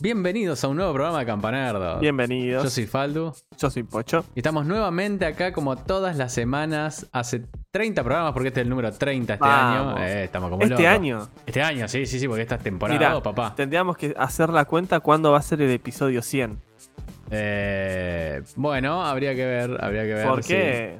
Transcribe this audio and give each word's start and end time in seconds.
Bienvenidos 0.00 0.62
a 0.62 0.68
un 0.68 0.76
nuevo 0.76 0.92
programa 0.92 1.18
de 1.18 1.26
Campanerdo. 1.26 1.98
Bienvenidos. 1.98 2.62
Yo 2.62 2.70
soy 2.70 2.86
Faldu. 2.86 3.32
Yo 3.58 3.68
soy 3.68 3.82
Pocho. 3.82 4.24
Y 4.36 4.38
estamos 4.38 4.64
nuevamente 4.64 5.26
acá 5.26 5.52
como 5.52 5.74
todas 5.76 6.16
las 6.16 6.32
semanas. 6.32 7.08
Hace 7.10 7.46
30 7.72 8.04
programas 8.04 8.32
porque 8.32 8.48
este 8.48 8.60
es 8.60 8.64
el 8.66 8.70
número 8.70 8.92
30 8.92 9.34
este 9.34 9.44
Vamos. 9.44 9.94
año. 9.96 10.04
Eh, 10.06 10.24
estamos 10.24 10.50
como 10.50 10.62
¿Este 10.62 10.74
locos. 10.74 10.86
año? 10.86 11.28
Este 11.46 11.62
año, 11.62 11.88
sí, 11.88 12.06
sí, 12.06 12.20
sí, 12.20 12.28
porque 12.28 12.42
esta 12.42 12.54
es 12.54 12.62
temporada 12.62 13.10
dos, 13.10 13.22
papá. 13.24 13.54
tendríamos 13.56 13.96
que 13.96 14.14
hacer 14.16 14.50
la 14.50 14.66
cuenta 14.66 15.00
cuándo 15.00 15.32
va 15.32 15.38
a 15.38 15.42
ser 15.42 15.60
el 15.62 15.70
episodio 15.72 16.22
100. 16.22 16.60
Eh, 17.32 18.42
bueno, 18.54 19.04
habría 19.04 19.34
que 19.34 19.44
ver, 19.44 19.84
habría 19.84 20.02
que 20.04 20.14
ver. 20.14 20.26
¿Por 20.28 20.44
qué? 20.44 20.98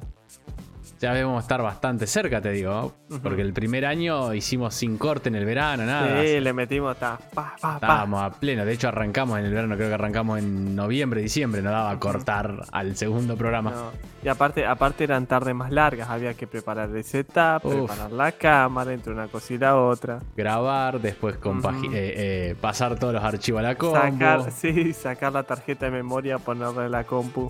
Ya 0.99 1.13
debemos 1.13 1.41
estar 1.43 1.61
bastante 1.61 2.07
cerca, 2.07 2.41
te 2.41 2.51
digo. 2.51 2.93
Porque 3.23 3.41
el 3.41 3.53
primer 3.53 3.85
año 3.85 4.33
hicimos 4.33 4.75
sin 4.75 4.97
corte 4.97 5.29
en 5.29 5.35
el 5.35 5.45
verano, 5.45 5.85
nada. 5.85 6.21
Sí, 6.21 6.39
le 6.41 6.51
metimos 6.53 6.97
ta, 6.97 7.17
pa, 7.33 7.55
pa, 7.59 7.71
pa. 7.71 7.73
Estábamos 7.75 8.21
a 8.21 8.29
pleno. 8.31 8.65
De 8.65 8.73
hecho, 8.73 8.89
arrancamos 8.89 9.39
en 9.39 9.45
el 9.45 9.53
verano, 9.53 9.75
creo 9.75 9.87
que 9.87 9.93
arrancamos 9.93 10.39
en 10.39 10.75
noviembre, 10.75 11.21
diciembre. 11.21 11.61
No 11.61 11.71
daba 11.71 11.91
a 11.91 11.99
cortar 11.99 12.63
al 12.71 12.95
segundo 12.97 13.37
programa. 13.37 13.71
No. 13.71 13.91
Y 14.23 14.27
aparte, 14.27 14.65
aparte 14.65 15.05
eran 15.05 15.25
tardes 15.25 15.55
más 15.55 15.71
largas, 15.71 16.09
había 16.09 16.33
que 16.33 16.45
preparar 16.45 16.89
el 16.89 17.03
setup, 17.05 17.63
Uf. 17.63 17.73
preparar 17.87 18.11
la 18.11 18.31
cámara 18.33 18.91
entre 18.93 19.13
una 19.13 19.27
cosa 19.29 19.53
y 19.53 19.57
la 19.57 19.77
otra. 19.77 20.19
Grabar, 20.35 20.99
después 20.99 21.39
compagi- 21.39 21.93
eh, 21.93 22.49
eh, 22.51 22.55
pasar 22.59 22.99
todos 22.99 23.13
los 23.13 23.23
archivos 23.23 23.59
a 23.59 23.63
la 23.63 23.75
compu, 23.75 23.95
Sacar, 23.97 24.51
sí, 24.51 24.91
sacar 24.93 25.31
la 25.31 25.43
tarjeta 25.43 25.85
de 25.85 25.91
memoria, 25.91 26.37
ponerla 26.37 26.85
en 26.85 26.91
la 26.91 27.05
compu. 27.05 27.49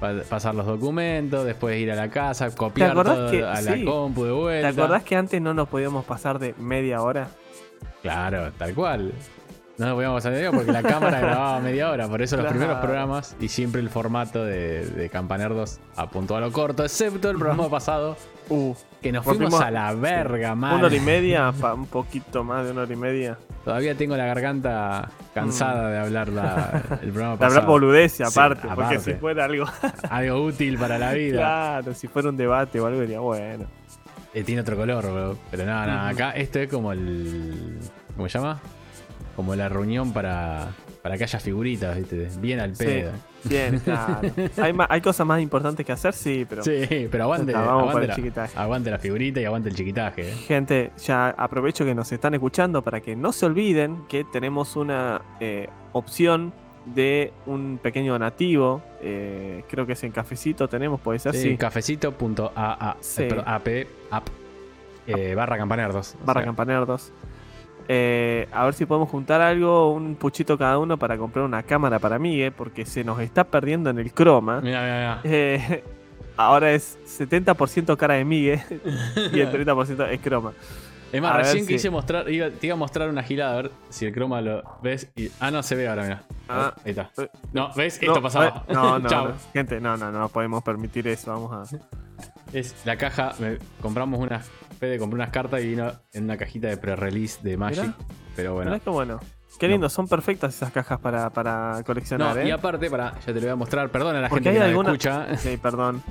Pa- 0.00 0.22
pasar 0.28 0.54
los 0.54 0.66
documentos, 0.66 1.44
después 1.44 1.78
ir 1.78 1.92
a 1.92 1.94
la 1.96 2.08
casa, 2.08 2.50
copiar 2.54 2.94
todo 2.94 3.30
que- 3.30 3.44
a 3.44 3.60
la 3.60 3.74
sí. 3.74 3.84
compu 3.84 4.24
de 4.24 4.30
¿Te 4.30 4.34
vuelta. 4.34 4.68
acordás 4.70 5.02
que 5.04 5.16
antes 5.16 5.40
no 5.40 5.54
nos 5.54 5.68
podíamos 5.68 6.04
pasar 6.04 6.38
de 6.38 6.54
media 6.58 7.02
hora? 7.02 7.28
Claro, 8.02 8.50
tal 8.58 8.74
cual. 8.74 9.12
No 9.80 9.86
nos 9.86 9.94
podíamos 9.94 10.22
salir 10.22 10.50
porque 10.50 10.70
la 10.72 10.82
cámara 10.82 11.18
grababa 11.20 11.58
media 11.60 11.90
hora. 11.90 12.06
Por 12.06 12.20
eso 12.20 12.36
los 12.36 12.44
Claro. 12.44 12.58
primeros 12.58 12.80
programas 12.84 13.34
y 13.40 13.48
siempre 13.48 13.80
el 13.80 13.88
formato 13.88 14.44
de, 14.44 14.84
de 14.84 15.08
Campanerdos 15.08 15.80
apuntó 15.96 16.36
a 16.36 16.40
lo 16.40 16.52
corto, 16.52 16.84
excepto 16.84 17.30
el 17.30 17.38
programa 17.38 17.68
pasado 17.70 18.16
Uh, 18.52 18.74
que 19.00 19.12
nos 19.12 19.24
fuimos 19.24 19.54
a 19.60 19.70
la 19.70 19.94
verga, 19.94 20.54
una 20.54 20.54
mal. 20.56 20.84
hora 20.84 20.96
y 20.96 20.98
media, 20.98 21.50
un 21.72 21.86
poquito 21.86 22.42
más 22.42 22.64
de 22.66 22.72
una 22.72 22.82
hora 22.82 22.92
y 22.92 22.96
media. 22.96 23.38
Todavía 23.64 23.94
tengo 23.94 24.16
la 24.16 24.26
garganta 24.26 25.08
cansada 25.32 25.88
de 25.88 25.98
hablar 26.00 26.28
la- 26.30 26.82
el 27.00 27.12
programa 27.12 27.34
La 27.38 27.38
verdad, 27.38 27.38
pasado. 27.38 27.66
boludez 27.68 28.12
Sí, 28.12 28.22
aparte, 28.24 28.66
porque 28.66 28.82
aparte. 28.86 28.98
si 28.98 29.14
fuera 29.14 29.44
algo. 29.44 29.66
Algo 30.10 30.42
útil 30.46 30.76
para 30.78 30.98
la 30.98 31.12
vida. 31.12 31.36
claro, 31.38 31.94
si 31.94 32.08
fuera 32.08 32.28
un 32.28 32.36
debate 32.36 32.80
o 32.80 32.86
algo, 32.86 33.00
diría, 33.00 33.20
bueno. 33.20 33.66
Eh, 34.34 34.42
tiene 34.42 34.62
otro 34.62 34.76
color, 34.76 35.04
bro. 35.10 35.38
pero 35.52 35.64
nada, 35.64 35.86
nada. 35.86 36.08
Acá 36.08 36.32
esto 36.32 36.58
es 36.58 36.68
como 36.68 36.90
el. 36.92 37.78
¿Cómo 38.16 38.28
se 38.28 38.36
llama? 38.38 38.60
Como 39.36 39.54
la 39.54 39.68
reunión 39.68 40.12
para, 40.12 40.68
para 41.02 41.16
que 41.16 41.24
haya 41.24 41.38
figuritas, 41.40 41.96
¿viste? 41.96 42.28
Bien 42.40 42.60
al 42.60 42.76
Sí. 42.76 42.84
pedo. 42.84 43.12
Bien, 43.44 43.78
claro. 43.80 44.20
¿Hay, 44.62 44.74
hay 44.88 45.00
cosas 45.00 45.26
más 45.26 45.40
importantes 45.40 45.86
que 45.86 45.92
hacer, 45.92 46.12
sí, 46.12 46.44
pero. 46.48 46.62
Sí, 46.62 47.08
pero 47.10 47.24
aguante, 47.24 47.52
Está, 47.52 47.62
vamos 47.64 47.82
por 47.84 47.90
aguante, 47.90 48.02
el 48.02 48.08
la, 48.08 48.14
chiquitaje. 48.16 48.58
aguante 48.58 48.90
la 48.90 48.98
figurita 48.98 49.40
y 49.40 49.44
aguante 49.46 49.68
el 49.70 49.74
chiquitaje. 49.74 50.28
eh. 50.30 50.34
Gente, 50.46 50.90
ya 50.98 51.30
aprovecho 51.30 51.84
que 51.86 51.94
nos 51.94 52.12
están 52.12 52.34
escuchando 52.34 52.82
para 52.82 53.00
que 53.00 53.16
no 53.16 53.32
se 53.32 53.46
olviden 53.46 54.02
que 54.08 54.24
tenemos 54.24 54.76
una 54.76 55.22
eh, 55.40 55.68
opción 55.92 56.52
de 56.84 57.32
un 57.46 57.78
pequeño 57.82 58.12
donativo. 58.12 58.82
eh, 59.00 59.64
creo 59.70 59.86
que 59.86 59.94
es 59.94 60.04
en 60.04 60.12
cafecito, 60.12 60.68
tenemos, 60.68 61.00
puede 61.00 61.18
ser, 61.18 61.34
Sí, 61.34 61.50
sí. 61.52 61.56
cafecito.aa 61.56 62.96
Sí. 63.00 63.22
eh, 63.64 63.86
eh, 65.06 65.34
barra 65.34 65.56
campanerdos. 65.56 66.14
O 66.22 66.26
barra 66.26 66.40
sea, 66.40 66.46
campanerdos. 66.46 67.10
Eh, 67.92 68.46
a 68.52 68.64
ver 68.66 68.74
si 68.74 68.86
podemos 68.86 69.08
juntar 69.08 69.40
algo, 69.40 69.92
un 69.92 70.14
puchito 70.14 70.56
cada 70.56 70.78
uno 70.78 70.96
para 70.96 71.18
comprar 71.18 71.44
una 71.44 71.64
cámara 71.64 71.98
para 71.98 72.20
Migue, 72.20 72.52
porque 72.52 72.86
se 72.86 73.02
nos 73.02 73.18
está 73.18 73.42
perdiendo 73.42 73.90
en 73.90 73.98
el 73.98 74.12
croma. 74.14 74.60
Mira, 74.60 74.80
mira, 74.82 74.96
mira. 74.96 75.20
Eh, 75.24 75.82
ahora 76.36 76.70
es 76.72 76.98
70% 77.04 77.96
cara 77.96 78.14
de 78.14 78.24
Migue 78.24 78.62
y 79.32 79.40
el 79.40 79.50
30% 79.66 80.08
es 80.08 80.20
croma. 80.20 80.52
Es 81.12 81.20
más, 81.20 81.32
a 81.34 81.38
recién 81.38 81.64
si- 81.66 81.72
quise 81.72 81.90
mostrar, 81.90 82.30
iba- 82.30 82.50
te 82.50 82.68
iba 82.68 82.74
a 82.74 82.78
mostrar 82.78 83.08
una 83.10 83.24
gilada, 83.24 83.54
a 83.54 83.62
ver 83.62 83.70
si 83.88 84.06
el 84.06 84.12
croma 84.14 84.40
lo 84.40 84.62
ves. 84.80 85.10
y- 85.16 85.28
ah, 85.40 85.50
no, 85.50 85.60
se 85.64 85.74
ve 85.74 85.88
ahora, 85.88 86.04
mira. 86.04 86.22
Ah. 86.48 86.72
Ahí 86.84 86.90
está. 86.92 87.10
Eh, 87.18 87.28
No, 87.52 87.72
¿ves? 87.74 87.98
No, 88.00 88.06
Esto 88.08 88.22
pasaba. 88.22 88.64
eh, 88.68 88.72
No, 88.72 89.00
no. 89.00 89.32
Gente, 89.52 89.80
no, 89.80 89.96
no, 89.96 90.12
no 90.12 90.28
podemos 90.28 90.62
permitir 90.62 91.08
eso. 91.08 91.32
Vamos 91.32 91.72
a. 91.72 91.76
Es 92.52 92.74
la 92.84 92.96
caja, 92.96 93.34
me- 93.38 93.58
compramos 93.80 94.18
unas. 94.20 94.48
Fede 94.78 94.98
compró 94.98 95.16
unas 95.16 95.30
cartas 95.30 95.60
y 95.62 95.68
vino 95.68 95.92
en 96.12 96.24
una 96.24 96.36
cajita 96.36 96.68
de 96.68 96.76
pre-release 96.76 97.38
de 97.42 97.56
Magic. 97.56 97.82
Mirá. 97.84 97.94
Pero 98.34 98.54
bueno. 98.54 98.70
Mirá 98.70 98.82
qué 98.82 98.90
bueno. 98.90 99.20
Qué 99.58 99.68
lindo, 99.68 99.88
son 99.90 100.08
perfectas 100.08 100.54
esas 100.54 100.72
cajas 100.72 100.98
para, 101.00 101.28
para 101.30 101.82
coleccionar, 101.84 102.34
No, 102.36 102.40
¿eh? 102.42 102.48
y 102.48 102.50
aparte, 102.50 102.88
para, 102.88 103.12
ya 103.20 103.26
te 103.26 103.34
lo 103.34 103.40
voy 103.40 103.48
a 103.50 103.56
mostrar, 103.56 103.90
perdona 103.90 104.20
a 104.20 104.22
la 104.22 104.28
Porque 104.30 104.44
gente 104.44 104.60
que 104.60 104.64
alguna- 104.64 104.88
escucha, 104.92 105.36
Sí, 105.36 105.56
perdón. 105.58 106.02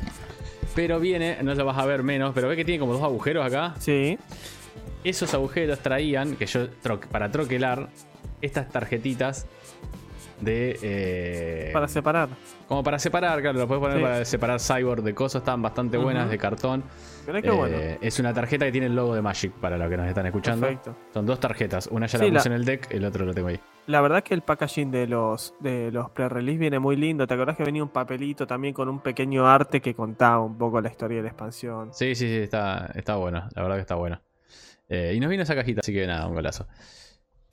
pero 0.76 1.00
viene, 1.00 1.38
no 1.42 1.56
lo 1.56 1.66
vas 1.66 1.78
a 1.80 1.86
ver 1.86 2.04
menos, 2.04 2.32
pero 2.36 2.48
ve 2.48 2.56
que 2.56 2.64
tiene 2.66 2.80
como 2.80 2.94
dos 2.94 3.02
agujeros 3.02 3.44
acá. 3.46 3.74
Sí. 3.80 4.20
Esos 5.04 5.34
agujeros 5.34 5.80
traían, 5.80 6.36
que 6.36 6.46
yo 6.46 6.68
para 7.12 7.32
troquelar, 7.32 7.90
estas 8.42 8.70
tarjetitas 8.70 9.48
de. 10.42 10.78
eh, 10.82 11.70
Para 11.74 11.88
separar. 11.88 12.30
como 12.68 12.84
para 12.84 13.00
separar, 13.00 13.42
claro, 13.42 13.60
lo 13.60 13.68
puedes 13.68 13.82
poner 13.82 13.98
Sí. 13.98 14.04
para 14.04 14.26
separar 14.26 14.60
cyborg 14.60 15.04
de 15.04 15.14
cosas, 15.14 15.42
están 15.42 15.62
bastante 15.62 15.98
buenas 15.98 16.30
de 16.30 16.38
cartón. 16.38 16.84
Mirá 17.28 17.42
qué 17.42 17.48
Eh, 17.50 17.52
bueno. 17.52 17.78
Es 18.02 18.20
una 18.20 18.34
tarjeta 18.34 18.66
que 18.66 18.72
tiene 18.72 18.88
el 18.88 18.96
logo 18.96 19.14
de 19.16 19.22
Magic 19.22 19.52
para 19.54 19.78
los 19.78 19.90
que 19.90 19.98
nos 19.98 20.08
están 20.08 20.26
escuchando. 20.26 20.66
Perfecto. 20.68 20.96
Son 21.14 21.26
dos 21.26 21.40
tarjetas, 21.40 21.88
una 21.88 22.08
ya 22.08 22.18
Sí, 22.20 22.26
la 22.32 22.40
puse 22.40 22.50
la- 22.50 22.56
en 22.56 22.60
el 22.62 22.66
deck, 22.66 22.92
el 22.92 23.06
otro 23.06 23.26
lo 23.26 23.34
tengo 23.34 23.48
ahí. 23.50 23.60
La 23.88 24.02
verdad 24.02 24.24
que 24.24 24.34
el 24.36 24.42
packaging 24.44 24.92
de 24.92 25.08
los, 25.08 25.56
de 25.60 25.92
los 25.92 26.12
pre-release 26.12 26.60
viene 26.60 26.78
muy 26.80 26.96
lindo. 26.96 27.26
¿Te 27.26 27.34
acordás 27.34 27.58
que 27.58 27.64
venía 27.64 27.82
un 27.82 27.90
papelito 27.90 28.46
también 28.46 28.74
con 28.74 28.88
un 28.88 29.00
pequeño 29.00 29.48
arte 29.48 29.82
que 29.82 29.96
contaba 29.96 30.40
un 30.42 30.58
poco 30.58 30.80
la 30.80 30.90
historia 30.90 31.18
de 31.18 31.24
la 31.24 31.30
expansión? 31.30 31.90
Sí, 31.94 32.14
sí, 32.14 32.28
sí, 32.28 32.38
está, 32.38 32.92
está 32.96 33.16
bueno, 33.16 33.48
la 33.56 33.62
verdad 33.64 33.76
que 33.78 33.82
está 33.82 33.96
bueno. 33.96 34.22
Eh, 34.88 35.14
y 35.16 35.20
nos 35.20 35.30
vino 35.30 35.42
esa 35.44 35.56
cajita, 35.56 35.82
así 35.82 35.92
que 35.94 36.06
nada, 36.08 36.28
un 36.28 36.34
golazo. 36.36 36.68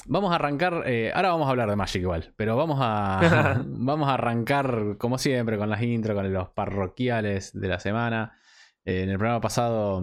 Vamos 0.09 0.33
a 0.33 0.37
arrancar, 0.37 0.85
eh, 0.87 1.11
ahora 1.15 1.31
vamos 1.31 1.47
a 1.47 1.51
hablar 1.51 1.69
de 1.69 1.77
Magic 1.77 2.03
igual, 2.03 2.33
pero 2.37 2.57
vamos 2.57 2.79
a, 2.81 3.61
vamos 3.67 4.09
a 4.09 4.15
arrancar 4.15 4.97
como 4.99 5.19
siempre 5.19 5.59
con 5.59 5.69
las 5.71 5.83
intro, 5.83 6.15
con 6.15 6.33
los 6.33 6.49
parroquiales 6.51 7.53
de 7.59 7.69
la 7.69 7.81
semana. 7.81 8.39
Eh, 8.85 9.03
en 9.03 9.11
el 9.11 9.19
programa 9.19 9.41
pasado 9.41 10.03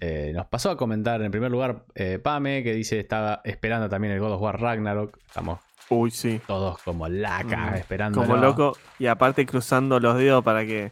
eh, 0.00 0.32
nos 0.34 0.46
pasó 0.46 0.70
a 0.70 0.76
comentar 0.76 1.22
en 1.22 1.30
primer 1.30 1.50
lugar 1.50 1.84
eh, 1.94 2.18
Pame, 2.22 2.62
que 2.62 2.74
dice 2.74 2.98
estaba 3.00 3.40
esperando 3.44 3.88
también 3.88 4.12
el 4.12 4.20
God 4.20 4.32
of 4.32 4.42
War 4.42 4.60
Ragnarok. 4.60 5.18
Estamos 5.26 5.60
Uy, 5.88 6.10
sí. 6.10 6.40
todos 6.46 6.78
como 6.82 7.08
lacas 7.08 7.72
Mm, 7.72 7.74
esperando. 7.74 8.20
Como 8.22 8.36
loco. 8.36 8.76
Y 8.98 9.06
aparte 9.06 9.44
cruzando 9.46 9.98
los 10.00 10.16
dedos 10.16 10.42
para 10.44 10.64
que 10.64 10.90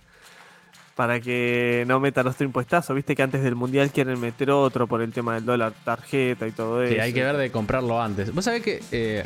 para 1.01 1.19
que 1.19 1.85
no 1.89 1.99
meta 1.99 2.23
los 2.23 2.39
impuestazos. 2.43 2.95
Viste 2.95 3.17
que 3.17 3.23
antes 3.23 3.43
del 3.43 3.55
mundial 3.55 3.91
quieren 3.91 4.21
meter 4.21 4.51
otro 4.51 4.87
por 4.87 5.01
el 5.01 5.15
tema 5.15 5.33
del 5.37 5.47
dólar 5.47 5.73
tarjeta 5.83 6.47
y 6.47 6.53
todo 6.53 6.83
eso. 6.83 6.93
Sí, 6.93 7.01
hay 7.01 7.15
que 7.15 7.23
ver 7.25 7.39
de 7.39 7.51
comprarlo 7.51 8.03
antes. 8.03 8.35
Vos 8.35 8.45
sabés 8.45 8.61
que 8.63 8.83
eh, 8.93 9.25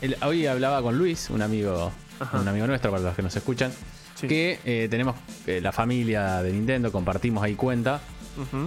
el- 0.00 0.16
hoy 0.26 0.44
hablaba 0.48 0.82
con 0.82 0.98
Luis, 0.98 1.30
un 1.30 1.40
amigo, 1.40 1.92
Ajá. 2.18 2.40
un 2.40 2.48
amigo 2.48 2.66
nuestro 2.66 2.90
para 2.90 3.00
los 3.04 3.14
que 3.14 3.22
nos 3.22 3.36
escuchan, 3.36 3.70
Sí. 4.16 4.26
que 4.26 4.58
eh, 4.64 4.88
tenemos 4.90 5.14
eh, 5.46 5.60
la 5.62 5.70
familia 5.70 6.42
de 6.42 6.50
Nintendo, 6.50 6.90
compartimos 6.90 7.44
ahí 7.44 7.54
cuenta 7.54 8.00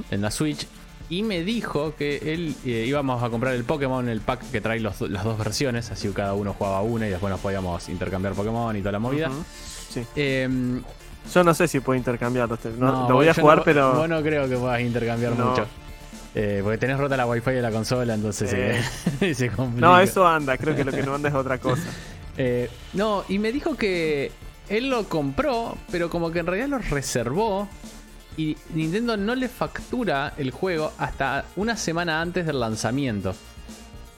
en 0.09 0.21
la 0.21 0.31
Switch. 0.31 0.65
Y 1.09 1.23
me 1.23 1.43
dijo 1.43 1.95
que 1.97 2.33
él 2.33 2.55
íbamos 2.63 3.21
a 3.23 3.29
comprar 3.29 3.55
el 3.55 3.65
Pokémon, 3.65 4.07
el 4.07 4.21
pack 4.21 4.51
que 4.51 4.61
trae 4.61 4.79
los- 4.79 5.01
las 5.01 5.25
dos 5.25 5.37
versiones, 5.37 5.91
así 5.91 6.07
que 6.07 6.13
cada 6.13 6.33
uno 6.33 6.53
jugaba 6.53 6.81
una 6.81 7.07
y 7.07 7.09
después 7.09 7.29
nos 7.29 7.41
podíamos 7.41 7.89
intercambiar 7.89 8.35
Pokémon 8.35 8.73
y 8.77 8.79
toda 8.79 8.93
la 8.93 8.99
movida. 8.99 9.29
Sí. 9.89 10.05
Yo 11.33 11.43
no 11.43 11.53
sé 11.53 11.67
si 11.67 11.79
puedo 11.79 11.97
intercambiarlos. 11.97 12.59
te- 12.59 12.69
No, 12.71 12.91
no, 13.03 13.09
lo 13.09 13.15
voy 13.15 13.27
a 13.27 13.33
yo 13.33 13.41
jugar, 13.41 13.57
no- 13.59 13.63
pero. 13.63 13.93
Vos 13.93 14.09
no 14.09 14.21
creo 14.21 14.47
que 14.47 14.55
puedas 14.57 14.81
intercambiar 14.81 15.33
mucho. 15.33 15.65
Eh, 16.35 16.59
porque 16.63 16.77
tenés 16.77 16.97
rota 16.97 17.17
la 17.17 17.25
wifi 17.25 17.51
de 17.51 17.61
la 17.61 17.71
consola, 17.71 18.13
entonces 18.13 18.51
Eh. 18.53 18.81
eh, 19.21 19.33
se 19.35 19.49
complica. 19.49 19.87
No, 19.87 19.99
eso 19.99 20.27
anda. 20.27 20.57
Creo 20.57 20.75
que 20.75 20.83
lo 20.83 20.91
que 20.91 21.01
no 21.03 21.15
anda 21.15 21.29
es 21.29 21.35
otra 21.35 21.57
cosa. 21.57 21.83
Eh, 22.39 22.69
no, 22.93 23.23
y 23.29 23.39
me 23.39 23.51
dijo 23.51 23.75
que 23.75 24.31
él 24.69 24.91
lo 24.91 25.05
compró, 25.09 25.75
pero 25.91 26.07
como 26.11 26.29
que 26.29 26.37
en 26.37 26.45
realidad 26.45 26.67
lo 26.67 26.77
reservó. 26.77 27.67
Y 28.37 28.55
Nintendo 28.75 29.17
no 29.17 29.33
le 29.33 29.49
factura 29.49 30.33
el 30.37 30.51
juego 30.51 30.91
hasta 30.99 31.45
una 31.55 31.75
semana 31.75 32.21
antes 32.21 32.45
del 32.45 32.59
lanzamiento. 32.59 33.33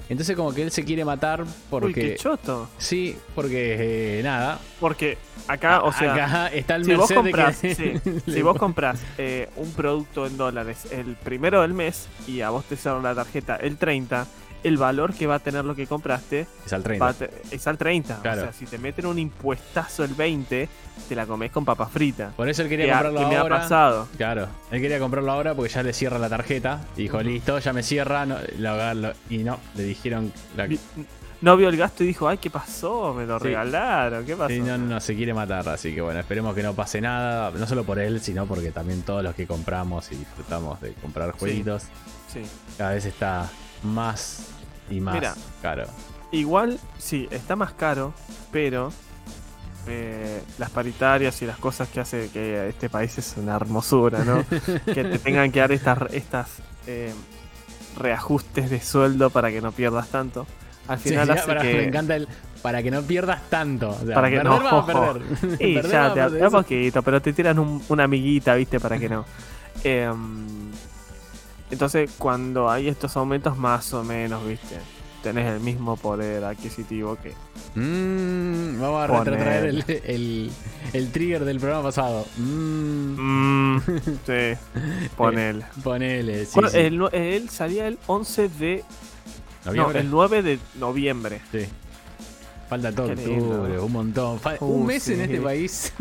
Entonces 0.10 0.36
como 0.36 0.54
que 0.54 0.64
él 0.64 0.72
se 0.72 0.84
quiere 0.84 1.06
matar 1.06 1.44
Uy, 1.44 1.48
porque... 1.70 1.94
qué 1.94 2.16
choto. 2.16 2.68
sí, 2.80 3.16
porque 3.36 4.20
eh, 4.20 4.24
nada. 4.24 4.60
Porque 4.80 5.18
acá, 5.48 5.84
o 5.84 5.94
sea. 5.94 6.14
acá 6.14 6.48
está 6.48 6.76
el 6.76 6.86
Si 6.86 6.96
vos 6.96 7.12
compras, 7.12 7.58
que- 7.60 7.76
sí, 8.04 8.22
si 8.32 8.42
vos 8.42 8.58
compras 8.58 9.00
eh, 9.20 9.50
un 9.56 9.72
producto 9.74 10.26
en 10.26 10.36
dólares 10.36 10.88
el 10.92 11.16
primero 11.16 11.62
del 11.62 11.74
mes 11.74 12.08
y 12.28 12.42
a 12.42 12.50
vos 12.50 12.66
te 12.66 12.76
cerran 12.76 13.04
la 13.04 13.14
tarjeta 13.14 13.56
el 13.58 13.78
30, 13.78 14.26
el 14.64 14.78
valor 14.78 15.14
que 15.14 15.26
va 15.28 15.36
a 15.36 15.40
tener 15.40 15.64
lo 15.66 15.74
que 15.76 15.88
compraste 15.88 16.46
Es 16.66 16.74
al 16.74 16.82
va 16.82 16.84
30. 16.84 17.08
a 17.08 17.14
te- 17.14 17.32
es 17.52 17.68
al 17.68 17.78
30. 17.78 18.22
Claro. 18.22 18.42
O 18.42 18.44
sea, 18.46 18.54
si 18.54 18.66
te 18.66 18.78
meten 18.78 19.06
un 19.06 19.18
impuestazo 19.20 20.04
el 20.04 20.14
20, 20.14 20.68
te 21.08 21.16
la 21.16 21.26
comes 21.26 21.52
con 21.52 21.64
papas 21.66 21.90
fritas. 21.92 22.34
Por 22.36 22.50
eso 22.50 22.62
él 22.64 22.70
Que, 22.70 22.78
quería 22.78 22.94
comprarlo 22.94 23.20
que 23.22 23.26
me 23.28 23.36
ha 23.36 23.42
ahora. 23.42 23.60
pasado. 23.62 24.08
Claro, 24.18 24.48
él 24.72 24.82
quería 24.82 25.00
comprarlo 25.00 25.32
ahora 25.32 25.56
porque 25.56 25.72
ya 25.72 25.82
le 25.84 25.94
cierra 25.94 26.20
la 26.20 26.30
tarjeta. 26.30 26.82
Y 26.98 27.04
dijo, 27.04 27.22
listo, 27.22 27.58
ya 27.60 27.72
me 27.74 27.84
cierra. 27.84 28.26
no- 28.26 28.38
lo- 28.58 28.94
lo- 28.94 29.14
y 29.30 29.40
no, 29.40 29.58
le 29.76 29.84
dijeron... 29.84 30.32
la- 30.58 30.68
no 31.42 31.56
vio 31.56 31.70
el 31.70 31.78
gasto 31.78 32.04
y 32.04 32.08
dijo, 32.08 32.28
ay, 32.28 32.38
¿qué 32.38 32.50
pasó? 32.50 33.14
Me 33.14 33.26
lo 33.26 33.38
Sí. 33.40 33.46
regalaron, 33.46 34.26
¿qué 34.26 34.36
pasó? 34.36 34.50
Sí, 34.50 34.60
no, 34.60 34.78
no, 34.78 35.00
se 35.00 35.16
quiere 35.16 35.34
matar, 35.34 35.70
así 35.70 35.96
que 35.96 36.02
bueno, 36.02 36.20
esperemos 36.20 36.54
que 36.54 36.62
no 36.64 36.74
pase 36.74 37.00
nada, 37.00 37.52
no 37.52 37.66
solo 37.66 37.86
por 37.86 37.98
él, 37.98 38.20
sino 38.20 38.46
porque 38.46 38.72
también 38.72 39.04
todos 39.04 39.24
los 39.24 39.34
que 39.36 39.48
compramos 39.48 40.12
y 40.12 40.16
disfrutamos 40.16 40.82
de 40.82 40.92
comprar 40.96 41.32
jueguitos, 41.32 41.84
Sí. 42.34 42.42
cada 42.78 42.92
vez 42.92 43.06
está 43.06 43.50
más 43.84 44.48
y 44.90 45.00
más 45.00 45.16
Mira. 45.16 45.36
caro. 45.62 45.86
Igual, 46.32 46.80
sí, 46.98 47.28
está 47.32 47.56
más 47.56 47.74
caro, 47.74 48.14
pero 48.52 48.92
eh, 49.88 50.42
las 50.58 50.70
paritarias 50.70 51.42
y 51.42 51.46
las 51.46 51.58
cosas 51.58 51.88
que 51.90 52.00
hace 52.00 52.30
que 52.32 52.70
este 52.70 52.90
país 52.90 53.18
es 53.18 53.36
una 53.38 53.56
hermosura, 53.56 54.24
¿no? 54.24 54.44
que 54.86 55.04
te 55.04 55.20
tengan 55.20 55.52
que 55.52 55.60
dar 55.60 55.72
estas, 55.72 55.98
estas 56.14 56.48
eh, 56.88 57.14
reajustes 57.98 58.70
de 58.70 58.82
sueldo 58.82 59.30
para 59.30 59.50
que 59.52 59.62
no 59.62 59.72
pierdas 59.72 60.10
tanto. 60.10 60.46
Al 60.88 61.00
Sí, 61.00 61.10
final 61.10 61.28
ya, 61.28 61.34
hace 61.36 61.48
para- 61.48 61.62
que... 61.62 61.74
Me 61.74 61.84
encanta 61.86 62.16
el 62.16 62.28
para 62.62 62.84
que 62.84 62.92
no 62.92 63.02
pierdas 63.04 63.42
tanto. 63.50 63.90
O 63.92 64.06
sea, 64.06 64.16
Para 64.16 64.30
que 64.30 64.36
perder 64.36 64.52
no. 64.60 64.64
vamos 64.64 64.90
a 64.90 65.14
perder. 65.14 65.58
Y 65.62 65.76
Perder 65.76 65.92
ya, 65.92 66.14
te 66.30 66.38
da 66.40 66.50
poquito, 66.50 67.02
pero 67.04 67.22
te 67.22 67.32
tiran 67.32 67.58
un- 67.58 67.82
una 67.88 68.04
amiguita, 68.04 68.54
¿viste? 68.56 68.80
Para 68.82 68.98
que 69.00 69.08
no. 69.08 69.26
Em, 69.84 70.69
entonces, 71.72 72.10
cuando 72.18 72.70
hay 72.70 72.88
estos 72.88 73.16
aumentos, 73.18 73.58
más 73.58 73.94
o 73.94 74.04
menos, 74.04 74.46
¿viste? 74.48 74.78
Tenés 75.24 75.52
el 75.52 75.60
mismo 75.60 75.98
poder 75.98 76.44
adquisitivo 76.46 77.18
que. 77.18 77.34
Mm, 77.80 78.80
vamos 78.80 79.04
a 79.04 79.08
Ponele. 79.08 79.24
retrotraer 79.38 79.66
el, 79.66 79.84
el- 80.06 80.52
el 80.94 81.12
trigger 81.12 81.44
del 81.46 81.60
programa 81.60 81.84
pasado. 81.84 82.26
Mm, 82.38 83.20
Mm, 83.20 83.80
sí, 84.26 84.58
ponele. 85.18 85.66
ponele, 85.84 86.46
sí, 86.46 86.52
Bueno, 86.56 86.70
sí. 86.70 86.78
él 86.78 87.50
salía 87.50 87.88
el 87.88 87.98
11 88.08 88.48
de. 88.50 88.84
No, 89.76 89.92
el 89.92 90.10
9 90.10 90.42
de 90.42 90.60
noviembre. 90.80 91.42
Sí. 91.52 91.66
Falta 92.70 92.92
todo 92.92 93.08
octubre, 93.14 93.80
un 93.80 93.92
montón. 93.92 94.40
Fal- 94.40 94.58
Uh, 94.62 94.66
un 94.66 94.86
mes 94.86 95.08
en 95.10 95.22
este 95.22 95.42
país 95.42 95.92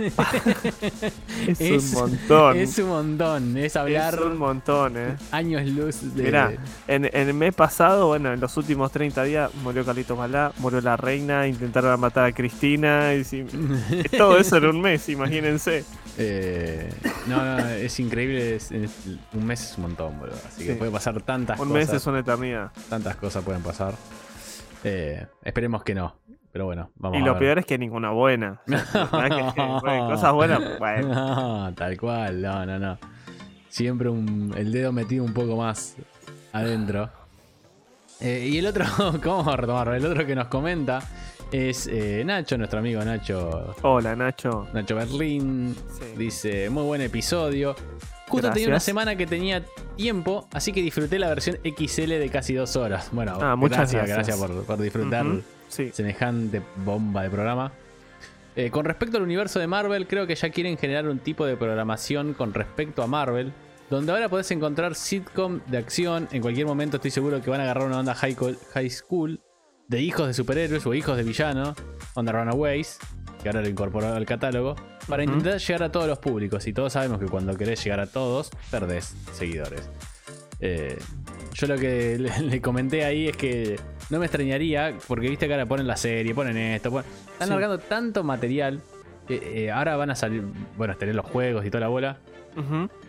Es, 1.46 1.60
Es- 1.60 1.94
un 1.94 2.00
montón. 2.00 2.56
es 2.58 2.78
un 2.78 2.88
montón. 2.88 3.56
Es 3.56 3.74
hablar 3.76 4.14
Es 4.14 4.20
un 4.20 4.36
montón, 4.36 4.96
eh. 4.98 5.16
años 5.30 5.64
luz 5.66 6.14
de. 6.14 6.22
Mirá, 6.24 6.52
En, 6.86 7.06
en 7.06 7.28
el 7.28 7.32
mes 7.34 7.54
pasado, 7.54 8.08
bueno, 8.08 8.32
en 8.34 8.40
los 8.40 8.54
últimos 8.58 8.92
30 8.92 9.22
días, 9.24 9.50
murió 9.62 9.82
Carlitos 9.84 10.18
Balá, 10.18 10.52
murió 10.58 10.80
la 10.82 10.96
reina, 10.98 11.46
intentaron 11.48 11.98
matar 11.98 12.26
a 12.26 12.32
Cristina. 12.32 13.14
Y 13.14 13.24
sí, 13.24 13.46
todo 14.18 14.36
eso 14.38 14.58
en 14.58 14.66
un 14.66 14.80
mes, 14.82 15.08
imagínense. 15.08 15.84
Eh, 16.18 16.90
no, 17.28 17.42
no, 17.42 17.66
es 17.68 17.98
increíble. 17.98 18.56
es- 18.56 18.70
es- 18.72 18.90
un 19.32 19.46
mes 19.46 19.62
es 19.70 19.76
un 19.78 19.84
montón, 19.84 20.18
boludo. 20.18 20.36
Así 20.46 20.64
que 20.64 20.72
Sí. 20.72 20.78
puede 20.78 20.90
pasar 20.90 21.22
tantas 21.22 21.58
Un 21.58 21.68
cosas. 21.68 21.86
mes 21.88 21.92
es 21.96 22.06
una 22.06 22.18
eternidad. 22.18 22.72
Tantas 22.90 23.16
cosas 23.16 23.42
pueden 23.42 23.62
pasar. 23.62 23.94
Eh, 24.84 25.26
esperemos 25.42 25.82
que 25.82 25.94
no. 25.94 26.14
Pero 26.58 26.66
bueno, 26.66 26.90
vamos 26.96 27.18
Y 27.20 27.22
a 27.22 27.24
lo 27.24 27.32
ver. 27.34 27.38
peor 27.40 27.58
es 27.60 27.66
que 27.66 27.78
ninguna 27.78 28.10
buena. 28.10 28.60
O 28.66 28.68
sea, 29.20 29.28
que- 29.28 29.60
bueno, 29.80 30.08
cosas 30.10 30.32
buenas, 30.32 30.78
bueno. 30.80 31.08
No, 31.14 31.74
tal 31.76 31.96
cual, 31.96 32.42
no, 32.42 32.66
no, 32.66 32.80
no. 32.80 32.98
Siempre 33.68 34.08
un- 34.08 34.52
el 34.56 34.72
dedo 34.72 34.90
metido 34.90 35.22
un 35.24 35.32
poco 35.32 35.54
más 35.56 35.94
adentro. 36.52 37.10
Eh, 38.20 38.48
y 38.50 38.58
el 38.58 38.66
otro, 38.66 38.84
¿cómo 39.22 39.36
vamos 39.36 39.54
a 39.54 39.56
retomarlo? 39.56 39.94
El 39.94 40.04
otro 40.04 40.26
que 40.26 40.34
nos 40.34 40.48
comenta 40.48 40.98
es 41.52 41.86
eh, 41.86 42.24
Nacho, 42.26 42.58
nuestro 42.58 42.80
amigo 42.80 43.04
Nacho, 43.04 43.76
Hola, 43.82 44.16
Nacho. 44.16 44.66
Nacho 44.74 44.96
Berlín. 44.96 45.76
Sí. 45.96 46.06
Dice, 46.18 46.70
muy 46.70 46.82
buen 46.82 47.02
episodio. 47.02 47.76
Justo 48.26 48.50
tenía 48.50 48.66
una 48.68 48.80
semana 48.80 49.14
que 49.14 49.28
tenía 49.28 49.62
tiempo, 49.94 50.48
así 50.52 50.72
que 50.72 50.82
disfruté 50.82 51.20
la 51.20 51.28
versión 51.28 51.58
XL 51.62 52.08
de 52.18 52.28
casi 52.32 52.54
dos 52.54 52.74
horas. 52.74 53.10
Bueno, 53.12 53.38
Ah, 53.40 53.54
muchas 53.54 53.92
gracias, 53.92 54.08
gracias. 54.08 54.40
gracias 54.40 54.56
por, 54.56 54.64
por 54.66 54.78
disfrutar 54.82 55.24
Sí. 55.68 55.90
semejante 55.92 56.62
bomba 56.76 57.22
de 57.22 57.30
programa. 57.30 57.72
Eh, 58.56 58.70
con 58.70 58.84
respecto 58.84 59.18
al 59.18 59.22
universo 59.22 59.60
de 59.60 59.68
Marvel, 59.68 60.08
creo 60.08 60.26
que 60.26 60.34
ya 60.34 60.50
quieren 60.50 60.76
generar 60.76 61.08
un 61.08 61.20
tipo 61.20 61.46
de 61.46 61.56
programación 61.56 62.34
con 62.34 62.52
respecto 62.54 63.02
a 63.02 63.06
Marvel, 63.06 63.52
donde 63.88 64.10
ahora 64.12 64.28
podés 64.28 64.50
encontrar 64.50 64.94
sitcom 64.94 65.60
de 65.66 65.78
acción. 65.78 66.28
En 66.32 66.42
cualquier 66.42 66.66
momento 66.66 66.96
estoy 66.96 67.10
seguro 67.10 67.40
que 67.40 67.50
van 67.50 67.60
a 67.60 67.64
agarrar 67.64 67.86
una 67.86 68.00
onda 68.00 68.14
high, 68.14 68.90
school 68.90 69.40
de 69.86 70.00
hijos 70.02 70.26
de 70.26 70.34
superhéroes 70.34 70.84
o 70.86 70.92
hijos 70.92 71.16
de 71.16 71.22
villanos, 71.22 71.74
onda 72.14 72.32
Runaways, 72.32 72.98
que 73.42 73.48
ahora 73.48 73.62
lo 73.62 73.68
incorporó 73.68 74.08
al 74.08 74.26
catálogo, 74.26 74.74
para 75.06 75.22
intentar 75.22 75.58
llegar 75.58 75.84
a 75.84 75.92
todos 75.92 76.08
los 76.08 76.18
públicos. 76.18 76.66
Y 76.66 76.72
todos 76.72 76.92
sabemos 76.92 77.18
que 77.20 77.26
cuando 77.26 77.56
querés 77.56 77.82
llegar 77.84 78.00
a 78.00 78.06
todos, 78.06 78.50
perdés 78.70 79.14
seguidores. 79.32 79.88
Eh, 80.60 80.98
yo 81.54 81.66
lo 81.66 81.76
que 81.76 82.18
le, 82.20 82.40
le 82.42 82.60
comenté 82.60 83.04
ahí 83.04 83.28
es 83.28 83.36
que 83.36 83.78
no 84.10 84.18
me 84.18 84.26
extrañaría, 84.26 84.94
porque 85.06 85.28
viste 85.28 85.46
que 85.46 85.52
ahora 85.54 85.66
ponen 85.66 85.86
la 85.86 85.96
serie, 85.96 86.34
ponen 86.34 86.56
esto, 86.56 86.90
ponen- 86.90 87.04
están 87.32 87.48
Sí. 87.48 87.52
largando 87.52 87.78
tanto 87.78 88.24
material. 88.24 88.80
que 89.26 89.66
eh, 89.66 89.70
ahora 89.70 89.96
van 89.96 90.10
a 90.10 90.14
salir, 90.14 90.42
bueno, 90.78 90.96
tener 90.96 91.14
los 91.14 91.26
juegos 91.26 91.66
y 91.66 91.70
toda 91.70 91.80
la 91.82 91.88
bola. 91.88 92.18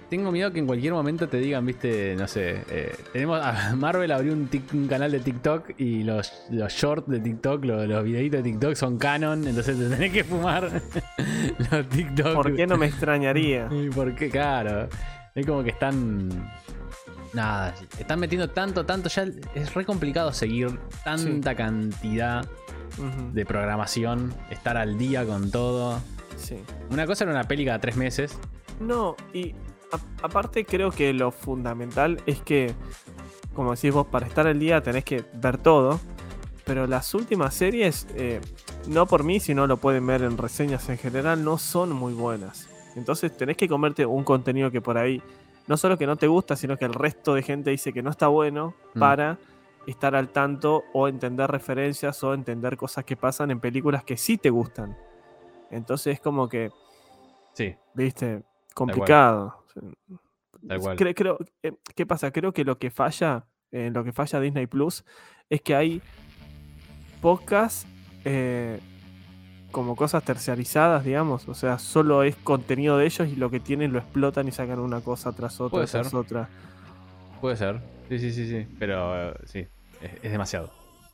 Tengo 0.10 0.32
miedo 0.32 0.52
que 0.52 0.60
en 0.60 0.68
cualquier 0.68 0.94
momento 0.94 1.28
te 1.30 1.38
digan, 1.38 1.66
viste, 1.66 2.16
no 2.16 2.28
sé, 2.28 2.62
eh, 2.70 2.96
tenemos 3.14 3.40
a 3.42 3.74
Marvel 3.78 4.12
abrió 4.12 4.34
un, 4.34 4.48
canal 4.88 5.12
de 5.12 5.20
TikTok 5.22 5.72
y 5.80 6.04
los, 6.04 6.32
los 6.52 6.72
shorts 6.74 7.08
de 7.08 7.20
TikTok, 7.20 7.64
los, 7.66 7.88
los 7.88 8.04
videitos 8.04 8.44
de 8.44 8.52
TikTok 8.52 8.76
son 8.76 8.98
canon, 9.00 9.48
entonces 9.48 9.78
te 9.78 9.88
tenés 9.90 10.12
que 10.12 10.24
fumar 10.24 10.70
los 11.72 11.90
TikTok. 11.90 12.34
¿Por 12.34 12.56
qué 12.56 12.68
no 12.68 12.78
me 12.78 12.88
extrañaría? 12.88 13.68
¿Y 13.72 13.90
por 13.90 14.14
qué? 14.14 14.30
Claro. 14.30 14.88
Es 15.34 15.46
como 15.46 15.64
que 15.64 15.70
están. 15.70 16.30
Nada, 17.34 17.76
están 17.98 18.20
metiendo 18.20 18.50
tanto, 18.50 18.86
tanto. 18.86 19.10
Ya 19.10 19.26
es 19.54 19.74
re 19.74 19.86
complicado 19.86 20.34
seguir 20.34 20.80
tanta 21.04 21.56
cantidad 21.56 22.46
de 23.34 23.46
programación, 23.46 24.34
estar 24.50 24.76
al 24.78 24.98
día 24.98 25.26
con 25.26 25.52
todo. 25.52 26.00
Sí. 26.38 26.58
Una 26.90 27.06
cosa 27.06 27.24
era 27.26 27.34
una 27.34 27.44
peli 27.44 27.66
cada 27.66 27.80
tres 27.80 27.96
meses. 27.98 28.38
No, 28.80 29.16
y 29.34 29.52
a- 29.92 30.26
aparte 30.26 30.66
creo 30.66 30.90
que 30.92 31.14
lo 31.14 31.32
fundamental 31.32 32.22
es 32.26 32.42
que, 32.42 32.74
como 33.54 33.76
decís 33.76 33.94
vos, 33.94 34.08
para 34.08 34.26
estar 34.26 34.48
al 34.48 34.58
día 34.60 34.82
tenés 34.82 35.04
que 35.04 35.24
ver 35.34 35.58
todo. 35.58 36.00
Pero 36.66 36.86
las 36.88 37.14
últimas 37.16 37.54
series, 37.56 38.06
eh, 38.16 38.42
no 38.88 39.06
por 39.08 39.24
mí, 39.24 39.40
sino 39.40 39.66
lo 39.66 39.78
pueden 39.78 40.06
ver 40.06 40.22
en 40.22 40.38
reseñas 40.38 40.88
en 40.90 40.98
general, 40.98 41.44
no 41.44 41.58
son 41.58 41.92
muy 41.92 42.14
buenas. 42.14 42.68
Entonces 42.96 43.36
tenés 43.36 43.58
que 43.58 43.68
comerte 43.68 44.06
un 44.06 44.24
contenido 44.24 44.70
que 44.72 44.80
por 44.82 44.98
ahí, 44.98 45.22
no 45.70 45.78
solo 45.78 45.98
que 45.98 46.06
no 46.08 46.18
te 46.18 46.28
gusta, 46.28 46.58
sino 46.58 46.76
que 46.76 46.84
el 46.86 46.94
resto 46.94 47.34
de 47.36 47.44
gente 47.44 47.70
dice 47.70 47.94
que 47.94 48.02
no 48.04 48.10
está 48.10 48.28
bueno 48.28 48.74
Mm. 48.96 49.00
para 49.00 49.38
estar 49.88 50.16
al 50.16 50.30
tanto 50.30 50.84
o 50.94 51.08
entender 51.08 51.50
referencias 51.50 52.22
o 52.24 52.34
entender 52.34 52.76
cosas 52.76 53.06
que 53.06 53.16
pasan 53.16 53.52
en 53.52 53.60
películas 53.62 54.04
que 54.04 54.18
sí 54.18 54.38
te 54.38 54.50
gustan. 54.50 54.98
Entonces 55.72 56.16
es 56.16 56.20
como 56.20 56.50
que, 56.50 56.72
Sí, 57.54 57.76
viste, 57.94 58.44
complicado. 58.74 59.64
cual. 60.80 60.98
Cre- 60.98 61.14
creo, 61.16 61.38
eh, 61.64 61.74
¿Qué 61.96 62.06
pasa? 62.06 62.32
Creo 62.32 62.52
que 62.52 62.64
lo 62.66 62.78
que 62.78 62.90
falla, 62.92 63.46
en 63.72 63.94
lo 63.94 64.04
que 64.04 64.12
falla 64.12 64.40
Disney 64.40 64.68
Plus, 64.68 65.06
es 65.50 65.62
que 65.62 65.76
hay 65.76 66.02
pocas 67.22 67.86
eh, 68.26 68.80
como 69.72 69.96
cosas 69.96 70.24
terciarizadas, 70.24 71.04
digamos. 71.04 71.48
O 71.48 71.54
sea, 71.54 71.80
solo 71.80 72.24
es 72.24 72.36
contenido 72.36 72.98
de 72.98 73.06
ellos 73.06 73.28
y 73.28 73.36
lo 73.36 73.50
que 73.50 73.60
tienen 73.60 73.94
lo 73.94 74.00
explotan 74.00 74.48
y 74.48 74.52
sacan 74.52 74.80
una 74.80 75.02
cosa 75.02 75.32
tras 75.32 75.60
otra, 75.62 75.70
Puede 75.78 75.88
tras 75.88 76.08
ser. 76.10 76.16
otra. 76.20 76.50
Puede 77.42 77.56
ser. 77.56 77.80
Sí, 78.10 78.20
sí, 78.20 78.32
sí, 78.32 78.48
sí. 78.50 78.68
Pero 78.80 79.30
eh, 79.30 79.34
sí, 79.46 79.60
es, 80.02 80.12
es 80.24 80.32
demasiado. 80.32 80.70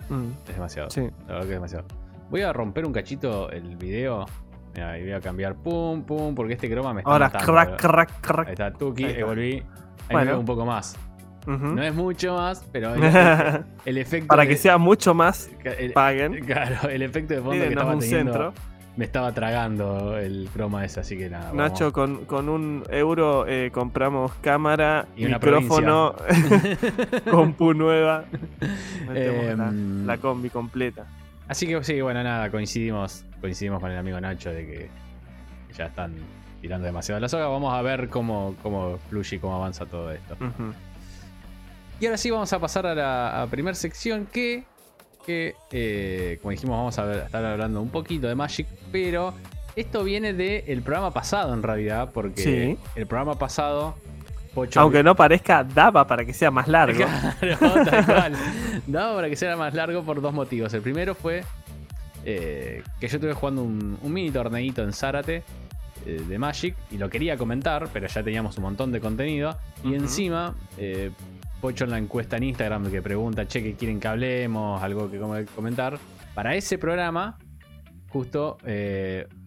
Mm, 0.09 0.29
Es 0.47 0.55
demasiado. 0.55 0.89
sí. 0.89 1.01
La 1.27 1.33
verdad 1.33 1.39
que 1.41 1.45
es 1.47 1.49
demasiado. 1.55 1.85
Voy 2.29 2.41
a 2.41 2.53
romper 2.53 2.85
un 2.85 2.93
cachito 2.93 3.49
el 3.51 3.75
video. 3.75 4.25
Mira, 4.73 4.97
y 4.99 5.03
voy 5.03 5.11
a 5.13 5.21
cambiar 5.21 5.55
pum, 5.55 6.03
pum, 6.03 6.35
porque 6.35 6.53
este 6.53 6.69
croma 6.69 6.93
me 6.93 7.01
está 7.01 7.11
Ahora, 7.11 7.27
matando, 7.27 7.45
crack, 7.53 7.67
boludo. 7.67 7.77
crack, 7.89 8.09
Ahí 8.11 8.21
crack. 8.21 8.49
está, 8.49 8.73
Tuki, 8.73 9.03
Ahí 9.03 9.09
ahí 9.09 9.15
está. 9.15 9.25
volví. 9.25 9.51
Ahí 9.53 9.63
Bueno. 10.11 10.31
me 10.33 10.37
un 10.39 10.45
poco 10.45 10.65
más. 10.65 10.97
No 11.45 11.81
es 11.83 11.93
mucho 11.93 12.35
más, 12.35 12.65
pero 12.71 12.95
el, 12.95 13.03
efecto- 13.03 13.65
el 13.85 13.97
efecto. 13.97 14.27
Para 14.27 14.43
de- 14.43 14.47
que 14.49 14.57
sea 14.57 14.77
mucho 14.77 15.13
más, 15.13 15.49
el- 15.63 15.93
paguen. 15.93 16.45
Claro, 16.45 16.89
el 16.89 17.01
efecto 17.01 17.33
de 17.33 17.39
fondo 17.41 17.51
que 17.53 17.59
Mírenos 17.69 17.81
estaba 17.83 17.93
un 17.93 17.99
teniendo 17.99 18.33
centro. 18.33 18.53
me 18.97 19.05
estaba 19.05 19.31
tragando 19.33 20.17
el 20.17 20.49
croma 20.53 20.85
ese, 20.85 20.99
así 21.01 21.17
que 21.17 21.29
nada. 21.29 21.51
Nacho, 21.53 21.91
con, 21.93 22.25
con 22.25 22.47
un 22.49 22.83
euro 22.89 23.45
eh, 23.47 23.69
compramos 23.73 24.31
cámara, 24.41 25.05
Y 25.17 25.25
micrófono, 25.25 26.15
compu 27.31 27.73
nueva. 27.73 28.25
Metemos 29.09 29.57
la, 29.57 29.67
Em, 29.69 30.05
la 30.05 30.17
combi 30.17 30.49
completa. 30.49 31.05
Así 31.47 31.67
que 31.67 31.83
sí, 31.83 32.01
bueno, 32.01 32.23
nada, 32.23 32.49
coincidimos, 32.49 33.23
coincidimos 33.41 33.79
con 33.79 33.91
el 33.91 33.97
amigo 33.97 34.19
Nacho 34.19 34.49
de 34.51 34.65
que 34.65 34.89
ya 35.77 35.85
están 35.85 36.13
tirando 36.61 36.85
demasiado 36.87 37.19
la 37.21 37.29
soga. 37.29 37.47
Vamos 37.47 37.73
a 37.73 37.81
ver 37.83 38.09
cómo, 38.09 38.55
cómo 38.63 38.97
fluye 39.09 39.35
y 39.35 39.39
cómo 39.39 39.55
avanza 39.57 39.85
todo 39.85 40.11
esto. 40.11 40.35
Ujú. 40.39 40.73
Y 41.99 42.05
ahora 42.05 42.17
sí 42.17 42.29
vamos 42.31 42.51
a 42.51 42.59
pasar 42.59 42.85
a 42.87 42.95
la 42.95 43.47
primera 43.49 43.75
sección 43.75 44.27
que, 44.31 44.63
que 45.25 45.55
eh, 45.71 46.37
como 46.41 46.51
dijimos, 46.51 46.77
vamos 46.77 46.99
a, 46.99 47.05
ver- 47.05 47.21
a 47.21 47.25
estar 47.25 47.45
hablando 47.45 47.81
un 47.81 47.89
poquito 47.89 48.27
de 48.27 48.35
Magic, 48.35 48.67
pero 48.91 49.33
esto 49.75 50.03
viene 50.03 50.33
del 50.33 50.81
programa 50.81 51.11
pasado 51.11 51.53
en 51.53 51.63
realidad, 51.63 52.11
porque 52.13 52.41
Sí. 52.41 52.77
el 52.99 53.07
programa 53.07 53.37
pasado... 53.39 53.95
Pocho 54.53 54.79
Aunque 54.79 55.03
no 55.03 55.15
parezca, 55.17 55.65
daba 55.65 56.07
para 56.07 56.23
que 56.23 56.33
sea 56.33 56.49
más 56.49 56.69
largo. 56.69 57.03
Claro, 57.41 57.83
tal 57.83 58.05
cual. 58.05 58.33
daba 58.87 59.15
para 59.15 59.29
que 59.29 59.35
sea 59.35 59.57
más 59.57 59.73
largo 59.73 60.03
por 60.03 60.21
dos 60.21 60.33
motivos. 60.33 60.73
El 60.73 60.81
primero 60.81 61.13
fue 61.13 61.43
eh, 62.23 62.81
que 63.01 63.07
yo 63.09 63.17
estuve 63.17 63.33
jugando 63.33 63.63
un, 63.63 63.97
mini 64.03 64.31
torneito 64.31 64.81
en 64.81 64.93
Zárate 64.93 65.43
eh, 66.05 66.21
de 66.25 66.39
Magic 66.39 66.73
y 66.89 66.97
lo 66.97 67.09
quería 67.09 67.35
comentar, 67.37 67.89
pero 67.91 68.07
ya 68.07 68.23
teníamos 68.23 68.55
un 68.57 68.63
montón 68.63 68.93
de 68.93 69.01
contenido. 69.01 69.57
Y 69.83 69.93
encima, 69.93 70.55
eh, 70.77 71.11
Pocho 71.65 71.85
en 71.85 71.89
la 71.89 71.97
encuesta 71.97 72.37
en 72.37 72.43
Instagram 72.43 72.91
que 72.91 73.01
pregunta, 73.01 73.47
che, 73.47 73.63
¿qué 73.63 73.73
quieren 73.73 73.99
que 73.99 74.07
hablemos? 74.07 74.83
Algo 74.83 75.09
que 75.09 75.17
comentar. 75.55 75.97
Para 76.35 76.53
ese 76.53 76.77
programa, 76.77 77.39
justo 78.09 78.59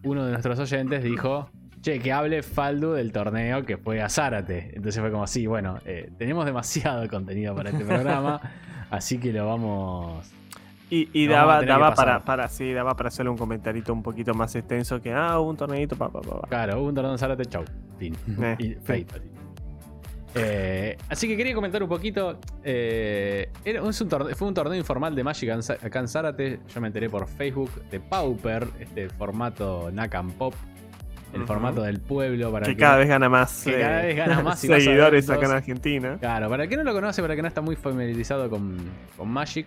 uno 0.03 0.25
de 0.25 0.33
nuestros 0.33 0.59
oyentes 0.59 1.05
dijo, 1.05 1.49
che, 1.81 2.01
que 2.01 2.13
hable 2.13 2.43
Faldo 2.43 2.95
del 2.95 3.13
torneo 3.13 3.65
que 3.65 3.77
fue 3.77 4.03
a 4.03 4.09
Zárate. 4.09 4.73
Entonces 4.75 5.01
fue 5.01 5.13
como, 5.13 5.29
sí, 5.29 5.47
bueno, 5.47 5.79
tenemos 6.19 6.45
demasiado 6.45 7.09
contenido 7.11 7.55
para 7.55 7.71
este 7.71 7.85
programa, 7.85 8.41
así 8.91 9.19
que 9.19 9.33
lo 9.33 9.47
vamos 9.47 10.33
y, 10.91 11.29
daba, 11.29 11.63
daba 11.63 11.95
para, 11.95 12.25
para, 12.25 12.49
sí, 12.49 12.73
daba 12.73 12.97
para 12.97 13.11
hacerle 13.11 13.31
un 13.31 13.39
comentarito 13.39 13.93
un 13.93 14.03
poquito 14.03 14.35
más 14.35 14.57
extenso 14.57 15.01
que, 15.01 15.13
ah, 15.13 15.39
hubo 15.39 15.51
un 15.51 15.57
torneito, 15.57 15.95
pa, 15.95 16.09
pa, 16.11 16.21
pa, 16.21 16.49
Claro, 16.49 16.81
hubo 16.81 16.89
un 16.89 16.97
torneo 16.97 17.13
en 17.13 17.19
Zárate, 17.19 17.45
chau. 17.45 17.63
Fin. 17.97 18.17
Eh, 18.43 18.77
eh, 20.35 20.97
así 21.09 21.27
que 21.27 21.37
quería 21.37 21.55
comentar 21.55 21.83
un 21.83 21.89
poquito. 21.89 22.39
Eh, 22.63 23.51
era, 23.65 23.83
un 23.83 23.93
fue 23.93 24.49
un 24.49 24.55
torneo 24.55 24.75
informal 24.79 25.15
de 25.15 25.25
Magic 25.25 25.51
acá 25.51 26.01
en 26.01 26.09
Zárate. 26.09 26.61
Yo 26.73 26.81
me 26.81 26.89
enteré 26.89 27.09
por 27.09 27.27
Facebook 27.27 27.71
de 27.91 28.01
Pauper, 28.01 28.67
este 28.81 29.09
formato 29.09 29.91
Nakam 29.93 30.33
Pop. 30.33 30.55
El 31.33 31.45
formato 31.47 31.83
del 31.83 32.01
pueblo. 32.01 32.51
Para 32.51 32.67
que, 32.67 32.75
cada 32.75 32.97
vez 32.97 33.09
gana 33.09 33.29
más, 33.29 33.65
que 33.65 33.79
cada 33.79 34.03
vez 34.03 34.17
gana 34.17 34.43
más 34.43 34.59
seguidores 34.61 35.29
acá 35.29 35.47
en 35.47 35.53
Argentina. 35.53 36.17
Claro, 36.19 36.49
para 36.49 36.65
el 36.65 36.71
que 36.71 36.77
no 36.77 36.85
lo 36.85 36.95
conoce, 36.95 37.21
para 37.21 37.35
el 37.35 37.39
que 37.39 37.43
no 37.43 37.49
está 37.49 37.61
muy 37.61 37.77
familiarizado 37.77 38.49
con, 38.49 38.79
con 39.17 39.29
Magic, 39.29 39.67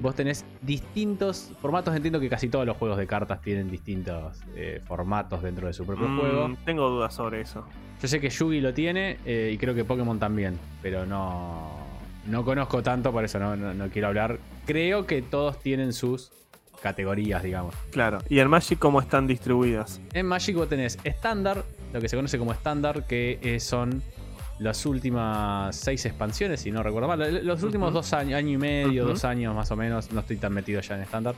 vos 0.00 0.14
tenés 0.14 0.44
distintos 0.62 1.50
formatos. 1.60 1.94
Entiendo 1.94 2.20
que 2.20 2.28
casi 2.28 2.48
todos 2.48 2.66
los 2.66 2.76
juegos 2.76 2.98
de 2.98 3.06
cartas 3.06 3.40
tienen 3.40 3.70
distintos 3.70 4.38
eh, 4.54 4.80
formatos 4.86 5.42
dentro 5.42 5.66
de 5.66 5.72
su 5.72 5.84
propio 5.84 6.08
mm, 6.08 6.20
juego. 6.20 6.56
Tengo 6.64 6.88
dudas 6.88 7.14
sobre 7.14 7.40
eso. 7.40 7.64
Yo 8.00 8.08
sé 8.08 8.20
que 8.20 8.28
Yugi 8.28 8.60
lo 8.60 8.74
tiene 8.74 9.18
eh, 9.24 9.50
y 9.52 9.58
creo 9.58 9.74
que 9.74 9.84
Pokémon 9.84 10.18
también, 10.18 10.58
pero 10.82 11.06
no, 11.06 11.78
no 12.26 12.44
conozco 12.44 12.82
tanto, 12.82 13.10
por 13.10 13.24
eso 13.24 13.38
no, 13.38 13.56
no, 13.56 13.88
quiero 13.88 14.08
hablar. 14.08 14.38
Creo 14.66 15.06
que 15.06 15.22
todos 15.22 15.58
tienen 15.60 15.92
sus 15.92 16.30
categorías, 16.82 17.42
digamos. 17.42 17.74
Claro. 17.90 18.18
¿Y 18.28 18.38
en 18.40 18.48
Magic 18.48 18.78
cómo 18.78 19.00
están 19.00 19.26
distribuidas? 19.26 20.00
En 20.12 20.26
Magic 20.26 20.56
vos 20.56 20.68
tenés 20.68 20.98
estándar, 21.04 21.64
lo 21.92 22.00
que 22.00 22.08
se 22.08 22.16
conoce 22.16 22.38
como 22.38 22.52
estándar, 22.52 23.06
que 23.06 23.38
eh, 23.42 23.60
son 23.60 24.02
las 24.58 24.86
últimas 24.86 25.76
seis 25.76 26.04
expansiones, 26.06 26.60
si 26.60 26.70
no 26.70 26.82
recuerdo 26.82 27.08
mal. 27.08 27.44
Los 27.44 27.62
últimos 27.62 27.92
dos 27.92 28.12
años, 28.12 28.38
año 28.38 28.52
y 28.52 28.56
medio, 28.58 29.04
dos 29.04 29.24
años 29.24 29.54
más 29.54 29.70
o 29.70 29.76
menos, 29.76 30.12
no 30.12 30.20
estoy 30.20 30.36
tan 30.36 30.52
metido 30.52 30.80
ya 30.80 30.94
en 30.96 31.02
estándar. 31.02 31.34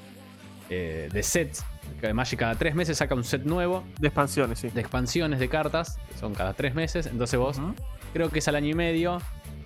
Eh, 0.70 1.08
de 1.12 1.22
sets. 1.22 1.64
Que 2.00 2.12
Magic 2.12 2.38
cada 2.38 2.54
tres 2.54 2.74
meses 2.74 2.98
saca 2.98 3.14
un 3.14 3.24
set 3.24 3.44
nuevo. 3.44 3.84
De 3.98 4.08
expansiones, 4.08 4.58
sí. 4.58 4.68
De 4.68 4.80
expansiones 4.80 5.38
de 5.38 5.48
cartas. 5.48 5.98
son 6.20 6.34
cada 6.34 6.52
tres 6.52 6.74
meses. 6.74 7.06
Entonces 7.06 7.38
vos, 7.38 7.58
creo 8.12 8.28
que 8.28 8.40
es 8.40 8.48
al 8.48 8.54
año 8.54 8.68
y 8.68 8.74
medio. 8.74 9.20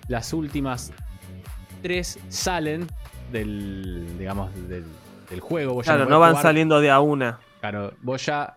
Las 0.07 0.33
últimas 0.33 0.91
tres 1.81 2.17
salen 2.29 2.87
del, 3.31 4.17
digamos, 4.17 4.49
del, 4.67 4.85
juego. 5.39 5.81
claro, 5.81 6.05
no, 6.05 6.19
van 6.19 6.41
saliendo 6.41 6.79
de 6.79 6.91
a 6.91 6.99
una. 6.99 7.39
Claro, 7.59 7.93
vos 8.01 8.25
ya, 8.25 8.55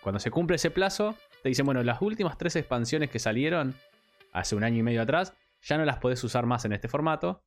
cuando 0.00 0.18
se 0.18 0.30
cumple 0.30 0.56
ese 0.56 0.70
plazo, 0.70 1.14
te 1.42 1.48
dicen, 1.48 1.66
bueno, 1.66 1.82
las 1.82 2.00
últimas 2.00 2.38
tres 2.38 2.56
expansiones 2.56 3.10
que 3.10 3.18
salieron 3.18 3.74
hace 4.32 4.56
un 4.56 4.64
año 4.64 4.78
y 4.78 4.82
medio 4.82 5.02
atrás, 5.02 5.34
ya 5.60 5.78
no 5.78 5.84
las 5.84 5.98
podés 5.98 6.22
usar 6.24 6.46
más 6.46 6.64
en 6.64 6.72
este 6.72 6.88
formato. 6.88 7.44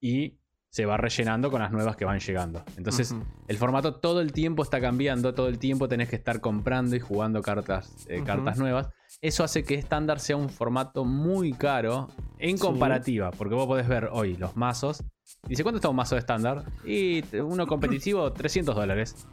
Y 0.00 0.40
se 0.70 0.86
va 0.86 0.96
rellenando 0.96 1.50
con 1.50 1.60
las 1.60 1.72
nuevas 1.72 1.96
que 1.96 2.04
van 2.04 2.20
llegando. 2.20 2.64
Entonces, 2.76 3.14
el 3.48 3.58
formato 3.58 3.96
todo 3.96 4.20
el 4.20 4.32
tiempo 4.32 4.62
está 4.62 4.80
cambiando, 4.80 5.34
todo 5.34 5.48
el 5.48 5.58
tiempo 5.58 5.88
tenés 5.88 6.08
que 6.08 6.16
estar 6.16 6.40
comprando 6.40 6.94
y 6.94 7.00
jugando 7.00 7.42
cartas, 7.42 8.06
eh, 8.08 8.22
cartas 8.24 8.56
nuevas. 8.58 8.88
Eso 9.20 9.42
hace 9.42 9.64
que 9.64 9.74
estándar 9.74 10.20
sea 10.20 10.36
un 10.36 10.48
formato 10.48 11.04
muy 11.04 11.52
caro 11.52 12.08
en 12.38 12.56
comparativa, 12.56 13.32
porque 13.32 13.54
vos 13.54 13.66
podés 13.66 13.88
ver 13.88 14.08
hoy 14.12 14.36
los 14.36 14.56
mazos. 14.56 15.02
Dice, 15.46 15.64
¿cuánto 15.64 15.78
está 15.78 15.88
un 15.88 15.96
mazo 15.96 16.14
de 16.14 16.20
estándar? 16.20 16.64
Y 16.84 17.24
uno 17.38 17.66
competitivo, 17.66 18.32
300 18.32 18.74
dólares. 18.74 19.26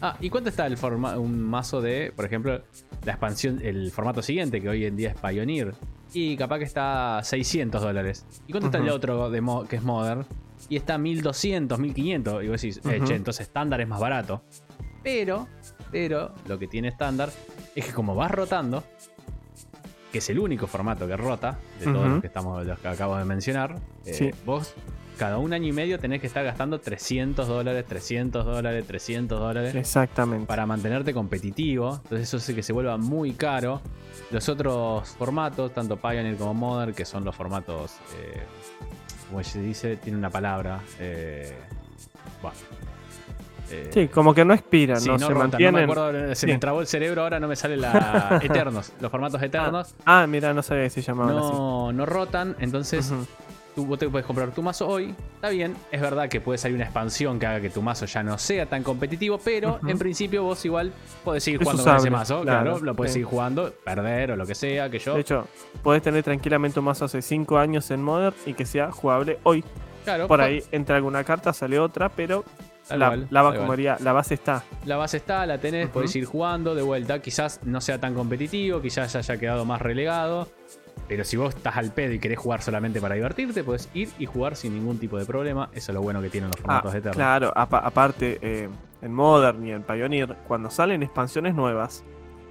Ah, 0.00 0.16
¿y 0.20 0.30
cuánto 0.30 0.48
está 0.48 0.66
el 0.66 0.76
un 1.18 1.42
mazo 1.42 1.82
de, 1.82 2.12
por 2.14 2.24
ejemplo, 2.24 2.62
la 3.04 3.12
expansión, 3.12 3.60
el 3.62 3.90
formato 3.90 4.22
siguiente, 4.22 4.60
que 4.60 4.68
hoy 4.68 4.86
en 4.86 4.96
día 4.96 5.10
es 5.10 5.16
Pioneer? 5.20 5.74
Y 6.12 6.36
capaz 6.36 6.58
que 6.58 6.64
está 6.64 7.20
600 7.22 7.82
dólares. 7.82 8.26
¿Y 8.46 8.52
cuánto 8.52 8.68
está 8.68 8.78
el 8.78 8.88
otro 8.88 9.30
de 9.30 9.42
que 9.68 9.76
es 9.76 9.82
Modern? 9.82 10.24
Y 10.68 10.76
está 10.76 10.98
1200, 10.98 11.78
1500. 11.78 12.44
Y 12.44 12.48
vos 12.48 12.60
decís, 12.60 12.80
uh 12.84 12.90
entonces 12.90 13.46
estándar 13.46 13.80
es 13.80 13.88
más 13.88 14.00
barato. 14.00 14.42
Pero, 15.02 15.46
pero, 15.90 16.34
lo 16.46 16.58
que 16.58 16.66
tiene 16.66 16.88
estándar 16.88 17.30
es 17.74 17.86
que 17.86 17.92
como 17.92 18.14
vas 18.14 18.30
rotando, 18.30 18.82
que 20.10 20.18
es 20.18 20.30
el 20.30 20.38
único 20.38 20.66
formato 20.66 21.06
que 21.06 21.16
rota 21.16 21.58
de 21.78 21.86
todos 21.86 22.08
los 22.08 22.20
que, 22.20 22.26
estamos, 22.26 22.66
los 22.66 22.78
que 22.78 22.88
acabo 22.88 23.16
de 23.16 23.24
mencionar, 23.24 23.78
eh, 24.04 24.32
vos 24.44 24.74
cada 25.18 25.38
un 25.38 25.52
año 25.52 25.68
y 25.68 25.72
medio 25.72 25.98
tenés 25.98 26.20
que 26.20 26.26
estar 26.26 26.44
gastando 26.44 26.80
300 26.80 27.46
dólares, 27.46 27.84
300 27.86 28.46
dólares, 28.46 28.86
300 28.86 29.38
dólares. 29.38 29.74
Exactamente. 29.74 30.46
Para 30.46 30.64
mantenerte 30.64 31.12
competitivo. 31.12 32.00
Entonces 32.04 32.28
eso 32.28 32.36
hace 32.38 32.54
que 32.54 32.62
se 32.62 32.72
vuelva 32.72 32.96
muy 32.96 33.32
caro. 33.32 33.82
Los 34.30 34.48
otros 34.48 35.10
formatos, 35.10 35.74
tanto 35.74 35.96
Pioneer 35.96 36.36
como 36.36 36.54
Modern, 36.54 36.94
que 36.94 37.04
son 37.04 37.24
los 37.24 37.34
formatos, 37.34 37.96
eh, 38.16 38.42
como 39.28 39.42
se 39.42 39.60
dice, 39.60 39.96
tiene 39.96 40.16
una 40.16 40.30
palabra. 40.30 40.80
Eh, 41.00 41.54
bueno, 42.40 42.56
eh, 43.70 43.90
sí, 43.92 44.08
como 44.08 44.32
que 44.32 44.44
no 44.44 44.54
expiran, 44.54 45.04
no, 45.04 45.18
se 45.18 45.34
mantienen. 45.34 45.90
se 46.34 46.46
me 46.46 46.58
trabó 46.58 46.80
el 46.80 46.86
cerebro, 46.86 47.22
ahora 47.22 47.40
no 47.40 47.48
me 47.48 47.56
sale 47.56 47.76
la 47.76 48.38
Eternos, 48.42 48.92
los 49.00 49.10
formatos 49.10 49.42
eternos. 49.42 49.94
Ah, 50.06 50.26
mira, 50.26 50.54
no 50.54 50.62
sabía 50.62 50.84
que 50.84 50.90
se 50.90 51.02
llamaban 51.02 51.36
no, 51.36 51.92
No 51.92 52.06
rotan, 52.06 52.56
entonces 52.60 53.12
tú 53.78 53.86
vos 53.86 53.96
te 53.96 54.08
puedes 54.08 54.26
comprar 54.26 54.50
tu 54.50 54.60
mazo 54.60 54.88
hoy. 54.88 55.14
Está 55.36 55.50
bien, 55.50 55.76
es 55.92 56.00
verdad 56.00 56.28
que 56.28 56.40
puede 56.40 56.58
salir 56.58 56.74
una 56.74 56.84
expansión 56.84 57.38
que 57.38 57.46
haga 57.46 57.60
que 57.60 57.70
tu 57.70 57.80
mazo 57.80 58.06
ya 58.06 58.24
no 58.24 58.36
sea 58.36 58.66
tan 58.66 58.82
competitivo, 58.82 59.38
pero 59.38 59.78
en 59.86 59.96
principio 59.96 60.42
vos 60.42 60.64
igual 60.64 60.92
podés 61.22 61.44
seguir 61.44 61.62
jugando 61.62 61.84
con 61.84 61.96
ese 61.96 62.10
mazo. 62.10 62.42
Claro, 62.42 62.80
lo 62.80 62.96
puedes 62.96 63.12
seguir 63.12 63.26
jugando, 63.26 63.72
perder 63.84 64.32
o 64.32 64.36
lo 64.36 64.44
que 64.46 64.56
sea, 64.56 64.90
que 64.90 64.98
yo. 64.98 65.14
De 65.14 65.20
hecho, 65.20 65.46
podés 65.80 66.02
tener 66.02 66.24
tranquilamente 66.24 66.80
un 66.80 66.86
mazo 66.86 67.04
hace 67.04 67.22
5 67.22 67.56
años 67.56 67.88
en 67.92 68.02
Modern 68.02 68.34
y 68.46 68.54
que 68.54 68.66
sea 68.66 68.90
jugable 68.90 69.38
hoy. 69.44 69.62
Claro. 70.02 70.26
Por 70.26 70.40
ahí 70.40 70.60
entra 70.72 70.96
alguna 70.96 71.22
carta, 71.22 71.52
sale 71.52 71.78
otra, 71.78 72.08
pero 72.08 72.44
la, 72.90 73.14
la, 73.30 73.96
la 74.00 74.12
base 74.12 74.34
está. 74.34 74.64
La 74.86 74.96
base 74.96 75.18
está, 75.18 75.46
la 75.46 75.58
tenés, 75.58 75.88
podés 75.88 76.16
ir 76.16 76.24
jugando 76.24 76.74
de 76.74 76.82
vuelta. 76.82 77.22
Quizás 77.22 77.60
no 77.62 77.80
sea 77.80 78.00
tan 78.00 78.14
competitivo, 78.14 78.82
quizás 78.82 79.14
haya 79.14 79.36
quedado 79.36 79.64
más 79.64 79.80
relegado. 79.80 80.48
Pero 81.06 81.24
si 81.24 81.36
vos 81.36 81.54
estás 81.54 81.76
al 81.76 81.92
pedo 81.92 82.12
y 82.12 82.18
querés 82.18 82.38
jugar 82.38 82.62
solamente 82.62 83.00
para 83.00 83.14
divertirte, 83.14 83.62
puedes 83.64 83.88
ir 83.94 84.08
y 84.18 84.26
jugar 84.26 84.56
sin 84.56 84.74
ningún 84.74 84.98
tipo 84.98 85.18
de 85.18 85.24
problema. 85.24 85.68
Eso 85.72 85.92
es 85.92 85.94
lo 85.94 86.02
bueno 86.02 86.20
que 86.20 86.30
tienen 86.30 86.50
los 86.50 86.60
formatos 86.60 86.92
de 86.92 86.98
Eternos. 86.98 87.16
Claro, 87.16 87.52
aparte, 87.54 88.38
eh, 88.42 88.68
en 89.02 89.12
Modern 89.12 89.64
y 89.66 89.72
en 89.72 89.82
Pioneer, 89.82 90.36
cuando 90.46 90.70
salen 90.70 91.02
expansiones 91.02 91.54
nuevas, 91.54 92.04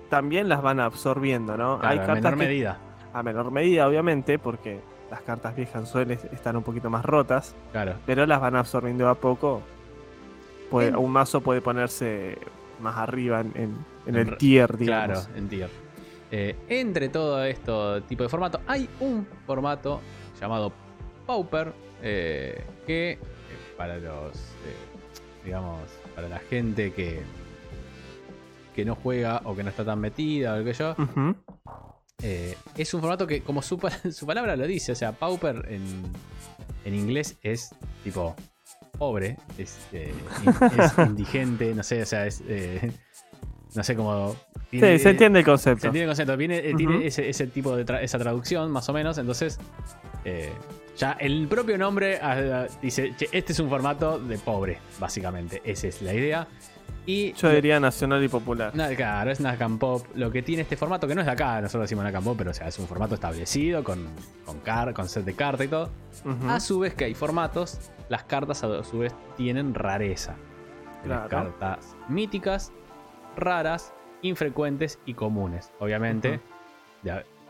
también 0.10 0.50
las 0.50 0.62
van 0.62 0.80
absorbiendo, 0.80 1.58
¿no? 1.58 1.80
Hay 1.82 2.00
a 2.00 2.08
menor 2.14 2.36
medida. 2.36 2.78
A 3.14 3.24
menor 3.24 3.52
medida, 3.52 3.88
obviamente, 3.88 4.40
porque 4.40 4.80
las 5.10 5.22
cartas 5.22 5.56
viejas 5.56 5.90
suelen 5.90 6.20
estar 6.32 6.56
un 6.56 6.64
poquito 6.64 6.90
más 6.90 7.04
rotas. 7.06 7.56
Claro. 7.72 7.96
Pero 8.06 8.26
las 8.26 8.40
van 8.40 8.56
absorbiendo 8.56 9.10
a 9.10 9.16
poco. 9.16 9.62
Un 10.72 11.12
mazo 11.12 11.42
puede 11.42 11.62
ponerse 11.62 12.38
más 12.82 12.98
arriba 12.98 13.42
en, 13.42 13.78
el 14.06 14.38
tier, 14.38 14.78
digamos. 14.78 15.26
Claro, 15.26 15.38
en 15.38 15.48
tier. 15.48 15.87
Eh, 16.30 16.56
entre 16.68 17.08
todo 17.08 17.44
esto 17.44 18.04
tipo 18.04 18.24
de 18.24 18.30
formato, 18.30 18.60
hay 18.68 18.90
un 19.00 19.26
formato 19.46 20.02
llamado 20.40 20.74
Pauper 21.26 21.74
eh, 22.02 22.64
que 22.86 23.12
eh, 23.12 23.20
para 23.78 23.98
los, 23.98 24.34
digamos, 25.46 25.82
para 26.16 26.28
la 26.28 26.40
gente 26.40 26.92
que, 26.92 27.22
que 28.76 28.84
no 28.84 28.96
juega 28.96 29.42
o 29.46 29.56
que 29.56 29.64
no 29.64 29.70
está 29.70 29.86
tan 29.86 30.00
metida 30.00 30.54
o 30.54 30.58
lo 30.58 30.66
que 30.66 30.74
yo, 30.74 30.96
es 32.22 32.94
un 32.94 33.00
formato 33.00 33.26
que, 33.26 33.42
como 33.42 33.62
su, 33.62 33.78
palabra 33.80 34.58
lo 34.58 34.68
dice, 34.68 34.92
o 34.92 34.96
sea, 34.96 35.14
Pauper 35.14 35.66
en, 35.70 36.04
en 36.84 36.94
inglés 36.94 37.38
es 37.42 37.74
tipo 38.04 38.36
pobre, 38.98 39.38
es, 39.58 39.78
es 39.94 40.98
indigente, 40.98 41.74
no 41.74 41.84
sé, 41.84 42.02
o 42.02 42.06
sea, 42.06 42.26
es 42.26 42.44
no 43.78 43.84
sé 43.84 43.96
cómo. 43.96 44.36
sí, 44.72 44.80
se 44.80 45.10
entiende 45.10 45.40
el 45.40 45.46
concepto. 45.46 45.82
Se 45.82 45.88
entiende 45.88 46.04
el 46.04 46.10
concepto. 46.10 46.34
Eh, 46.34 46.74
tiene 46.76 47.08
ese, 47.08 47.48
tipo 47.48 47.76
de 47.76 47.86
esa 48.04 48.20
traducción, 48.20 48.72
más 48.72 48.90
o 48.90 48.94
menos. 48.94 49.18
Entonces, 49.18 49.60
eh, 50.26 50.52
ya 50.98 51.14
el 51.14 51.48
propio 51.48 51.78
nombre 51.78 52.20
ah, 52.22 52.66
ah, 52.66 52.68
dice: 52.82 53.14
este 53.32 53.54
es 53.54 53.60
un 53.60 53.70
formato 53.70 54.20
de 54.20 54.38
pobre, 54.40 54.80
básicamente. 55.00 55.62
Esa 55.64 55.88
es 55.88 56.02
la 56.02 56.14
idea. 56.14 56.48
Y 57.06 57.32
Yo 57.34 57.50
diría 57.50 57.80
nacional 57.80 58.22
y 58.22 58.28
popular. 58.28 58.74
Claro, 58.74 59.32
es 59.32 59.40
Nakam 59.40 59.80
Pop. 59.80 60.06
Lo 60.16 60.30
que 60.30 60.42
tiene 60.42 60.64
este 60.64 60.76
formato, 60.76 61.08
que 61.08 61.16
no 61.16 61.22
es 61.22 61.28
de 61.28 61.32
acá, 61.32 61.62
nosotros 61.62 61.84
decimos 61.84 62.04
Nakam 62.04 62.24
Pop, 62.24 62.36
pero 62.38 62.52
o 62.52 62.54
sea, 62.54 62.68
es 62.68 62.78
un 62.80 62.88
formato 62.88 63.16
establecido 63.16 63.82
con, 63.82 64.08
con, 64.46 64.60
car 64.60 64.94
con 64.94 65.08
set 65.08 65.24
de 65.24 65.34
carta 65.34 65.64
y 65.64 65.70
todo. 65.70 65.90
A 66.50 66.60
su 66.60 66.80
vez 66.80 66.96
que 66.96 67.06
hay 67.06 67.14
formatos, 67.14 67.92
las 68.10 68.24
cartas 68.24 68.62
a 68.64 68.84
su 68.84 68.98
vez 68.98 69.14
tienen 69.38 69.74
rareza. 69.74 70.36
Claro. 71.04 71.30
cartas 71.30 71.96
míticas, 72.10 72.72
raras, 73.38 73.94
infrecuentes 74.22 75.00
y 75.06 75.14
comunes. 75.14 75.72
Obviamente, 75.80 76.40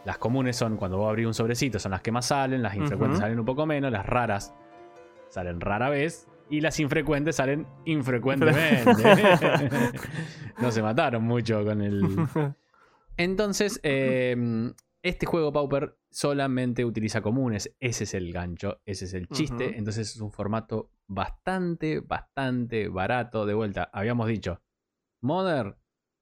las 0.06 0.17
comunes 0.17 0.56
son 0.56 0.77
cuando 0.77 0.98
vos 0.98 1.10
abrís 1.10 1.27
un 1.27 1.34
sobrecito, 1.34 1.79
son 1.79 1.91
las 1.91 2.01
que 2.01 2.12
más 2.12 2.27
salen, 2.27 2.62
las 2.62 2.75
infrecuentes 2.75 3.20
salen 3.20 3.39
un 3.39 3.46
poco 3.46 3.65
menos, 3.65 3.91
las 3.91 4.06
raras 4.06 4.53
salen 5.29 5.60
rara 5.60 5.89
vez 5.89 6.27
y 6.50 6.62
las 6.62 6.79
infrecuentes 6.79 7.36
salen 7.36 7.67
infrecuentemente. 7.86 8.86
no 10.62 10.72
se 10.72 10.82
mataron 10.82 11.24
mucho 11.24 11.63
con 11.65 11.82
el, 11.82 12.06
entonces, 13.17 13.79
eh, 13.84 14.74
este 15.03 15.25
juego 15.25 15.53
Pauper 15.53 15.98
solamente 16.10 16.84
utiliza 16.84 17.22
comunes. 17.22 17.75
Ese 17.79 18.03
es 18.03 18.13
el 18.13 18.32
gancho, 18.34 18.82
ese 18.86 19.06
es 19.06 19.13
el 19.13 19.27
chiste. 19.29 19.77
Entonces 19.77 20.15
es 20.15 20.22
un 20.22 20.32
formato 20.32 20.91
bastante, 21.08 22.00
bastante 22.00 22.89
barato. 22.89 23.46
De 23.46 23.53
vuelta, 23.53 23.89
habíamos 23.94 24.27
dicho, 24.27 24.62
Modern, 25.21 25.75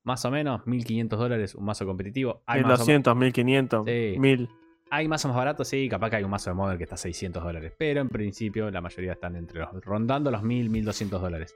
más 0.03 0.23
o 0.25 0.31
menos, 0.31 0.65
1500 0.67 1.19
dólares, 1.19 1.55
un 1.55 1.65
mazo 1.65 1.85
competitivo. 1.85 2.43
Hay, 2.45 2.61
mazos, 2.61 2.87
1200, 2.87 3.15
1500, 3.15 3.85
Sí. 3.85 4.15
1000. 4.19 4.49
hay 4.91 5.07
mazos 5.07 5.29
más 5.29 5.37
baratos, 5.37 5.67
sí, 5.67 5.89
capaz 5.89 6.09
que 6.11 6.15
hay 6.17 6.23
un 6.23 6.29
mazo 6.29 6.49
de 6.51 6.53
Modern 6.55 6.77
que 6.77 6.83
está 6.83 6.95
a 6.95 6.99
600 6.99 7.43
dólares. 7.43 7.73
Pero 7.77 8.01
en 8.01 8.09
principio 8.09 8.69
la 8.71 8.81
mayoría 8.81 9.13
están 9.13 9.35
entre 9.35 9.59
los, 9.59 9.69
rondando 9.83 10.29
los 10.31 10.43
1000, 10.43 10.69
1200 10.69 11.21
dólares. 11.21 11.55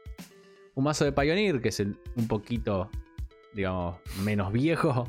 Un 0.75 0.83
mazo 0.83 1.05
de 1.05 1.11
Pioneer, 1.11 1.61
que 1.61 1.69
es 1.69 1.79
el- 1.79 1.97
un 2.15 2.27
poquito, 2.27 2.89
digamos, 3.53 3.97
menos 4.23 4.51
viejo. 4.51 5.07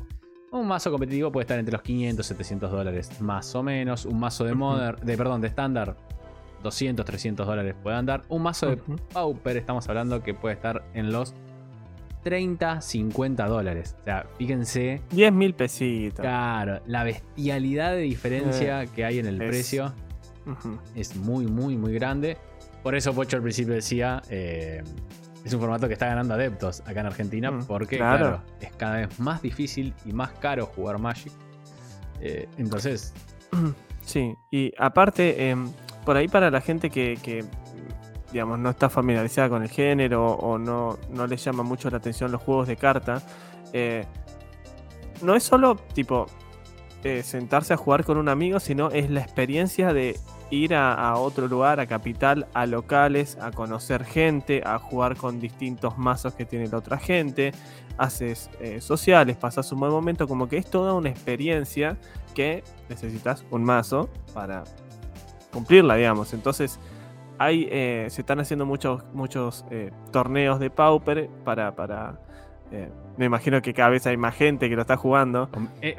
Un 0.51 0.67
mazo 0.67 0.91
competitivo 0.91 1.31
puede 1.31 1.43
estar 1.43 1.57
entre 1.57 1.71
los 1.71 1.81
500, 1.81 2.25
700 2.25 2.69
dólares, 2.71 3.21
más 3.21 3.55
o 3.55 3.63
menos. 3.63 4.05
Un 4.05 4.19
mazo 4.19 4.43
de. 4.43 4.53
Modern, 4.53 5.03
de, 5.05 5.15
perdón, 5.17 5.39
de 5.41 5.47
estándar, 5.47 5.95
200, 6.61 7.05
300 7.05 7.47
dólares 7.47 7.73
puede 7.81 7.95
andar. 7.95 8.23
Un 8.27 8.43
mazo 8.43 8.67
de. 8.69 8.77
Pauper, 9.13 9.55
estamos 9.57 9.87
hablando 9.87 10.21
que 10.21 10.33
puede 10.33 10.53
estar 10.55 10.83
en 10.93 11.11
los 11.13 11.33
30, 12.23 12.81
50 12.81 13.45
dólares. 13.47 13.95
O 14.01 14.03
sea, 14.03 14.25
fíjense 14.37 15.01
10 15.11 15.33
mil 15.33 15.53
pesitos. 15.53 16.19
Claro, 16.21 16.81
la 16.85 17.03
bestialidad 17.03 17.91
de 17.91 18.01
diferencia 18.01 18.85
que 18.87 19.05
hay 19.05 19.19
en 19.19 19.25
el 19.27 19.41
es- 19.41 19.47
precio 19.49 19.93
es 20.95 21.15
muy, 21.15 21.45
muy, 21.47 21.77
muy 21.77 21.93
grande. 21.93 22.37
Por 22.83 22.95
eso 22.95 23.13
Pocho 23.13 23.37
al 23.37 23.43
principio 23.43 23.73
decía, 23.73 24.21
eh, 24.29 24.81
es 25.45 25.53
un 25.53 25.59
formato 25.59 25.87
que 25.87 25.93
está 25.93 26.07
ganando 26.07 26.33
adeptos 26.33 26.81
acá 26.81 27.01
en 27.01 27.05
Argentina, 27.07 27.51
Mm, 27.51 27.65
porque 27.65 27.97
claro. 27.97 28.27
claro. 28.27 28.43
es 28.59 28.71
cada 28.73 28.97
vez 28.97 29.19
más 29.19 29.41
difícil 29.41 29.93
y 30.05 30.13
más 30.13 30.31
caro 30.33 30.65
jugar 30.65 30.97
Magic. 30.99 31.31
Eh, 32.21 32.47
entonces, 32.57 33.13
Sí, 34.03 34.33
y 34.49 34.71
aparte, 34.79 35.49
em, 35.49 35.69
por 36.05 36.17
ahí 36.17 36.27
para 36.27 36.49
la 36.49 36.59
gente 36.61 36.89
que, 36.89 37.17
que, 37.21 37.45
digamos, 38.31 38.59
no 38.59 38.69
está 38.69 38.89
familiarizada 38.89 39.49
con 39.49 39.63
el 39.63 39.69
género 39.69 40.31
o 40.31 40.57
no, 40.57 40.97
no 41.09 41.27
le 41.27 41.37
llama 41.37 41.63
mucho 41.63 41.89
la 41.89 41.97
atención 41.97 42.31
los 42.31 42.41
juegos 42.41 42.67
de 42.67 42.77
carta, 42.77 43.21
eh, 43.73 44.05
no 45.21 45.35
es 45.35 45.43
solo 45.43 45.75
tipo 45.75 46.25
eh, 47.03 47.23
sentarse 47.23 47.73
a 47.73 47.77
jugar 47.77 48.05
con 48.05 48.17
un 48.17 48.29
amigo, 48.29 48.59
sino 48.59 48.91
es 48.91 49.09
la 49.09 49.21
experiencia 49.21 49.93
de 49.93 50.17
ir 50.51 50.75
a, 50.75 51.15
otro 51.15 51.47
lugar, 51.47 51.79
a 51.79 51.87
capital, 51.87 52.47
a 52.53 52.65
locales, 52.65 53.37
a 53.41 53.51
conocer 53.51 54.03
gente, 54.03 54.61
a 54.65 54.77
jugar 54.79 55.15
con 55.15 55.39
distintos 55.39 55.97
mazos 55.97 56.33
que 56.33 56.45
tiene 56.45 56.67
la 56.67 56.77
otra 56.77 56.97
gente, 56.97 57.53
haces 57.97 58.49
eh, 58.59 58.81
sociales, 58.81 59.37
pasas 59.37 59.71
un 59.71 59.79
buen 59.79 59.91
momento, 59.91 60.27
como 60.27 60.49
que 60.49 60.57
es 60.57 60.69
toda 60.69 60.93
una 60.93 61.09
experiencia 61.09 61.97
que 62.35 62.63
necesitas 62.89 63.45
un 63.49 63.63
mazo 63.63 64.09
para 64.33 64.65
cumplirla, 65.51 65.95
digamos. 65.95 66.33
Entonces, 66.33 66.79
hay, 67.43 67.67
eh, 67.71 68.07
se 68.09 68.21
están 68.21 68.39
haciendo 68.39 68.65
muchos, 68.65 69.03
muchos 69.13 69.65
eh, 69.71 69.91
torneos 70.11 70.59
de 70.59 70.69
Pauper 70.69 71.29
para, 71.43 71.75
para 71.75 72.19
eh, 72.71 72.89
me 73.17 73.25
imagino 73.25 73.61
que 73.61 73.73
cada 73.73 73.89
vez 73.89 74.07
hay 74.07 74.15
más 74.15 74.33
gente 74.35 74.69
que 74.69 74.75
lo 74.75 74.81
está 74.81 74.95
jugando. 74.95 75.49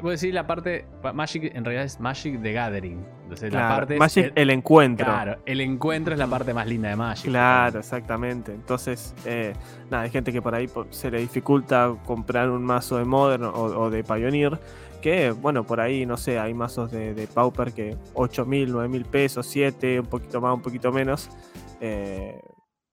voy 0.01 0.09
a 0.09 0.11
decir 0.11 0.33
la 0.33 0.47
parte, 0.47 0.85
Magic 1.13 1.51
en 1.55 1.63
realidad 1.63 1.85
es 1.85 1.99
Magic 1.99 2.41
the 2.41 2.51
Gathering. 2.53 3.05
Entonces, 3.23 3.53
la 3.53 3.59
Claro, 3.59 3.75
parte 3.75 3.93
es 3.93 3.99
Magic, 3.99 4.25
el, 4.25 4.31
el 4.35 4.49
encuentro. 4.49 5.05
claro, 5.05 5.37
el 5.45 5.61
encuentro 5.61 6.13
es 6.13 6.19
la 6.19 6.27
parte 6.27 6.53
más 6.53 6.67
linda 6.67 6.89
de 6.89 6.95
Magic. 6.95 7.25
Claro, 7.25 7.79
exactamente. 7.79 8.53
Entonces, 8.53 9.13
eh, 9.25 9.53
nada, 9.91 10.03
hay 10.03 10.09
gente 10.09 10.31
que 10.33 10.41
por 10.41 10.55
ahí 10.55 10.67
se 10.89 11.11
le 11.11 11.19
dificulta 11.19 11.93
comprar 12.05 12.49
un 12.49 12.63
mazo 12.63 12.97
de 12.97 13.05
Modern 13.05 13.43
o, 13.45 13.51
o 13.51 13.89
de 13.89 14.03
Pioneer. 14.03 14.59
Que, 15.03 15.31
bueno, 15.31 15.65
por 15.65 15.81
ahí, 15.81 16.05
no 16.05 16.15
sé, 16.15 16.39
hay 16.39 16.53
mazos 16.53 16.89
de, 16.89 17.13
de 17.13 17.27
Pauper 17.27 17.73
que 17.73 17.97
8 18.13 18.45
mil, 18.45 18.71
9 18.71 18.87
mil 18.87 19.03
pesos, 19.03 19.45
7, 19.47 19.99
un 19.99 20.05
poquito 20.07 20.39
más, 20.39 20.53
un 20.55 20.61
poquito 20.61 20.91
menos. 20.93 21.29
eh, 21.81 22.39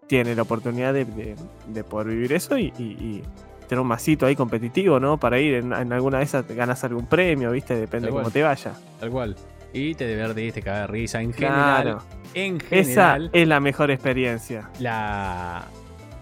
tiene 0.08 0.34
la 0.34 0.42
oportunidad 0.42 0.92
de, 0.92 1.04
de- 1.04 1.36
de 1.68 1.84
poder 1.84 2.08
vivir 2.08 2.32
eso 2.32 2.58
y, 2.58 2.72
y- 2.76 2.82
y 2.98 3.22
tener 3.68 3.80
un 3.80 3.86
masito 3.86 4.26
ahí 4.26 4.34
competitivo, 4.34 4.98
¿no? 4.98 5.18
Para 5.20 5.38
ir 5.38 5.54
en, 5.54 5.72
en 5.72 5.92
alguna 5.92 6.18
de 6.18 6.24
esas, 6.24 6.44
ganas 6.48 6.82
algún 6.82 7.06
premio, 7.06 7.52
¿viste? 7.52 7.76
Depende 7.76 8.08
Tal 8.08 8.16
cómo 8.16 8.30
te 8.32 8.42
vaya. 8.42 8.72
Tal 8.98 9.10
cual. 9.10 9.36
Y 9.72 9.94
te 9.94 10.08
divertiste, 10.08 10.62
cagar 10.62 10.88
de 10.88 10.92
risa. 10.92 11.22
En 11.22 11.30
Claro. 11.30 12.00
general, 12.00 12.20
en 12.34 12.56
Esa 12.56 12.64
general, 13.12 13.30
es 13.32 13.46
la 13.46 13.60
mejor 13.60 13.92
experiencia. 13.92 14.68
la, 14.80 15.64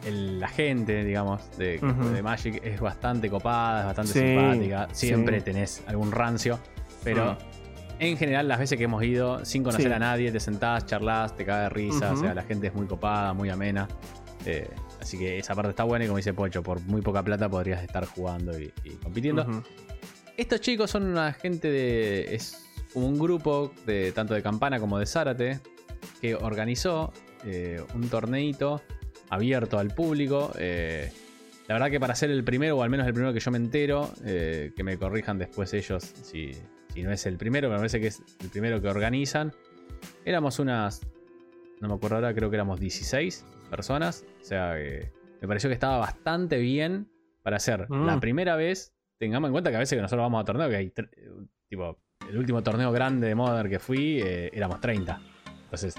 el- 0.04 0.40
la 0.40 0.48
gente, 0.48 1.04
digamos, 1.04 1.56
de, 1.58 1.78
Magic 2.22 2.60
es 2.64 2.80
bastante 2.80 3.28
copada, 3.30 3.80
es 3.80 3.86
bastante 3.86 4.12
Sí, 4.12 4.18
simpática. 4.20 4.88
Siempre 4.92 5.38
sí. 5.38 5.44
tenés 5.44 5.82
algún 5.86 6.10
rancio, 6.12 6.58
pero 7.04 7.32
Mm. 7.34 7.36
en 8.00 8.16
general 8.16 8.48
las 8.48 8.58
veces 8.58 8.78
que 8.78 8.84
hemos 8.84 9.02
ido 9.04 9.44
sin 9.44 9.62
conocer 9.62 9.86
Sí. 9.88 9.92
a 9.92 9.98
nadie, 9.98 10.30
te 10.32 10.40
sentás, 10.40 10.86
charlas, 10.86 11.36
te 11.36 11.44
cagas 11.44 11.64
de 11.64 11.68
risa, 11.70 12.12
o 12.12 12.16
sea, 12.16 12.34
la 12.34 12.42
gente 12.42 12.68
es 12.68 12.74
muy 12.74 12.86
copada, 12.86 13.32
muy 13.32 13.50
amena. 13.50 13.88
Eh, 14.46 14.68
así 15.00 15.18
que 15.18 15.38
esa 15.38 15.54
parte 15.54 15.70
está 15.70 15.82
buena 15.84 16.04
y 16.04 16.08
como 16.08 16.16
dice 16.18 16.32
Pocho, 16.32 16.62
por 16.62 16.80
muy 16.82 17.02
poca 17.02 17.22
plata 17.22 17.48
podrías 17.48 17.82
estar 17.82 18.04
jugando 18.06 18.58
y, 18.58 18.72
y 18.84 18.90
compitiendo. 18.90 19.44
Estos 20.36 20.60
chicos 20.60 20.90
son 20.90 21.04
una 21.04 21.32
gente 21.32 21.68
de. 21.70 22.34
Es 22.34 22.64
un 22.94 23.18
grupo 23.18 23.72
de 23.84 24.12
tanto 24.12 24.34
de 24.34 24.42
Campana 24.42 24.78
como 24.78 24.98
de 24.98 25.06
Zárate 25.06 25.60
que 26.20 26.36
organizó 26.36 27.12
eh, 27.44 27.82
un 27.94 28.08
torneito 28.08 28.80
abierto 29.30 29.78
al 29.78 29.88
público. 29.94 30.52
eh, 30.58 31.10
la 31.68 31.74
verdad 31.74 31.90
que 31.90 32.00
para 32.00 32.14
ser 32.14 32.30
el 32.30 32.44
primero, 32.44 32.78
o 32.78 32.82
al 32.82 32.88
menos 32.90 33.06
el 33.06 33.12
primero 33.12 33.32
que 33.34 33.40
yo 33.40 33.50
me 33.50 33.58
entero, 33.58 34.10
eh, 34.24 34.72
que 34.74 34.82
me 34.82 34.96
corrijan 34.96 35.36
después 35.38 35.74
ellos 35.74 36.02
si, 36.22 36.52
si 36.94 37.02
no 37.02 37.12
es 37.12 37.26
el 37.26 37.36
primero, 37.36 37.68
pero 37.68 37.74
me 37.74 37.80
parece 37.80 38.00
que 38.00 38.06
es 38.06 38.22
el 38.40 38.48
primero 38.48 38.80
que 38.80 38.88
organizan. 38.88 39.52
Éramos 40.24 40.58
unas. 40.58 41.02
No 41.80 41.88
me 41.88 41.94
acuerdo 41.94 42.16
ahora, 42.16 42.32
creo 42.34 42.48
que 42.50 42.56
éramos 42.56 42.80
16 42.80 43.44
personas. 43.70 44.24
O 44.40 44.44
sea, 44.44 44.74
que 44.76 45.10
me 45.42 45.46
pareció 45.48 45.68
que 45.68 45.74
estaba 45.74 45.98
bastante 45.98 46.56
bien 46.58 47.08
para 47.42 47.58
ser 47.58 47.86
Mm. 47.90 48.06
la 48.06 48.18
primera 48.18 48.56
vez. 48.56 48.94
Tengamos 49.18 49.48
en 49.48 49.52
cuenta 49.52 49.70
que 49.70 49.76
a 49.76 49.80
veces 49.80 49.96
que 49.96 50.02
nosotros 50.02 50.24
vamos 50.24 50.40
a 50.40 50.44
torneo, 50.44 50.68
que 50.70 50.76
hay. 50.76 50.90
tre- 50.90 51.10
Tipo, 51.68 51.98
el 52.30 52.38
último 52.38 52.62
torneo 52.62 52.90
grande 52.92 53.26
de 53.26 53.34
Modern 53.34 53.68
que 53.68 53.78
fui, 53.78 54.20
eh, 54.22 54.48
éramos 54.54 54.80
30. 54.80 55.20
Entonces, 55.64 55.94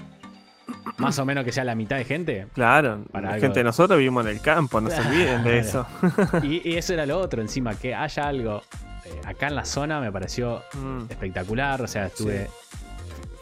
más 0.98 1.18
o 1.18 1.24
menos 1.24 1.44
que 1.44 1.52
sea 1.52 1.64
la 1.64 1.74
mitad 1.74 1.96
de 1.96 2.04
gente. 2.04 2.46
Claro, 2.54 3.04
Para 3.12 3.28
la 3.28 3.34
algo 3.34 3.42
gente 3.42 3.60
de- 3.60 3.64
nosotros 3.64 3.98
vivimos 3.98 4.24
en 4.26 4.32
el 4.32 4.40
campo, 4.40 4.80
no 4.80 4.90
se 4.90 5.00
olviden 5.00 5.42
de 5.44 5.58
eso. 5.58 5.86
Y, 6.42 6.68
y 6.68 6.74
eso 6.78 6.92
era 6.94 7.06
lo 7.06 7.18
otro, 7.18 7.40
encima, 7.42 7.74
que 7.74 7.94
haya 7.94 8.26
algo 8.28 8.62
eh, 9.04 9.20
acá 9.24 9.48
en 9.48 9.56
la 9.56 9.64
zona 9.64 10.00
me 10.00 10.10
pareció 10.12 10.62
Mm, 10.74 11.02
espectacular. 11.10 11.80
O 11.82 11.86
sea, 11.86 12.06
estuve. 12.06 12.48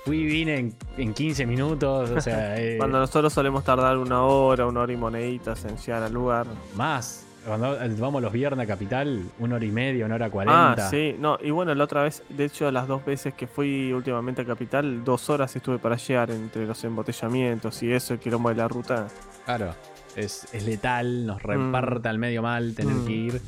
Fui 0.04 0.18
y 0.20 0.24
vine 0.26 0.58
en, 0.58 0.74
en 0.96 1.12
15 1.12 1.44
minutos. 1.46 2.10
O 2.10 2.20
sea, 2.20 2.56
eh, 2.60 2.76
Cuando 2.78 2.98
nosotros 2.98 3.32
solemos 3.32 3.64
tardar 3.64 3.98
una 3.98 4.22
hora, 4.22 4.66
una 4.66 4.80
hora 4.80 4.92
y 4.92 4.96
moneditas 4.96 5.64
en 5.64 5.76
llegar 5.76 6.02
al 6.02 6.12
lugar. 6.12 6.46
más. 6.76 7.26
Cuando 7.48 7.78
vamos 7.98 8.20
los 8.20 8.32
viernes 8.32 8.64
a 8.64 8.66
Capital, 8.66 9.22
una 9.38 9.56
hora 9.56 9.64
y 9.64 9.70
media, 9.70 10.04
una 10.04 10.16
hora 10.16 10.28
cuarenta. 10.30 10.86
Ah, 10.86 10.90
sí, 10.90 11.16
no, 11.18 11.38
y 11.42 11.50
bueno, 11.50 11.74
la 11.74 11.84
otra 11.84 12.02
vez, 12.02 12.22
de 12.28 12.44
hecho, 12.44 12.70
las 12.70 12.86
dos 12.86 13.02
veces 13.06 13.32
que 13.32 13.46
fui 13.46 13.90
últimamente 13.92 14.42
a 14.42 14.44
Capital, 14.44 15.02
dos 15.02 15.30
horas 15.30 15.56
estuve 15.56 15.78
para 15.78 15.96
llegar 15.96 16.30
entre 16.30 16.66
los 16.66 16.84
embotellamientos 16.84 17.82
y 17.82 17.90
eso, 17.92 18.12
el 18.14 18.20
quilombo 18.20 18.50
de 18.50 18.56
la 18.56 18.68
ruta. 18.68 19.08
Claro, 19.46 19.74
es, 20.14 20.46
es 20.52 20.64
letal, 20.66 21.24
nos 21.24 21.42
reparte 21.42 22.08
al 22.08 22.18
medio 22.18 22.42
mal 22.42 22.74
tener 22.74 22.94
Mm. 22.94 23.06
que 23.06 23.12
ir. 23.12 23.40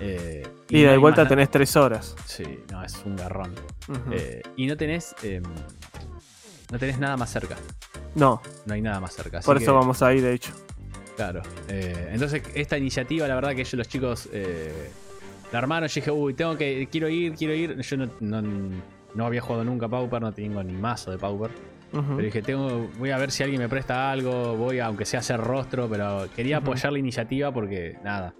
eh, 0.00 0.46
Y 0.70 0.82
no 0.84 0.90
de 0.90 0.96
vuelta 0.96 1.22
más 1.22 1.28
tenés 1.28 1.50
tres 1.50 1.76
horas. 1.76 2.16
Sí, 2.24 2.60
no, 2.70 2.82
es 2.82 3.02
un 3.04 3.16
garrón. 3.16 3.54
Eh, 4.12 4.42
y 4.56 4.66
no 4.66 4.76
tenés. 4.76 5.14
eh, 5.22 5.42
no 6.72 6.78
tenés 6.78 6.98
nada 6.98 7.16
más 7.16 7.30
cerca. 7.30 7.56
no, 8.14 8.40
No 8.64 8.74
hay 8.74 8.80
nada 8.80 8.98
más 8.98 9.12
cerca. 9.14 9.40
por 9.40 9.58
eso 9.58 9.66
que- 9.66 9.78
vamos 9.78 10.02
ahí, 10.02 10.20
de 10.22 10.32
hecho. 10.32 10.52
Claro. 11.16 11.42
eh, 11.68 12.10
entonces, 12.12 12.42
esta 12.54 12.78
iniciativa, 12.78 13.26
la 13.26 13.34
verdad 13.34 13.50
que 13.54 13.62
ellos, 13.62 13.74
los 13.74 13.88
chicos, 13.88 14.28
eh, 14.32 14.90
la 15.52 15.58
armaron. 15.58 15.88
Yo 15.88 15.94
dije, 15.94 16.10
uy, 16.10 16.34
tengo 16.34 16.56
que. 16.56 16.88
Quiero 16.90 17.08
ir, 17.08 17.34
quiero 17.34 17.54
ir. 17.54 17.80
Yo 17.80 17.96
no, 17.96 18.10
no, 18.20 18.42
no 19.14 19.26
había 19.26 19.40
jugado 19.40 19.64
nunca 19.64 19.88
Pauper, 19.88 20.20
no 20.20 20.32
tengo 20.32 20.62
ni 20.62 20.74
mazo 20.74 21.10
de 21.10 21.18
Pauper. 21.18 21.50
Pero 21.92 22.18
dije, 22.18 22.42
tengo, 22.42 22.90
voy 22.98 23.10
a 23.10 23.16
ver 23.16 23.30
si 23.30 23.42
alguien 23.42 23.62
me 23.62 23.70
presta 23.70 24.10
algo, 24.10 24.54
voy 24.54 24.80
a, 24.80 24.86
aunque 24.86 25.06
sea 25.06 25.20
hacer 25.20 25.40
rostro, 25.40 25.88
pero 25.88 26.28
quería 26.34 26.58
apoyar 26.58 26.92
la 26.92 26.98
iniciativa 26.98 27.52
porque, 27.52 27.96
nada, 28.04 28.34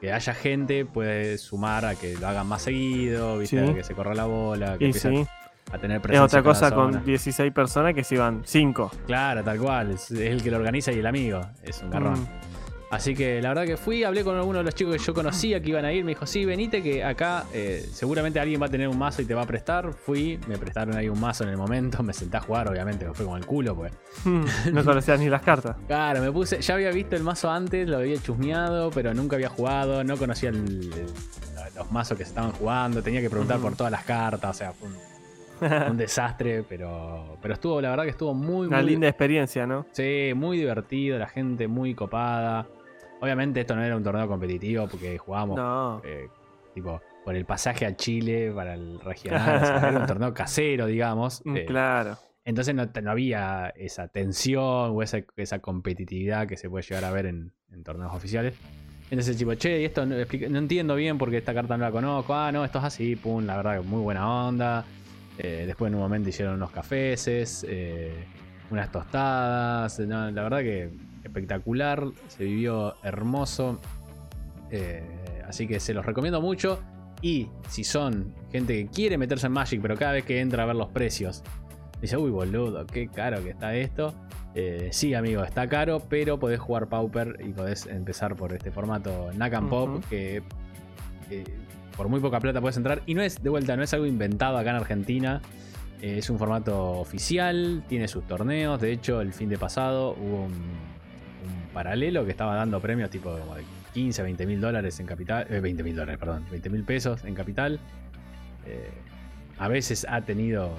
que 0.00 0.12
haya 0.12 0.32
gente 0.32 0.84
puede 0.84 1.38
sumar 1.38 1.84
a 1.86 1.96
que 1.96 2.14
lo 2.14 2.28
hagan 2.28 2.46
más 2.46 2.62
seguido, 2.62 3.38
¿viste? 3.38 3.74
que 3.74 3.82
se 3.82 3.94
corra 3.94 4.14
la 4.14 4.26
bola, 4.26 4.78
que 4.78 4.84
empiece 4.84 5.26
a 5.72 5.78
tener 5.78 6.00
presencia. 6.00 6.26
Es 6.26 6.32
otra 6.32 6.42
cosa 6.42 6.74
con 6.74 7.04
16 7.04 7.52
personas 7.52 7.94
que 7.94 8.04
si 8.04 8.16
van 8.16 8.42
5. 8.44 8.90
Claro, 9.06 9.42
tal 9.42 9.58
cual, 9.58 9.92
es, 9.92 10.10
el 10.10 10.42
que 10.42 10.50
lo 10.50 10.58
organiza 10.58 10.92
y 10.92 10.98
el 10.98 11.06
amigo, 11.06 11.40
es 11.62 11.82
un 11.82 11.90
garrón. 11.90 12.20
Mm. 12.20 12.54
Así 12.94 13.12
que 13.12 13.42
la 13.42 13.48
verdad 13.48 13.64
que 13.64 13.76
fui, 13.76 14.04
hablé 14.04 14.22
con 14.22 14.36
alguno 14.36 14.58
de 14.58 14.64
los 14.64 14.74
chicos 14.74 14.96
que 14.96 15.02
yo 15.02 15.14
conocía 15.14 15.60
que 15.60 15.70
iban 15.70 15.84
a 15.84 15.92
ir. 15.92 16.04
Me 16.04 16.12
dijo, 16.12 16.26
sí, 16.26 16.44
venite 16.44 16.80
que 16.80 17.02
acá 17.02 17.44
eh, 17.52 17.84
seguramente 17.92 18.38
alguien 18.38 18.62
va 18.62 18.66
a 18.66 18.68
tener 18.68 18.86
un 18.86 18.96
mazo 18.96 19.20
y 19.20 19.24
te 19.24 19.34
va 19.34 19.42
a 19.42 19.46
prestar. 19.46 19.92
Fui, 19.92 20.38
me 20.46 20.58
prestaron 20.58 20.96
ahí 20.96 21.08
un 21.08 21.20
mazo 21.20 21.42
en 21.42 21.50
el 21.50 21.56
momento. 21.56 22.04
Me 22.04 22.12
senté 22.12 22.36
a 22.36 22.40
jugar, 22.40 22.68
obviamente, 22.68 23.04
me 23.04 23.12
fue 23.12 23.26
con 23.26 23.36
el 23.36 23.46
culo, 23.46 23.74
pues. 23.74 23.92
no 24.72 24.84
conocías 24.84 25.18
ni 25.18 25.28
las 25.28 25.42
cartas. 25.42 25.74
Claro, 25.88 26.20
me 26.20 26.30
puse, 26.30 26.60
ya 26.60 26.74
había 26.74 26.90
visto 26.90 27.16
el 27.16 27.24
mazo 27.24 27.50
antes, 27.50 27.88
lo 27.88 27.96
había 27.96 28.16
chusmeado, 28.22 28.90
pero 28.90 29.12
nunca 29.12 29.34
había 29.34 29.48
jugado, 29.48 30.04
no 30.04 30.16
conocía 30.16 30.52
los 30.52 31.90
mazos 31.90 32.16
que 32.16 32.24
se 32.24 32.28
estaban 32.28 32.52
jugando. 32.52 33.02
Tenía 33.02 33.20
que 33.20 33.30
preguntar 33.30 33.58
por 33.58 33.74
todas 33.74 33.90
las 33.90 34.04
cartas, 34.04 34.50
o 34.50 34.54
sea, 34.54 34.72
fue 34.72 34.88
un 34.88 35.13
un 35.90 35.96
desastre, 35.96 36.64
pero, 36.68 37.38
pero 37.40 37.54
estuvo, 37.54 37.80
la 37.80 37.90
verdad 37.90 38.04
que 38.04 38.10
estuvo 38.10 38.34
muy, 38.34 38.66
Una 38.66 38.82
linda 38.82 39.08
experiencia, 39.08 39.66
¿no? 39.66 39.86
Sí, 39.92 40.32
muy 40.34 40.58
divertido, 40.58 41.18
la 41.18 41.28
gente 41.28 41.68
muy 41.68 41.94
copada. 41.94 42.66
Obviamente 43.20 43.60
esto 43.60 43.74
no 43.74 43.82
era 43.82 43.96
un 43.96 44.02
torneo 44.02 44.28
competitivo 44.28 44.86
porque 44.88 45.16
jugábamos 45.18 46.02
eh, 46.04 46.28
tipo 46.74 47.00
por 47.24 47.34
el 47.34 47.46
pasaje 47.46 47.86
a 47.86 47.96
Chile 47.96 48.52
para 48.54 48.74
el 48.74 49.00
regional. 49.00 49.88
era 49.88 50.00
un 50.00 50.06
torneo 50.06 50.34
casero, 50.34 50.86
digamos. 50.86 51.40
Mm, 51.44 51.56
eh, 51.56 51.64
claro. 51.64 52.18
Entonces 52.44 52.74
no, 52.74 53.10
había 53.10 53.72
esa 53.74 54.08
tensión 54.08 54.90
o 54.94 55.02
esa, 55.02 55.58
competitividad 55.60 56.46
que 56.46 56.58
se 56.58 56.68
puede 56.68 56.84
llegar 56.84 57.04
a 57.04 57.10
ver 57.10 57.26
en, 57.26 57.52
torneos 57.82 58.14
oficiales. 58.14 58.54
Entonces, 59.10 59.36
tipo, 59.36 59.54
che, 59.54 59.80
y 59.80 59.84
esto 59.84 60.04
no, 60.04 60.16
entiendo 60.16 60.94
bien 60.94 61.16
porque 61.16 61.38
esta 61.38 61.54
carta 61.54 61.76
no 61.76 61.84
la 61.84 61.90
conozco. 61.90 62.34
Ah, 62.34 62.52
no, 62.52 62.64
esto 62.64 62.78
es 62.78 62.84
así, 62.84 63.16
pum, 63.16 63.44
la 63.46 63.56
verdad, 63.56 63.82
muy 63.82 64.00
buena 64.02 64.46
onda. 64.46 64.84
Eh, 65.38 65.64
después 65.66 65.90
en 65.90 65.96
un 65.96 66.00
momento 66.00 66.28
hicieron 66.28 66.54
unos 66.54 66.70
cafeses, 66.70 67.66
unas 68.70 68.92
tostadas. 68.92 69.98
la 69.98 70.30
verdad 70.30 70.60
que 70.60 70.90
espectacular, 71.24 72.06
se 72.28 72.44
vivió 72.44 72.94
hermoso. 73.02 73.80
Eh, 74.70 75.02
así 75.46 75.66
que 75.66 75.80
se 75.80 75.94
los 75.94 76.06
recomiendo 76.06 76.40
mucho. 76.40 76.80
Y 77.22 77.48
si 77.68 77.84
son 77.84 78.34
gente 78.52 78.74
que 78.76 78.90
quiere 78.90 79.18
meterse 79.18 79.46
en 79.46 79.52
Magic, 79.52 79.80
pero 79.80 79.96
cada 79.96 80.12
vez 80.12 80.24
que 80.24 80.40
entra 80.40 80.62
a 80.62 80.66
ver 80.66 80.76
los 80.76 80.88
precios, 80.88 81.42
dice, 82.00 82.16
uy 82.16 82.30
boludo, 82.30 82.86
qué 82.86 83.08
caro 83.08 83.42
que 83.42 83.50
está 83.50 83.74
esto. 83.74 84.14
Eh, 84.54 84.90
sí, 84.92 85.14
amigo, 85.14 85.42
está 85.42 85.66
caro, 85.68 86.00
pero 86.08 86.38
podés 86.38 86.60
jugar 86.60 86.88
Pauper 86.88 87.40
y 87.44 87.52
podés 87.52 87.86
empezar 87.86 88.36
por 88.36 88.52
este 88.52 88.70
formato 88.70 89.30
Nakam 89.32 89.68
Pop, 89.68 90.04
que 90.08 90.42
por 91.96 92.08
muy 92.08 92.20
poca 92.20 92.40
plata 92.40 92.60
puedes 92.60 92.76
entrar. 92.76 93.02
Y 93.06 93.14
no 93.14 93.22
es, 93.22 93.42
de 93.42 93.50
vuelta, 93.50 93.76
no 93.76 93.82
es 93.82 93.92
algo 93.94 94.06
inventado 94.06 94.58
acá 94.58 94.70
en 94.70 94.76
Argentina. 94.76 95.40
Eh, 96.00 96.18
es 96.18 96.30
un 96.30 96.38
formato 96.38 96.92
oficial, 96.92 97.84
tiene 97.88 98.08
sus 98.08 98.26
torneos. 98.26 98.80
De 98.80 98.92
hecho, 98.92 99.20
el 99.20 99.32
fin 99.32 99.48
de 99.48 99.58
pasado 99.58 100.12
hubo 100.12 100.44
un 100.44 100.94
paralelo 101.74 102.24
que 102.24 102.30
estaba 102.30 102.54
dando 102.54 102.80
premios 102.80 103.10
tipo 103.10 103.36
como 103.36 103.56
de 103.56 103.64
15, 103.92 104.22
20 104.22 104.46
mil 104.46 104.60
dólares 104.60 104.98
en 105.00 105.06
capital, 105.06 105.46
20 105.48 105.68
eh, 105.68 105.84
mil 105.84 105.96
dólares, 105.96 106.18
perdón, 106.18 106.46
20 106.50 106.70
mil 106.70 106.84
pesos 106.84 107.24
en 107.24 107.34
capital. 107.34 107.80
Eh, 108.64 108.90
a 109.58 109.68
veces 109.68 110.06
ha 110.08 110.22
tenido 110.22 110.70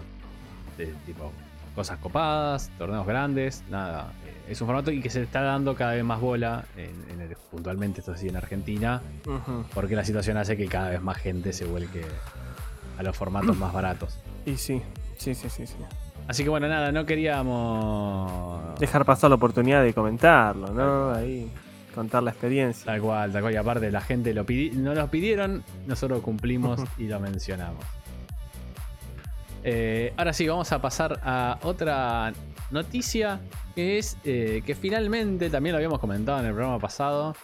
eh, 0.80 0.94
tipo 1.06 1.32
cosas 1.76 2.00
copadas, 2.00 2.72
torneos 2.78 3.06
grandes, 3.06 3.64
nada. 3.70 4.12
Es 4.48 4.62
un 4.62 4.68
formato 4.68 4.92
y 4.92 5.02
que 5.02 5.10
se 5.10 5.24
está 5.24 5.42
dando 5.42 5.76
cada 5.76 5.94
vez 5.94 6.04
más 6.04 6.20
bola, 6.20 6.66
en, 6.78 7.36
puntualmente 7.52 8.02
esto 8.02 8.16
sí 8.16 8.28
en 8.28 8.36
Argentina, 8.36 9.02
porque 9.74 9.96
la 9.96 10.06
situación 10.06 10.38
hace 10.38 10.56
que 10.58 10.68
cada 10.68 10.90
vez 10.90 11.02
más 11.02 11.18
gente 11.18 11.54
se 11.54 11.66
vuelque 11.66 12.04
a 12.98 13.04
los 13.04 13.16
formatos 13.16 13.58
más 13.58 13.74
baratos. 13.74 14.20
Y 14.46 14.58
sí, 14.58 14.82
sí, 15.18 15.34
sí, 15.36 15.50
sí, 15.50 15.68
sí. 15.68 15.76
Así 16.28 16.44
que 16.44 16.50
bueno, 16.50 16.68
nada, 16.68 16.92
no 16.92 17.06
queríamos 17.06 18.80
dejar 18.80 19.06
pasar 19.06 19.30
la 19.30 19.36
oportunidad 19.36 19.84
de 19.84 19.94
comentarlo, 19.94 20.70
¿no? 20.70 21.14
Ahí 21.14 21.52
contar 21.96 22.22
la 22.22 22.32
experiencia. 22.32 22.86
Tal 22.86 23.02
cual, 23.02 23.32
tal 23.32 23.42
cual. 23.42 23.54
Y 23.54 23.58
aparte 23.58 23.90
la 23.90 24.02
gente 24.02 24.34
lo 24.34 24.46
no 24.74 24.94
nos 24.94 25.10
pidieron, 25.10 25.64
nosotros 25.88 26.22
cumplimos 26.22 26.82
y 26.98 27.08
lo 27.08 27.20
mencionamos. 27.20 27.84
Eh, 29.64 30.14
ahora 30.18 30.34
sí, 30.34 30.48
vamos 30.48 30.72
a 30.72 30.80
pasar 30.80 31.20
a 31.24 31.58
otra 31.64 32.34
noticia 32.70 33.40
que 33.76 33.98
es 33.98 34.18
eh, 34.24 34.64
que 34.66 34.74
finalmente, 34.74 35.50
también 35.50 35.74
lo 35.74 35.78
habíamos 35.78 36.00
comentado 36.00 36.40
en 36.40 36.46
el 36.46 36.54
programa 36.54 36.80
pasado, 36.80 37.36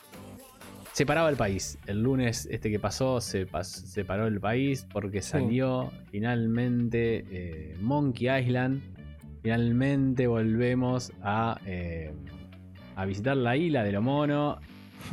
se 0.93 1.05
paraba 1.05 1.29
el 1.29 1.37
país. 1.37 1.77
El 1.87 2.03
lunes 2.03 2.47
este 2.51 2.69
que 2.69 2.79
pasó 2.79 3.21
se, 3.21 3.45
paró 3.45 4.27
el 4.27 4.39
país 4.39 4.85
porque 4.91 5.21
salió 5.21 5.91
finalmente 6.11 7.25
eh, 7.31 7.77
Monkey 7.79 8.29
Island. 8.29 8.81
Finalmente 9.41 10.27
volvemos 10.27 11.11
a, 11.23 11.59
eh, 11.65 12.13
a 12.95 13.05
visitar 13.05 13.37
la 13.37 13.55
isla 13.55 13.83
de 13.83 13.91
lo 13.93 14.01
mono. 14.01 14.59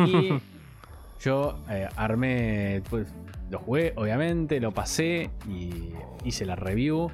Y 0.05 0.31
yo 1.21 1.63
eh, 1.71 1.89
armé, 1.97 2.83
pues, 2.91 3.15
lo 3.51 3.61
jugué 3.61 3.93
obviamente, 3.97 4.61
lo 4.61 4.73
pasé 4.73 5.31
y 5.49 5.93
hice 6.25 6.45
la 6.45 6.57
review 6.57 7.11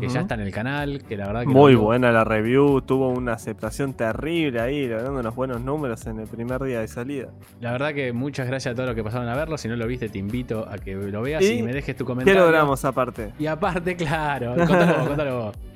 que 0.00 0.08
ya 0.08 0.20
está 0.20 0.34
en 0.34 0.40
el 0.40 0.52
canal, 0.52 1.02
que 1.04 1.16
la 1.16 1.26
verdad 1.26 1.42
que 1.42 1.48
Muy 1.48 1.74
buena 1.74 2.12
la 2.12 2.24
review, 2.24 2.80
tuvo 2.82 3.08
una 3.08 3.32
aceptación 3.32 3.94
terrible 3.94 4.60
ahí, 4.60 4.86
logrando 4.86 5.20
unos 5.20 5.34
buenos 5.34 5.60
números 5.60 6.06
en 6.06 6.20
el 6.20 6.26
primer 6.26 6.62
día 6.62 6.80
de 6.80 6.88
salida. 6.88 7.28
La 7.60 7.72
verdad 7.72 7.94
que 7.94 8.12
muchas 8.12 8.46
gracias 8.46 8.72
a 8.72 8.74
todos 8.74 8.88
los 8.88 8.96
que 8.96 9.04
pasaron 9.04 9.28
a 9.28 9.36
verlo, 9.36 9.56
si 9.58 9.68
no 9.68 9.76
lo 9.76 9.86
viste 9.86 10.08
te 10.08 10.18
invito 10.18 10.66
a 10.68 10.78
que 10.78 10.94
lo 10.94 11.22
veas 11.22 11.44
y, 11.44 11.62
me 11.62 11.72
dejes 11.72 11.96
tu 11.96 12.04
comentario. 12.04 12.40
¿Qué 12.40 12.44
logramos 12.44 12.84
aparte? 12.84 13.32
Y 13.38 13.46
aparte, 13.46 13.96
claro, 13.96 14.54
contalo 14.54 14.96
vos, 14.98 15.08
contalo 15.08 15.44
vos. 15.44 15.56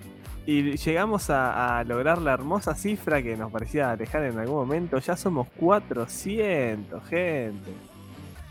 Y 0.44 0.76
llegamos 0.76 1.30
a, 1.30 1.84
lograr 1.86 2.20
la 2.20 2.32
hermosa 2.32 2.74
cifra 2.74 3.22
que 3.22 3.36
nos 3.36 3.52
parecía 3.52 3.92
alejar 3.92 4.24
en 4.24 4.38
algún 4.38 4.56
momento. 4.56 4.98
Ya 4.98 5.16
somos 5.16 5.46
400, 5.56 7.04
gente. 7.04 7.70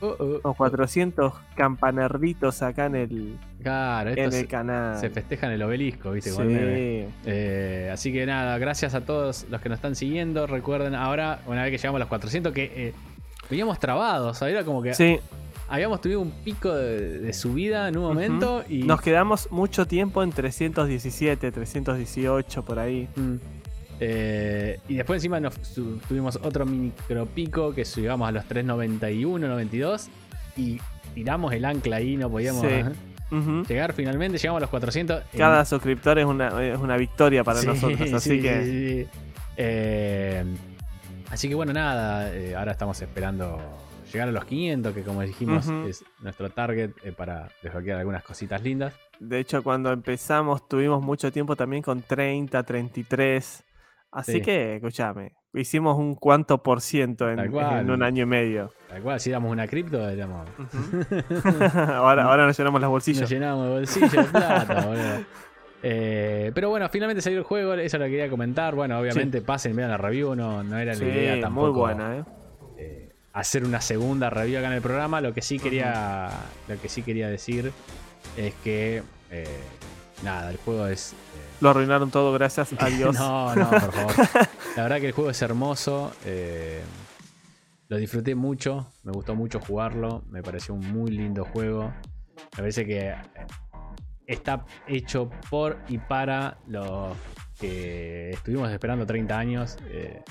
Uh, 0.01 0.53
400 0.53 1.31
campanerditos 1.55 2.63
acá 2.63 2.87
en 2.87 2.95
el, 2.95 3.37
claro, 3.61 4.09
en 4.09 4.33
el 4.33 4.47
canal. 4.47 4.99
Se 4.99 5.11
festejan 5.11 5.51
el 5.51 5.61
obelisco, 5.61 6.11
¿viste? 6.11 6.31
Eh, 7.25 7.89
así 7.93 8.11
que 8.11 8.25
nada, 8.25 8.57
gracias 8.57 8.95
a 8.95 9.01
todos 9.01 9.45
los 9.49 9.61
que 9.61 9.69
nos 9.69 9.77
están 9.77 9.95
siguiendo. 9.95 10.47
Recuerden 10.47 10.95
ahora, 10.95 11.41
una 11.45 11.63
vez 11.63 11.71
que 11.71 11.77
llegamos 11.77 11.97
a 11.97 11.99
los 11.99 12.07
400, 12.09 12.51
que 12.51 12.71
eh, 12.75 12.93
veníamos 13.49 13.79
trabados. 13.79 14.41
Era 14.41 14.63
como 14.63 14.81
que 14.81 14.95
sí. 14.95 15.19
habíamos 15.69 16.01
tenido 16.01 16.21
un 16.21 16.31
pico 16.31 16.73
de, 16.73 17.31
subida 17.33 17.87
en 17.87 17.97
un 17.97 18.03
momento 18.03 18.63
y. 18.67 18.83
Nos 18.83 19.01
quedamos 19.01 19.51
mucho 19.51 19.85
tiempo 19.85 20.23
en 20.23 20.31
317, 20.31 21.51
318 21.51 22.65
por 22.65 22.79
ahí. 22.79 23.07
Mm. 23.15 23.60
Eh, 24.03 24.79
y 24.89 24.95
después 24.95 25.17
encima 25.17 25.39
nos 25.39 25.53
tuvimos 26.07 26.39
otro 26.41 26.65
micro 26.65 27.27
pico 27.27 27.71
que 27.71 27.83
llegamos 27.83 28.27
a 28.27 28.31
los 28.31 28.45
391, 28.45 29.47
92 29.47 30.09
y 30.57 30.79
tiramos 31.13 31.53
el 31.53 31.65
ancla 31.65 31.97
ahí, 31.97 32.17
no 32.17 32.27
podíamos 32.27 32.65
llegar 33.69 33.93
finalmente, 33.93 34.39
llegamos 34.39 34.57
a 34.57 34.61
los 34.61 34.69
400. 34.71 35.23
Cada 35.37 35.63
suscriptor 35.65 36.17
es 36.17 36.25
una, 36.25 36.97
victoria 36.97 37.43
para 37.43 37.61
nosotros, 37.61 38.11
así 38.11 38.41
que... 38.41 39.07
Eh, 39.57 40.43
así 41.29 41.47
que 41.47 41.53
bueno, 41.53 41.71
nada, 41.71 42.33
eh, 42.33 42.55
ahora 42.55 42.71
estamos 42.71 42.99
esperando 42.99 43.59
llegar 44.11 44.29
a 44.29 44.31
los 44.31 44.45
500, 44.45 44.95
que 44.95 45.03
como 45.03 45.21
dijimos 45.21 45.69
es 45.87 46.03
nuestro 46.21 46.49
target 46.49 46.89
para 47.15 47.49
desbloquear 47.61 47.99
algunas 47.99 48.23
cositas 48.23 48.63
lindas. 48.63 48.95
De 49.19 49.37
hecho, 49.37 49.61
cuando 49.61 49.91
empezamos 49.91 50.67
tuvimos 50.67 51.03
mucho 51.03 51.31
tiempo 51.31 51.55
también 51.55 51.83
con 51.83 52.01
30, 52.01 52.63
33. 52.63 53.63
Así 54.11 54.41
que, 54.41 54.75
escúchame, 54.75 55.33
hicimos 55.53 55.97
un 55.97 56.15
cuánto 56.15 56.61
por 56.61 56.81
ciento 56.81 57.29
en, 57.29 57.39
un 57.89 58.03
año 58.03 58.23
y 58.23 58.25
medio. 58.25 58.73
Tal 58.89 59.01
cual, 59.01 59.19
si 59.19 59.31
damos 59.31 59.51
una 59.51 59.67
cripto, 59.67 60.07
digamos. 60.07 60.47
ahora, 61.75 62.25
ahora 62.25 62.45
nos 62.45 62.57
llenamos 62.57 62.81
las 62.81 62.89
bolsillas. 62.89 63.21
Nos 63.21 63.29
llenamos 63.29 63.65
de 63.65 63.71
bolsillos 63.71 64.11
de 64.11 64.23
plata, 64.31 64.85
boludo. 64.85 65.25
Eh, 65.83 66.51
pero 66.53 66.69
bueno, 66.69 66.87
finalmente 66.89 67.21
salió 67.21 67.39
el 67.39 67.45
juego, 67.45 67.73
eso 67.73 67.97
lo 67.97 68.05
quería 68.05 68.29
comentar. 68.29 68.75
Bueno, 68.75 68.99
obviamente 68.99 69.41
pasen, 69.41 69.75
vean 69.75 69.89
la 69.89 69.97
review, 69.97 70.35
no, 70.35 70.63
no 70.63 70.77
era 70.77 70.93
la 70.93 71.03
idea 71.03 71.39
tampoco. 71.39 71.71
Muy 71.71 71.79
buena, 71.79 72.17
¿eh? 72.17 72.23
¿eh? 72.77 73.09
hacer 73.33 73.63
una 73.63 73.81
segunda 73.81 74.29
review 74.29 74.59
acá 74.59 74.67
en 74.67 74.73
el 74.73 74.81
programa. 74.81 75.21
Lo 75.21 75.33
que 75.33 75.41
sí 75.41 75.57
quería, 75.57 76.29
lo 76.67 76.79
que 76.79 76.87
sí 76.87 77.01
quería 77.01 77.29
decir 77.29 77.71
es 78.37 78.53
que 78.63 79.01
eh, 79.31 79.45
nada, 80.23 80.51
el 80.51 80.57
juego 80.57 80.87
es 80.87 81.15
lo 81.61 81.69
arruinaron 81.69 82.11
todo, 82.11 82.33
gracias 82.33 82.73
a 82.77 82.85
Dios. 82.89 83.15
no, 83.15 83.55
no, 83.55 83.69
por 83.69 83.91
favor. 83.91 84.15
La 84.75 84.83
verdad 84.83 84.99
que 84.99 85.07
el 85.07 85.11
juego 85.13 85.29
es 85.29 85.41
hermoso. 85.41 86.11
Eh, 86.25 86.81
lo 87.87 87.97
disfruté 87.97 88.35
mucho. 88.35 88.91
Me 89.03 89.11
gustó 89.11 89.35
mucho 89.35 89.59
jugarlo. 89.59 90.23
Me 90.29 90.41
pareció 90.43 90.73
un 90.73 90.91
muy 90.91 91.11
lindo 91.11 91.45
juego. 91.45 91.93
Me 92.35 92.57
parece 92.57 92.85
que 92.85 93.13
está 94.25 94.65
hecho 94.87 95.29
por 95.49 95.77
y 95.89 95.97
para 95.97 96.57
los 96.67 97.15
que 97.59 98.31
estuvimos 98.31 98.71
esperando 98.71 99.05
30 99.05 99.37
años. 99.37 99.77
Eh, 99.85 100.23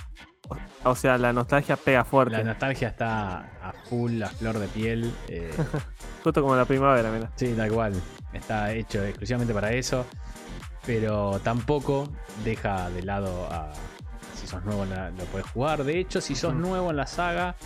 o 0.82 0.96
sea, 0.96 1.16
la 1.18 1.32
nostalgia 1.32 1.76
pega 1.76 2.04
fuerte. 2.04 2.38
La 2.38 2.42
nostalgia 2.42 2.88
está 2.88 3.38
a 3.62 3.72
full, 3.88 4.20
a 4.22 4.28
flor 4.28 4.58
de 4.58 4.66
piel. 4.68 5.12
Eh, 5.28 5.50
Justo 6.24 6.42
como 6.42 6.56
la 6.56 6.64
primavera, 6.64 7.10
mira. 7.10 7.30
Sí, 7.36 7.54
tal 7.56 7.70
cual. 7.70 7.92
Está 8.32 8.72
hecho 8.72 9.04
exclusivamente 9.04 9.52
para 9.54 9.72
eso. 9.72 10.06
Pero 10.86 11.40
tampoco 11.40 12.08
deja 12.44 12.90
de 12.90 13.02
lado 13.02 13.46
a. 13.50 13.72
Si 14.34 14.46
sos 14.46 14.64
nuevo 14.64 14.84
lo 14.84 15.24
puedes 15.26 15.48
jugar. 15.50 15.84
De 15.84 15.98
hecho, 15.98 16.20
si 16.20 16.34
sos 16.34 16.54
nuevo 16.54 16.90
en 16.90 16.96
la 16.96 17.06
saga. 17.06 17.56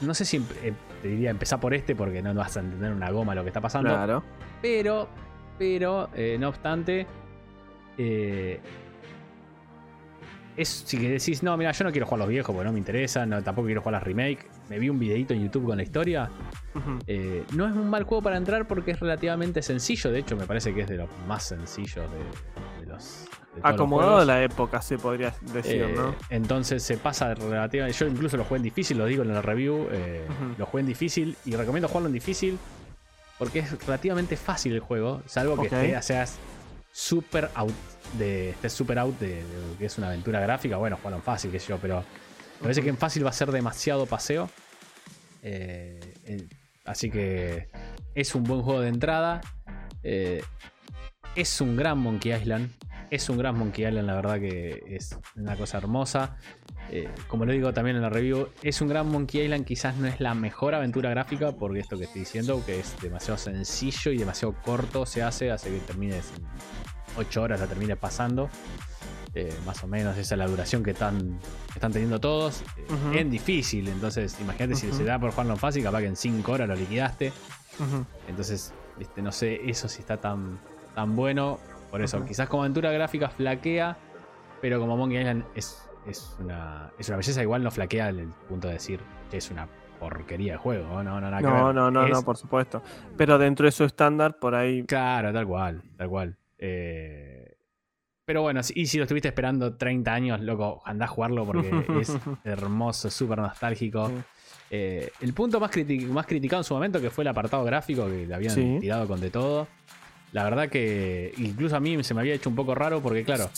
No 0.00 0.14
sé 0.14 0.24
si 0.24 0.38
eh, 0.62 0.72
te 1.02 1.08
diría 1.08 1.30
empezar 1.30 1.60
por 1.60 1.74
este 1.74 1.94
porque 1.94 2.22
no 2.22 2.32
vas 2.34 2.56
a 2.56 2.60
entender 2.60 2.92
una 2.92 3.10
goma 3.10 3.34
lo 3.34 3.42
que 3.42 3.48
está 3.48 3.60
pasando. 3.60 3.90
Claro. 3.90 4.22
Pero, 4.62 5.08
pero, 5.58 6.08
eh, 6.14 6.36
no 6.40 6.48
obstante, 6.48 7.06
eh, 7.98 8.60
es 10.56 10.68
si 10.86 10.96
decís, 10.96 11.42
no, 11.42 11.56
mira, 11.56 11.72
yo 11.72 11.84
no 11.84 11.90
quiero 11.90 12.06
jugar 12.06 12.20
los 12.20 12.28
viejos 12.28 12.54
porque 12.54 12.66
no 12.66 12.72
me 12.72 12.78
interesa, 12.78 13.26
no, 13.26 13.42
tampoco 13.42 13.66
quiero 13.66 13.82
jugar 13.82 13.94
las 13.94 14.02
remake. 14.02 14.46
Me 14.68 14.78
vi 14.78 14.88
un 14.88 14.98
videito 14.98 15.34
en 15.34 15.42
YouTube 15.42 15.66
con 15.66 15.76
la 15.76 15.82
historia. 15.82 16.30
Eh, 17.06 17.44
no 17.54 17.66
es 17.66 17.72
un 17.72 17.88
mal 17.88 18.04
juego 18.04 18.22
para 18.22 18.36
entrar 18.36 18.66
porque 18.66 18.92
es 18.92 19.00
relativamente 19.00 19.62
sencillo. 19.62 20.10
De 20.10 20.20
hecho, 20.20 20.36
me 20.36 20.46
parece 20.46 20.74
que 20.74 20.82
es 20.82 20.88
de 20.88 20.96
los 20.96 21.08
más 21.26 21.44
sencillos 21.44 22.06
de, 22.80 22.86
los. 22.86 23.26
Acomodado 23.62 24.18
a 24.18 24.24
la 24.24 24.42
época, 24.42 24.82
se 24.82 24.98
podría 24.98 25.32
decir, 25.52 25.88
¿no? 25.96 26.14
Entonces 26.28 26.82
se 26.82 26.98
pasa 26.98 27.34
relativamente. 27.34 27.98
Yo 27.98 28.06
incluso 28.06 28.36
lo 28.36 28.44
jugué 28.44 28.58
en 28.58 28.64
difícil, 28.64 28.98
lo 28.98 29.06
digo 29.06 29.22
en 29.22 29.32
la 29.32 29.42
review. 29.42 29.88
Lo 30.58 30.66
jugué 30.66 30.82
en 30.82 30.86
difícil 30.86 31.36
y 31.44 31.54
recomiendo 31.56 31.88
jugarlo 31.88 32.08
en 32.08 32.14
difícil 32.14 32.58
porque 33.38 33.60
es 33.60 33.84
relativamente 33.84 34.36
fácil 34.36 34.72
el 34.72 34.80
juego, 34.80 35.22
salvo 35.26 35.60
que 35.60 35.68
seas 36.00 36.38
super 36.96 37.50
out 37.56 37.74
de 38.16 38.50
estés 38.50 38.72
super 38.72 38.98
out 38.98 39.18
de, 39.18 39.44
que 39.78 39.84
es 39.84 39.98
una 39.98 40.06
aventura 40.06 40.40
gráfica. 40.40 40.78
Bueno, 40.78 40.96
jugaron 40.96 41.20
fácil, 41.20 41.50
que 41.50 41.58
yo, 41.58 41.76
pero 41.76 42.00
me 42.00 42.62
parece 42.62 42.82
que 42.82 42.88
en 42.88 42.96
fácil 42.96 43.22
va 43.22 43.28
a 43.28 43.34
ser 43.34 43.52
demasiado 43.52 44.06
paseo. 44.06 44.48
Eh, 45.42 46.00
eh, 46.24 46.48
así 46.86 47.10
que 47.10 47.68
es 48.14 48.34
un 48.34 48.44
buen 48.44 48.62
juego 48.62 48.80
de 48.80 48.88
entrada. 48.88 49.42
Eh, 50.02 50.42
es 51.34 51.60
un 51.60 51.76
gran 51.76 51.98
Monkey 51.98 52.32
Island. 52.32 52.70
Es 53.10 53.28
un 53.28 53.36
gran 53.36 53.58
Monkey 53.58 53.86
Island, 53.86 54.06
la 54.06 54.14
verdad 54.14 54.40
que 54.40 54.82
es 54.88 55.18
una 55.36 55.54
cosa 55.54 55.76
hermosa. 55.76 56.38
Eh, 56.90 57.08
como 57.26 57.44
lo 57.44 57.52
digo 57.52 57.72
también 57.72 57.96
en 57.96 58.02
la 58.02 58.10
review, 58.10 58.48
es 58.62 58.80
un 58.80 58.88
gran 58.88 59.08
Monkey 59.08 59.42
Island, 59.42 59.64
quizás 59.64 59.96
no 59.96 60.06
es 60.06 60.20
la 60.20 60.34
mejor 60.34 60.74
aventura 60.74 61.10
gráfica, 61.10 61.52
porque 61.52 61.80
esto 61.80 61.98
que 61.98 62.04
estoy 62.04 62.20
diciendo, 62.20 62.62
que 62.64 62.80
es 62.80 62.96
demasiado 63.00 63.38
sencillo 63.38 64.12
y 64.12 64.18
demasiado 64.18 64.54
corto 64.64 65.04
se 65.06 65.22
hace, 65.22 65.50
hace 65.50 65.70
que 65.70 65.78
termines 65.80 66.32
en 66.36 66.44
8 67.18 67.42
horas, 67.42 67.60
la 67.60 67.66
termines 67.66 67.96
pasando. 67.96 68.48
Eh, 69.34 69.52
más 69.66 69.84
o 69.84 69.86
menos 69.86 70.16
esa 70.16 70.34
es 70.34 70.38
la 70.38 70.46
duración 70.46 70.82
que 70.82 70.92
están, 70.92 71.38
están 71.74 71.92
teniendo 71.92 72.18
todos. 72.18 72.62
Es 73.12 73.20
En 73.20 73.30
difícil, 73.30 73.88
entonces 73.88 74.36
imagínate 74.40 74.76
si 74.76 74.90
se 74.92 75.04
da 75.04 75.18
por 75.18 75.30
jugarlo 75.30 75.52
en 75.52 75.58
fácil, 75.58 75.82
capaz 75.82 76.00
que 76.00 76.06
en 76.06 76.16
5 76.16 76.52
horas 76.52 76.68
lo 76.68 76.74
liquidaste. 76.74 77.32
Entonces, 78.28 78.72
este, 78.98 79.20
no 79.20 79.32
sé, 79.32 79.60
eso 79.68 79.88
sí 79.88 80.00
está 80.00 80.16
tan, 80.18 80.58
tan 80.94 81.14
bueno. 81.14 81.58
Por 81.90 82.00
eso, 82.02 82.24
quizás 82.24 82.48
como 82.48 82.62
aventura 82.62 82.90
gráfica 82.92 83.28
flaquea, 83.28 83.98
pero 84.62 84.80
como 84.80 84.96
Monkey 84.96 85.18
Island 85.18 85.44
es 85.54 85.82
es 86.06 86.36
una, 86.40 86.90
es 86.98 87.08
una 87.08 87.18
belleza. 87.18 87.42
Igual 87.42 87.62
no 87.62 87.70
flaquea 87.70 88.08
el 88.10 88.28
punto 88.48 88.68
de 88.68 88.74
decir 88.74 89.00
que 89.30 89.38
es 89.38 89.50
una 89.50 89.68
porquería 89.98 90.52
de 90.52 90.58
juego. 90.58 91.02
No, 91.02 91.20
no, 91.20 91.20
no, 91.20 91.72
no, 91.72 91.90
no, 91.90 92.08
no, 92.08 92.22
por 92.22 92.36
supuesto. 92.36 92.82
Pero 93.16 93.38
dentro 93.38 93.66
de 93.66 93.72
su 93.72 93.84
estándar, 93.84 94.38
por 94.38 94.54
ahí. 94.54 94.84
Claro, 94.84 95.32
tal 95.32 95.46
cual, 95.46 95.82
tal 95.96 96.08
cual. 96.08 96.36
Eh, 96.58 97.56
pero 98.24 98.42
bueno, 98.42 98.60
y 98.74 98.86
si 98.86 98.98
lo 98.98 99.04
estuviste 99.04 99.28
esperando 99.28 99.76
30 99.76 100.12
años, 100.12 100.40
loco, 100.40 100.82
andá 100.84 101.04
a 101.04 101.08
jugarlo 101.08 101.44
porque 101.44 101.70
es 102.00 102.16
hermoso, 102.44 103.10
súper 103.10 103.38
nostálgico. 103.38 104.10
Eh, 104.68 105.10
el 105.20 105.32
punto 105.32 105.60
más, 105.60 105.70
más 106.08 106.26
criticado 106.26 106.60
en 106.60 106.64
su 106.64 106.74
momento, 106.74 107.00
que 107.00 107.10
fue 107.10 107.22
el 107.22 107.28
apartado 107.28 107.64
gráfico, 107.64 108.06
que 108.06 108.26
le 108.26 108.34
habían 108.34 108.80
tirado 108.80 109.06
con 109.06 109.20
de 109.20 109.30
todo. 109.30 109.68
La 110.32 110.44
verdad 110.44 110.68
que 110.68 111.32
incluso 111.38 111.76
a 111.76 111.80
mí 111.80 112.02
se 112.02 112.14
me 112.14 112.20
había 112.20 112.34
hecho 112.34 112.50
un 112.50 112.56
poco 112.56 112.74
raro 112.74 113.00
porque, 113.00 113.24
claro. 113.24 113.48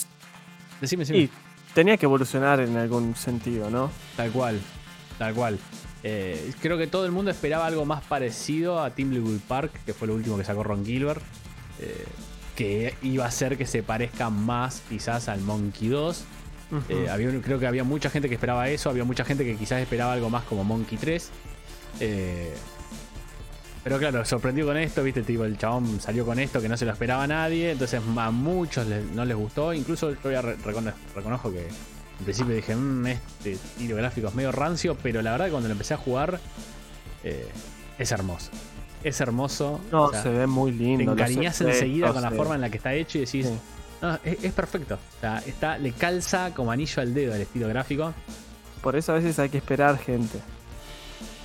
Decime, 0.80 1.00
decime 1.00 1.28
tenía 1.74 1.96
que 1.96 2.06
evolucionar 2.06 2.60
en 2.60 2.76
algún 2.76 3.14
sentido, 3.14 3.70
¿no? 3.70 3.90
Tal 4.16 4.30
cual, 4.30 4.60
tal 5.18 5.34
cual. 5.34 5.58
Eh, 6.02 6.52
creo 6.60 6.78
que 6.78 6.86
todo 6.86 7.04
el 7.06 7.12
mundo 7.12 7.30
esperaba 7.30 7.66
algo 7.66 7.84
más 7.84 8.02
parecido 8.02 8.82
a 8.82 8.90
Timberwolf 8.90 9.42
Park, 9.42 9.72
que 9.84 9.92
fue 9.92 10.08
lo 10.08 10.14
último 10.14 10.36
que 10.38 10.44
sacó 10.44 10.62
Ron 10.62 10.84
Gilbert. 10.84 11.22
Eh, 11.80 12.04
que 12.56 12.94
iba 13.02 13.24
a 13.24 13.30
ser 13.30 13.56
que 13.56 13.66
se 13.66 13.84
parezca 13.84 14.30
más 14.30 14.82
quizás 14.88 15.28
al 15.28 15.40
Monkey 15.42 15.88
2. 15.88 16.24
Eh, 16.88 17.08
había, 17.08 17.30
creo 17.40 17.60
que 17.60 17.68
había 17.68 17.84
mucha 17.84 18.10
gente 18.10 18.28
que 18.28 18.34
esperaba 18.34 18.68
eso, 18.68 18.90
había 18.90 19.04
mucha 19.04 19.24
gente 19.24 19.44
que 19.44 19.54
quizás 19.56 19.80
esperaba 19.80 20.12
algo 20.12 20.28
más 20.28 20.42
como 20.42 20.64
Monkey 20.64 20.98
3. 20.98 21.30
Pero 23.84 23.98
claro, 23.98 24.24
sorprendió 24.24 24.66
con 24.66 24.76
esto, 24.76 25.02
viste, 25.02 25.22
tipo, 25.22 25.44
el 25.44 25.56
chabón 25.56 26.00
salió 26.00 26.24
con 26.24 26.38
esto 26.38 26.60
que 26.60 26.68
no 26.68 26.76
se 26.76 26.84
lo 26.84 26.92
esperaba 26.92 27.22
a 27.22 27.26
nadie, 27.26 27.72
entonces 27.72 28.00
a 28.16 28.30
muchos 28.30 28.86
no 29.14 29.24
les 29.24 29.36
gustó, 29.36 29.72
incluso 29.72 30.14
yo 30.22 30.30
ya 30.30 30.42
reconozco 30.42 31.52
que 31.52 31.68
en 32.18 32.24
principio 32.24 32.54
dije, 32.54 32.74
mmm, 32.74 33.06
este 33.06 33.58
tiro 33.76 33.96
gráfico 33.96 34.28
es 34.28 34.34
medio 34.34 34.52
rancio, 34.52 34.96
pero 35.00 35.22
la 35.22 35.32
verdad 35.32 35.46
que 35.46 35.50
cuando 35.52 35.68
lo 35.68 35.72
empecé 35.72 35.94
a 35.94 35.98
jugar 35.98 36.40
eh, 37.22 37.48
es 37.98 38.10
hermoso. 38.10 38.50
Es 39.04 39.20
hermoso. 39.20 39.80
No, 39.92 40.10
se 40.12 40.28
ve 40.28 40.46
muy 40.48 40.72
lindo. 40.72 41.14
Te 41.14 41.22
encariñas 41.22 41.60
enseguida 41.60 42.12
con 42.12 42.22
la 42.22 42.32
forma 42.32 42.56
en 42.56 42.60
la 42.60 42.70
que 42.70 42.78
está 42.78 42.92
hecho 42.94 43.18
y 43.18 43.20
decís, 43.20 43.46
no, 44.02 44.18
es, 44.24 44.52
perfecto. 44.52 44.94
O 44.94 45.20
sea, 45.20 45.38
está, 45.46 45.78
le 45.78 45.92
calza 45.92 46.52
como 46.52 46.72
anillo 46.72 47.00
al 47.00 47.14
dedo 47.14 47.34
el 47.34 47.42
estilo 47.42 47.68
gráfico. 47.68 48.12
Por 48.82 48.96
eso 48.96 49.12
a 49.12 49.16
veces 49.16 49.38
hay 49.38 49.48
que 49.48 49.58
esperar 49.58 49.98
gente. 49.98 50.40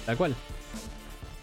Tal 0.07 0.17
cual 0.17 0.35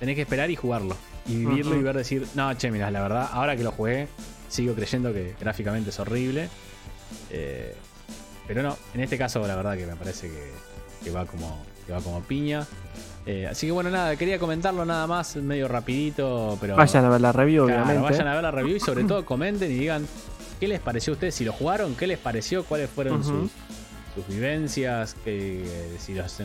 tenés 0.01 0.17
que 0.17 0.23
esperar 0.23 0.51
y 0.51 0.57
jugarlo. 0.57 0.97
Y 1.27 1.37
vivirlo 1.37 1.77
y 1.77 1.83
ver 1.83 1.97
decir, 1.97 2.27
no, 2.35 2.53
che, 2.55 2.71
mira, 2.71 2.91
la 2.91 3.03
verdad, 3.03 3.29
ahora 3.33 3.55
que 3.55 3.63
lo 3.63 3.71
jugué, 3.71 4.09
sigo 4.49 4.75
creyendo 4.75 5.13
que 5.13 5.37
gráficamente 5.39 5.91
es 5.91 6.01
horrible. 6.01 6.49
Eh, 7.31 7.75
pero 8.49 8.63
no, 8.63 8.77
en 8.95 9.01
este 9.03 9.17
caso 9.17 9.47
la 9.47 9.55
verdad 9.55 9.77
que 9.77 9.87
me 9.87 9.95
parece 9.95 10.29
que, 11.05 11.11
va, 11.11 11.27
como, 11.27 11.63
que 11.87 11.93
va 11.93 12.01
como 12.01 12.21
piña. 12.23 12.67
Eh, 13.27 13.47
así 13.47 13.67
que 13.67 13.73
bueno, 13.73 13.91
nada, 13.91 14.17
quería 14.17 14.39
comentarlo 14.39 14.85
nada 14.85 15.07
más, 15.07 15.37
medio 15.37 15.69
rapidito, 15.69 16.57
pero... 16.61 16.75
Vayan 16.75 17.05
a 17.05 17.11
ver 17.11 17.21
la 17.21 17.33
review, 17.33 17.65
obviamente. 17.65 18.01
Vayan 18.01 18.27
a 18.27 18.35
ver 18.35 18.43
la 18.43 18.51
review 18.51 18.77
y 18.77 18.81
sobre 18.81 19.05
todo 19.05 19.25
comenten 19.25 19.71
y 19.71 19.75
digan 19.75 20.07
qué 20.59 20.67
les 20.67 20.81
pareció 20.81 21.13
a 21.13 21.15
ustedes, 21.15 21.35
si 21.35 21.45
lo 21.45 21.53
jugaron, 21.53 21.95
qué 21.95 22.07
les 22.07 22.19
pareció, 22.19 22.65
cuáles 22.65 22.89
fueron 22.89 23.23
sus, 23.23 23.51
vivencias, 24.29 25.15
que, 25.25 25.65
si, 25.99 26.15
los, 26.15 26.33
si 26.33 26.45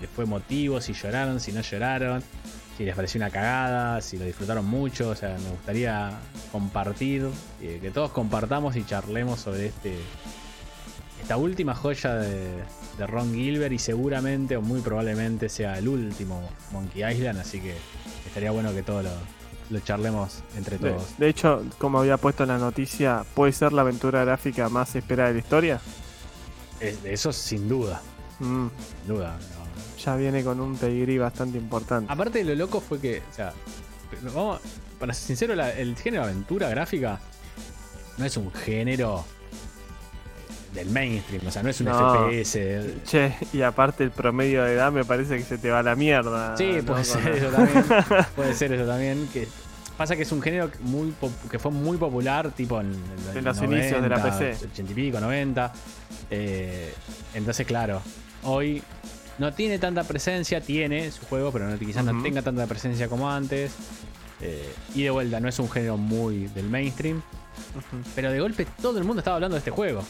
les 0.00 0.10
fue 0.10 0.26
motivo, 0.26 0.80
si 0.80 0.92
lloraron, 0.92 1.40
si 1.40 1.52
no 1.52 1.60
lloraron 1.60 2.22
si 2.80 2.86
les 2.86 2.96
pareció 2.96 3.18
una 3.18 3.28
cagada, 3.28 4.00
si 4.00 4.16
lo 4.16 4.24
disfrutaron 4.24 4.64
mucho. 4.64 5.10
O 5.10 5.14
sea, 5.14 5.36
me 5.36 5.50
gustaría 5.50 6.18
compartir, 6.50 7.28
eh, 7.60 7.78
que 7.78 7.90
todos 7.90 8.10
compartamos 8.10 8.74
y 8.74 8.86
charlemos 8.86 9.40
sobre 9.40 9.66
este 9.66 9.98
esta 11.20 11.36
última 11.36 11.74
joya 11.74 12.14
de, 12.14 12.62
Ron 13.06 13.34
Gilbert 13.34 13.74
y 13.74 13.78
seguramente 13.78 14.56
o 14.56 14.62
muy 14.62 14.80
probablemente 14.80 15.50
sea 15.50 15.76
el 15.76 15.88
último 15.88 16.48
Monkey 16.72 17.04
Island. 17.04 17.40
Así 17.40 17.60
que 17.60 17.76
estaría 18.26 18.50
bueno 18.50 18.72
que 18.72 18.82
todos 18.82 19.04
lo, 19.68 19.80
charlemos 19.80 20.42
entre 20.56 20.78
todos. 20.78 21.18
De, 21.18 21.28
hecho, 21.28 21.62
como 21.76 21.98
había 21.98 22.16
puesto 22.16 22.44
en 22.44 22.48
la 22.48 22.56
noticia, 22.56 23.26
¿puede 23.34 23.52
ser 23.52 23.74
la 23.74 23.82
aventura 23.82 24.24
gráfica 24.24 24.70
más 24.70 24.96
esperada 24.96 25.28
de 25.28 25.34
la 25.34 25.40
historia? 25.40 25.80
eso 26.80 27.30
sin 27.30 27.68
duda. 27.68 28.00
Mm. 28.38 28.68
Sin 29.02 29.14
duda 29.14 29.38
ya 30.04 30.16
viene 30.16 30.42
con 30.42 30.60
un 30.60 30.76
pedigrí 30.76 31.18
bastante 31.18 31.58
importante. 31.58 32.12
Aparte, 32.12 32.44
lo 32.44 32.54
loco 32.54 32.80
fue 32.80 33.00
que, 33.00 33.22
o 33.30 33.34
sea, 33.34 33.52
vamos, 34.34 34.60
para 34.98 35.14
ser 35.14 35.26
sincero, 35.26 35.54
el 35.54 35.96
género 35.96 36.24
aventura 36.24 36.68
gráfica 36.68 37.20
no 38.18 38.24
es 38.24 38.36
un 38.36 38.52
género 38.52 39.24
del 40.74 40.88
mainstream, 40.90 41.46
o 41.46 41.50
sea, 41.50 41.62
no 41.62 41.70
es 41.70 41.80
un 41.80 41.88
FPS. 41.88 43.04
Che, 43.04 43.34
y 43.52 43.62
aparte 43.62 44.04
el 44.04 44.10
promedio 44.10 44.64
de 44.64 44.74
edad 44.74 44.92
me 44.92 45.04
parece 45.04 45.36
que 45.38 45.44
se 45.44 45.58
te 45.58 45.70
va 45.70 45.80
a 45.80 45.82
la 45.82 45.96
mierda. 45.96 46.56
Sí, 46.56 46.78
puede 46.86 47.04
ser 47.04 47.28
eso 47.28 47.48
también. 47.48 47.84
puede 48.36 48.54
ser 48.54 48.72
eso 48.72 48.86
también. 48.86 49.28
Que 49.32 49.48
pasa 49.96 50.16
que 50.16 50.22
es 50.22 50.32
un 50.32 50.40
género 50.40 50.70
muy 50.82 51.12
que 51.50 51.58
fue 51.58 51.72
muy 51.72 51.96
popular, 51.96 52.52
tipo 52.52 52.80
en, 52.80 52.92
los 53.42 53.62
inicios 53.62 54.02
de 54.02 54.08
la 54.08 54.22
PC. 54.22 54.66
80 54.66 54.92
y 54.92 54.94
pico, 54.94 55.20
90. 55.20 55.72
Eh, 56.30 56.94
entonces, 57.34 57.66
claro, 57.66 58.00
hoy 58.44 58.82
no 59.40 59.54
tiene 59.54 59.78
tanta 59.78 60.04
presencia, 60.04 60.60
tiene 60.60 61.10
su 61.10 61.24
juego, 61.24 61.50
pero 61.50 61.66
no, 61.66 61.78
quizás 61.78 62.04
no 62.04 62.22
tenga 62.22 62.42
tanta 62.42 62.66
presencia 62.66 63.08
como 63.08 63.30
antes. 63.30 63.72
Eh, 64.42 64.70
y 64.94 65.02
de 65.02 65.10
vuelta, 65.10 65.40
no 65.40 65.48
es 65.48 65.58
un 65.58 65.70
género 65.70 65.96
muy 65.96 66.46
del 66.48 66.68
mainstream. 66.68 67.22
Pero 68.14 68.30
de 68.30 68.40
golpe 68.40 68.66
todo 68.80 68.98
el 68.98 69.04
mundo 69.04 69.20
estaba 69.20 69.36
hablando 69.36 69.54
de 69.54 69.60
este 69.60 69.70
juego. 69.70 70.04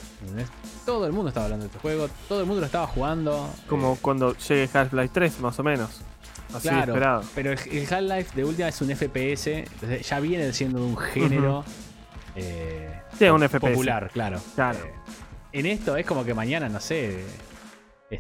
Todo 0.85 1.07
el 1.07 1.13
mundo 1.13 1.29
estaba 1.29 1.47
hablando 1.47 1.65
de 1.65 1.69
este 1.69 1.79
juego. 1.79 2.09
Todo 2.29 2.41
el 2.41 2.47
mundo 2.47 2.61
lo 2.61 2.67
estaba 2.67 2.89
jugando. 2.89 3.49
Como 3.69 3.95
eh, 3.95 3.99
cuando 4.03 4.37
llegue 4.37 4.69
Half-Life 4.73 5.11
3, 5.13 5.41
más 5.41 5.59
o 5.61 5.63
menos. 5.63 6.01
Así 6.53 6.69
esperado. 6.69 7.23
Pero 7.35 7.53
el, 7.53 7.59
Half-Life 7.59 8.35
de 8.35 8.45
última 8.45 8.69
es 8.69 8.81
un 8.81 8.89
FPS. 8.89 9.65
ya 10.03 10.19
viene 10.19 10.53
siendo 10.53 10.81
de 10.81 10.85
un 10.87 10.97
género 10.97 11.65
eh, 12.35 13.01
Sí, 13.17 13.27
un 13.27 13.49
FPS. 13.49 13.61
popular, 13.61 14.11
claro. 14.13 14.41
Claro. 14.57 14.81
En 15.53 15.67
esto 15.67 15.97
es 15.97 16.05
como 16.05 16.25
que 16.25 16.35
mañana, 16.35 16.69
no 16.69 16.81
sé. 16.81 17.25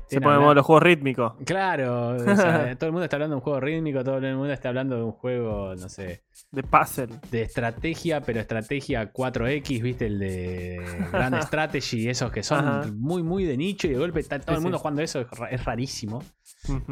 Se 0.06 0.20
ponen 0.20 0.34
hablando- 0.36 0.54
los 0.54 0.66
juegos 0.66 0.82
rítmicos. 0.84 1.32
Claro, 1.44 2.08
o 2.16 2.18
sea, 2.36 2.76
todo 2.76 2.86
el 2.86 2.92
mundo 2.92 3.04
está 3.04 3.16
hablando 3.16 3.34
de 3.34 3.38
un 3.38 3.42
juego 3.42 3.60
rítmico, 3.60 4.04
todo 4.04 4.18
el 4.18 4.36
mundo 4.36 4.52
está 4.52 4.68
hablando 4.68 4.96
de 4.96 5.02
un 5.02 5.12
juego, 5.12 5.74
no 5.74 5.88
sé, 5.88 6.22
De 6.52 6.62
puzzle. 6.62 7.08
de 7.30 7.42
estrategia, 7.42 8.20
pero 8.20 8.40
estrategia 8.40 9.12
4X, 9.12 9.82
viste, 9.82 10.06
el 10.06 10.18
de 10.18 10.80
Grand 11.12 11.42
Strategy, 11.42 12.08
esos 12.08 12.30
que 12.30 12.42
son 12.42 12.66
Ajá. 12.66 12.90
muy, 12.94 13.22
muy 13.22 13.44
de 13.44 13.56
nicho 13.56 13.86
y 13.88 13.90
de 13.90 13.98
golpe 13.98 14.20
está 14.20 14.38
todo 14.38 14.56
el 14.56 14.62
mundo 14.62 14.78
jugando 14.78 15.02
eso, 15.02 15.20
es, 15.20 15.30
ra- 15.30 15.48
es 15.50 15.64
rarísimo. 15.64 16.22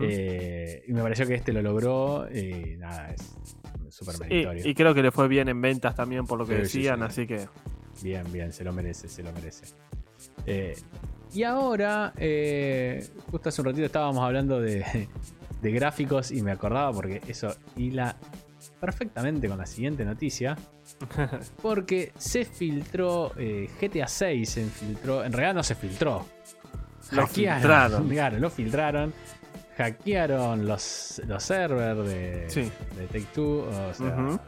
Eh, 0.00 0.82
y 0.88 0.92
me 0.92 1.02
pareció 1.02 1.26
que 1.26 1.34
este 1.34 1.52
lo 1.52 1.62
logró 1.62 2.26
y 2.34 2.76
nada, 2.78 3.10
es 3.10 3.36
súper 3.90 4.18
meritorio. 4.20 4.66
y 4.68 4.74
creo 4.74 4.94
que 4.94 5.02
le 5.02 5.10
fue 5.12 5.28
bien 5.28 5.48
en 5.48 5.60
ventas 5.60 5.94
también 5.94 6.26
por 6.26 6.38
lo 6.38 6.46
que 6.46 6.64
Sí, 6.64 6.68
sí, 6.70 6.78
decían, 6.78 6.98
sí. 6.98 7.04
así 7.04 7.26
que. 7.26 7.46
Bien, 8.02 8.24
bien, 8.32 8.52
se 8.52 8.64
lo 8.64 8.72
merece, 8.72 9.08
se 9.08 9.22
lo 9.22 9.32
merece. 9.32 9.66
Eh, 10.46 10.74
y 11.34 11.42
ahora, 11.42 12.12
eh, 12.16 13.06
justo 13.30 13.48
hace 13.48 13.60
un 13.60 13.66
ratito 13.66 13.84
estábamos 13.86 14.22
hablando 14.24 14.60
de, 14.60 15.08
de 15.62 15.72
gráficos 15.72 16.30
y 16.30 16.42
me 16.42 16.52
acordaba 16.52 16.92
porque 16.92 17.20
eso 17.28 17.54
hila 17.76 18.16
perfectamente 18.80 19.48
con 19.48 19.58
la 19.58 19.66
siguiente 19.66 20.04
noticia. 20.04 20.56
Porque 21.62 22.12
se 22.18 22.44
filtró 22.44 23.32
eh, 23.36 23.68
GTA 23.80 24.08
6, 24.08 24.48
se 24.48 24.64
filtró, 24.66 25.22
en 25.24 25.32
realidad 25.32 25.54
no 25.54 25.62
se 25.62 25.74
filtró. 25.74 26.24
Lo 27.12 27.22
Hackearon, 27.26 27.28
filtraron. 27.60 28.08
Claro, 28.10 28.38
lo 28.38 28.50
filtraron. 28.50 29.14
Hackearon 29.76 30.66
los, 30.66 31.22
los 31.26 31.42
servers 31.42 32.08
de, 32.08 32.44
Sí. 32.48 32.70
de 32.96 33.06
Take 33.06 33.26
Two. 33.34 33.68
O 33.68 33.94
sea, 33.94 34.40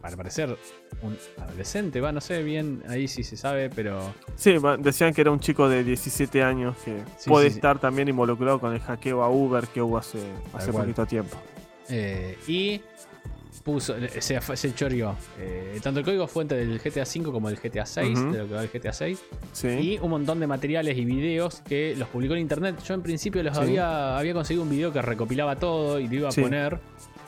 para 0.00 0.16
parecer 0.16 0.56
un 1.02 1.16
adolescente, 1.38 2.00
va, 2.00 2.10
no 2.12 2.20
sé 2.20 2.42
bien 2.42 2.82
ahí 2.88 3.06
si 3.08 3.22
se 3.22 3.36
sabe, 3.36 3.68
pero 3.70 4.12
Sí, 4.34 4.54
decían 4.78 5.12
que 5.12 5.20
era 5.20 5.30
un 5.30 5.40
chico 5.40 5.68
de 5.68 5.84
17 5.84 6.42
años 6.42 6.76
que 6.84 6.96
Sí, 7.18 7.28
puede 7.30 7.46
sí, 7.46 7.52
sí. 7.52 7.58
estar 7.58 7.78
también 7.78 8.08
involucrado 8.08 8.58
con 8.58 8.72
el 8.74 8.80
hackeo 8.80 9.22
a 9.22 9.30
Uber 9.30 9.66
que 9.68 9.82
hubo 9.82 9.98
hace, 9.98 10.18
hace 10.52 10.72
poquito 10.72 11.04
tiempo. 11.06 11.36
eh, 11.88 12.36
y 12.48 12.80
puso, 13.62 13.94
se, 14.20 14.20
se 14.20 14.36
eh, 15.38 15.80
tanto 15.82 15.98
el 16.00 16.04
código 16.06 16.26
fuente 16.28 16.54
del 16.54 16.78
GTA 16.78 17.02
V 17.02 17.32
como 17.32 17.48
del 17.48 17.58
GTA 17.58 17.84
6, 17.84 18.18
Ujú. 18.18 18.30
de 18.32 18.38
lo 18.38 18.46
que 18.48 18.54
va 18.54 18.62
el 18.62 18.68
GTA 18.68 18.92
6, 18.92 19.20
Sí. 19.52 19.68
y 19.68 19.98
un 19.98 20.10
montón 20.10 20.38
de 20.38 20.46
materiales 20.46 20.96
y 20.96 21.04
videos 21.04 21.62
que 21.62 21.94
los 21.96 22.08
publicó 22.08 22.34
en 22.34 22.40
internet. 22.40 22.76
Yo 22.86 22.94
en 22.94 23.02
principio 23.02 23.42
los 23.42 23.56
Sí. 23.56 23.62
había, 23.64 24.16
había 24.18 24.34
conseguido 24.34 24.62
un 24.62 24.70
video 24.70 24.92
que 24.92 25.02
recopilaba 25.02 25.56
todo 25.56 25.98
y 25.98 26.06
lo 26.06 26.14
iba 26.14 26.28
a 26.28 26.32
Sí. 26.32 26.42
poner, 26.42 26.78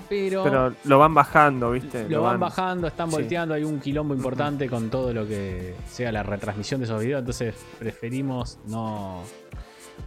pero, 0.09 0.43
Pero 0.45 0.75
lo 0.85 0.99
van 0.99 1.15
bajando, 1.15 1.71
¿viste? 1.73 2.09
lo 2.09 2.23
van 2.23 2.41
bajando, 2.41 2.87
están 2.87 3.09
Sí. 3.11 3.17
volteando, 3.17 3.55
hay 3.55 3.65
un 3.65 3.79
quilombo 3.81 4.15
importante 4.15 4.69
con 4.69 4.89
todo 4.91 5.13
lo 5.13 5.27
que 5.27 5.75
sea 5.89 6.11
la 6.13 6.23
retransmisión 6.23 6.81
de 6.81 6.85
esos 6.87 7.01
videos, 7.03 7.21
entonces 7.21 7.55
preferimos 7.79 8.59
no... 8.67 9.23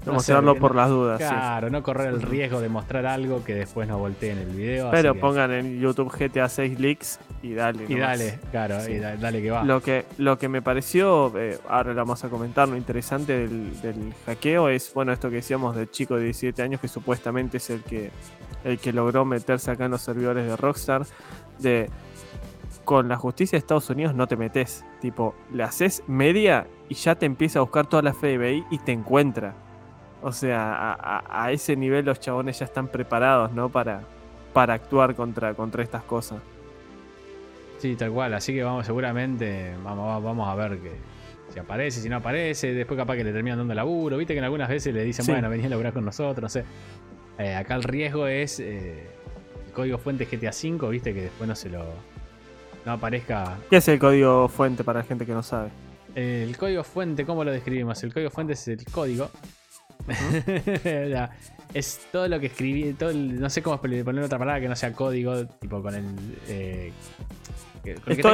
No 0.05 0.13
no 0.13 0.19
sé, 0.21 0.31
mostrarlo 0.31 0.53
no- 0.53 0.59
por 0.59 0.73
las 0.73 0.89
dudas. 0.89 1.19
sí. 1.21 1.27
Claro, 1.27 1.69
no 1.69 1.83
correr 1.83 2.07
el 2.13 2.21
riesgo 2.21 2.61
de 2.61 2.69
mostrar 2.69 3.05
algo 3.05 3.43
que 3.43 3.53
después 3.53 3.89
nos 3.89 3.99
voltee 3.99 4.31
en 4.31 4.37
el 4.37 4.47
video. 4.47 4.89
Pero 4.89 5.13
que- 5.13 5.19
pongan 5.19 5.51
en 5.51 5.81
YouTube 5.81 6.09
GTA 6.17 6.47
6 6.47 6.79
Leaks 6.79 7.19
y 7.43 7.53
dale. 7.53 7.83
Y 7.89 7.95
nomás. 7.95 8.17
dale, 8.17 8.39
claro, 8.51 8.79
Sí. 8.79 8.93
y 8.93 8.99
da- 8.99 9.17
dale 9.17 9.41
que 9.41 9.51
va. 9.51 9.65
Lo 9.65 9.81
que, 9.81 10.05
lo 10.17 10.39
que 10.39 10.47
me 10.47 10.61
pareció, 10.61 11.33
eh, 11.37 11.59
ahora 11.67 11.89
lo 11.91 11.97
vamos 11.97 12.23
a 12.23 12.29
comentar, 12.29 12.69
lo 12.69 12.77
interesante 12.77 13.37
del, 13.39 13.81
del 13.81 14.13
hackeo 14.25 14.69
es, 14.69 14.93
bueno, 14.93 15.11
esto 15.11 15.29
que 15.29 15.35
decíamos 15.35 15.75
del 15.75 15.91
chico 15.91 16.15
de 16.15 16.23
17 16.23 16.61
años 16.63 16.79
que 16.79 16.87
supuestamente 16.87 17.57
es 17.57 17.69
el 17.69 17.83
que, 17.83 18.11
el 18.63 18.79
que 18.79 18.93
logró 18.93 19.25
meterse 19.25 19.71
acá 19.71 19.85
en 19.85 19.91
los 19.91 20.01
servidores 20.01 20.45
de 20.45 20.55
Rockstar, 20.57 21.05
de 21.59 21.89
con 22.85 23.07
la 23.07 23.15
justicia 23.15 23.57
de 23.57 23.59
Estados 23.59 23.89
Unidos 23.89 24.15
no 24.15 24.27
te 24.27 24.35
metes, 24.35 24.83
tipo, 24.99 25.35
le 25.53 25.63
haces 25.63 26.03
media 26.07 26.67
y 26.89 26.95
ya 26.95 27.15
te 27.15 27.25
empieza 27.25 27.59
a 27.59 27.61
buscar 27.61 27.85
toda 27.87 28.01
la 28.01 28.13
FBI 28.13 28.65
y 28.71 28.79
te 28.79 28.91
encuentra. 28.91 29.53
O 30.23 30.31
sea, 30.31 30.97
a, 30.99 31.51
ese 31.51 31.75
nivel 31.75 32.05
los 32.05 32.19
chabones 32.19 32.59
ya 32.59 32.65
están 32.65 32.87
preparados, 32.87 33.51
¿no? 33.53 33.69
Para, 33.69 34.01
para 34.53 34.73
actuar 34.73 35.15
contra, 35.15 35.53
contra 35.53 35.83
estas 35.83 36.03
cosas. 36.03 36.41
Sí, 37.79 37.95
tal 37.95 38.11
cual. 38.11 38.33
Así 38.33 38.53
que 38.53 38.63
vamos, 38.63 38.85
seguramente 38.85 39.73
vamos, 39.83 40.23
vamos 40.23 40.47
a 40.47 40.55
ver 40.55 40.79
que 40.79 40.91
si 41.49 41.59
aparece, 41.59 42.01
si 42.01 42.09
no 42.09 42.17
aparece. 42.17 42.73
Después 42.73 42.97
capaz 42.97 43.15
que 43.15 43.23
le 43.23 43.33
terminan 43.33 43.57
dando 43.57 43.73
laburo. 43.73 44.17
Viste 44.17 44.33
que 44.33 44.39
en 44.39 44.43
algunas 44.45 44.69
veces 44.69 44.93
le 44.93 45.03
dicen, 45.03 45.25
Sí. 45.25 45.31
bueno, 45.31 45.49
vení 45.49 45.65
a 45.65 45.69
laburar 45.69 45.93
con 45.93 46.05
nosotros, 46.05 46.43
no 46.43 46.49
sé. 46.49 46.65
Eh, 47.41 47.55
acá 47.55 47.75
el 47.75 47.83
riesgo 47.83 48.27
es 48.27 48.59
eh, 48.59 49.07
el 49.67 49.71
código 49.73 49.97
fuente 49.97 50.25
GTA 50.25 50.51
V, 50.51 50.89
viste 50.89 51.13
que 51.13 51.21
después 51.23 51.47
no 51.47 51.55
se 51.55 51.69
lo... 51.69 51.85
No 52.85 52.93
aparezca... 52.93 53.57
¿Qué 53.69 53.77
es 53.77 53.87
el 53.87 53.99
código 53.99 54.47
fuente 54.47 54.83
para 54.83 54.99
la 54.99 55.05
gente 55.05 55.25
que 55.25 55.33
no 55.33 55.43
sabe? 55.43 55.69
El 56.15 56.55
código 56.57 56.83
fuente, 56.83 57.25
¿cómo 57.25 57.43
lo 57.43 57.51
describimos? 57.51 58.03
El 58.03 58.13
código 58.13 58.29
fuente 58.29 58.53
es 58.53 58.67
el 58.67 58.83
código. 58.85 59.29
Es 61.73 62.07
todo 62.11 62.27
lo 62.27 62.37
que 62.39 62.47
escribí, 62.47 62.91
todo 62.93 63.11
el- 63.11 63.39
no 63.39 63.49
sé 63.49 63.61
cómo 63.63 63.79
poner 63.79 64.05
otra 64.23 64.37
palabra 64.37 64.59
que 64.59 64.67
no 64.67 64.75
sea 64.75 64.91
código, 64.91 65.45
tipo 65.47 65.81
con 65.81 65.95
el... 65.95 66.05
eh, 66.49 66.91
que- 67.81 67.95
con 67.95 68.03
el 68.11 68.17
Es 68.17 68.21
todo 68.21 68.33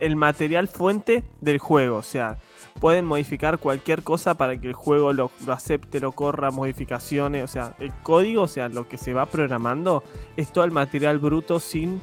el 0.00 0.14
material 0.16 0.68
fuente 0.68 1.24
del 1.40 1.58
juego. 1.58 1.96
O 1.96 2.02
sea, 2.04 2.38
pueden 2.80 3.04
modificar 3.04 3.58
cualquier 3.58 4.02
cosa 4.02 4.34
para 4.34 4.56
que 4.58 4.68
el 4.68 4.74
juego 4.74 5.12
lo, 5.12 5.30
lo 5.46 5.52
acepte, 5.52 6.00
lo 6.00 6.12
corra, 6.12 6.50
modificaciones. 6.50 7.44
O 7.44 7.48
sea, 7.48 7.74
el 7.78 7.92
código, 8.02 8.42
o 8.42 8.48
sea, 8.48 8.68
lo 8.68 8.88
que 8.88 8.98
se 8.98 9.12
va 9.14 9.26
programando, 9.26 10.02
es 10.36 10.52
todo 10.52 10.64
el 10.64 10.70
material 10.70 11.18
bruto 11.18 11.60
sin 11.60 12.00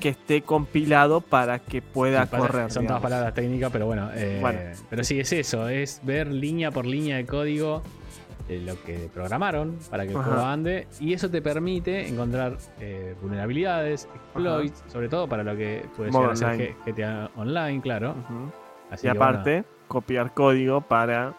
que 0.00 0.08
esté 0.10 0.42
compilado 0.42 1.20
para 1.20 1.60
que 1.60 1.80
pueda 1.80 2.24
Sí, 2.24 2.28
pasa- 2.32 2.46
correr. 2.48 2.70
Son 2.72 2.86
todas 2.86 3.02
palabras 3.02 3.34
técnicas, 3.34 3.70
pero 3.70 3.86
bueno, 3.86 4.10
eh, 4.14 4.38
Bueno. 4.40 4.58
Pero 4.90 5.04
sí, 5.04 5.20
es 5.20 5.32
eso, 5.32 5.68
es 5.68 6.00
ver 6.04 6.26
línea 6.28 6.70
por 6.72 6.86
línea 6.86 7.16
de 7.18 7.26
código 7.26 7.82
de 8.48 8.58
lo 8.58 8.82
que 8.82 9.08
programaron 9.14 9.78
para 9.88 10.04
que 10.04 10.10
el 10.10 10.16
Ajá. 10.18 10.26
juego 10.28 10.42
ande. 10.44 10.88
Y 10.98 11.12
eso 11.12 11.30
te 11.30 11.40
permite 11.40 12.08
encontrar 12.08 12.58
eh, 12.80 13.14
vulnerabilidades, 13.22 14.08
exploits, 14.14 14.82
sobre 14.88 15.08
todo 15.08 15.28
para 15.28 15.44
lo 15.44 15.56
que 15.56 15.84
puede 15.96 16.10
llegar 16.10 16.30
a 16.32 16.36
ser 16.36 16.74
GTA 16.84 17.30
Online, 17.36 17.80
claro. 17.80 18.16
Así 18.92 19.06
Y 19.06 19.10
bueno, 19.10 19.24
aparte, 19.24 19.64
copiar 19.88 20.34
código 20.34 20.82
para 20.82 21.34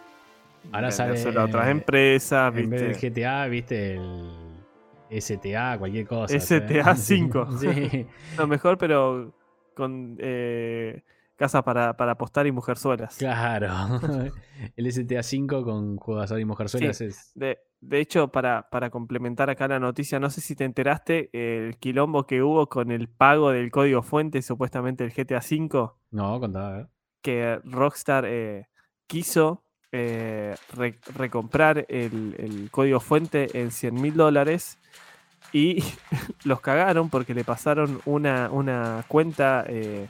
Ahora 0.71 0.91
sale, 0.91 1.21
a 1.21 1.43
otras 1.43 1.67
eh, 1.67 1.71
empresas. 1.71 2.55
en 2.55 2.69
vez 2.69 2.81
¿viste? 2.81 3.09
del 3.09 3.13
GTA, 3.13 3.47
viste 3.47 3.95
el 3.95 5.21
STA, 5.21 5.77
cualquier 5.77 6.07
cosa. 6.07 6.39
STA 6.39 6.95
5. 6.95 7.47
sí. 7.59 8.07
Lo 8.37 8.47
mejor, 8.47 8.77
pero 8.77 9.33
con 9.75 10.17
eh, 10.19 11.03
casa 11.35 11.63
para, 11.63 11.95
para 11.95 12.13
apostar 12.13 12.47
y 12.47 12.51
mujerzuelas. 12.51 13.17
Claro. 13.17 13.69
el 14.75 14.91
STA 14.91 15.21
5 15.21 15.63
con 15.63 15.97
jugador 15.97 16.39
y 16.39 16.45
mujerzuelas 16.45 17.01
es. 17.01 17.31
De, 17.35 17.59
de 17.81 17.99
hecho, 17.99 18.29
para, 18.29 18.69
para 18.71 18.89
complementar 18.89 19.49
acá 19.49 19.67
la 19.67 19.79
noticia, 19.79 20.19
no 20.19 20.29
sé 20.29 20.41
si 20.41 20.55
te 20.55 20.63
enteraste 20.63 21.29
el 21.33 21.77
quilombo 21.77 22.25
que 22.25 22.41
hubo 22.41 22.67
con 22.67 22.91
el 22.91 23.09
pago 23.09 23.51
del 23.51 23.69
código 23.69 24.01
fuente, 24.01 24.41
supuestamente 24.41 25.03
el 25.03 25.11
GTA 25.11 25.39
V, 25.39 25.91
No, 26.11 26.39
contaba, 26.39 26.69
a 26.69 26.77
ver. 26.77 26.92
Que 27.23 27.59
Rockstar 27.63 28.25
eh, 28.27 28.67
quiso 29.07 29.63
eh, 29.91 30.55
re- 30.73 30.99
recomprar 31.15 31.85
el, 31.89 32.35
el 32.37 32.69
código 32.69 32.99
fuente 32.99 33.47
en 33.59 33.71
100 33.71 33.95
mil 33.99 34.13
dólares 34.15 34.77
y 35.51 35.83
los 36.43 36.61
cagaron 36.61 37.09
porque 37.09 37.33
le 37.33 37.43
pasaron 37.43 38.01
una, 38.05 38.49
una 38.51 39.03
cuenta, 39.07 39.63
eh, 39.67 40.07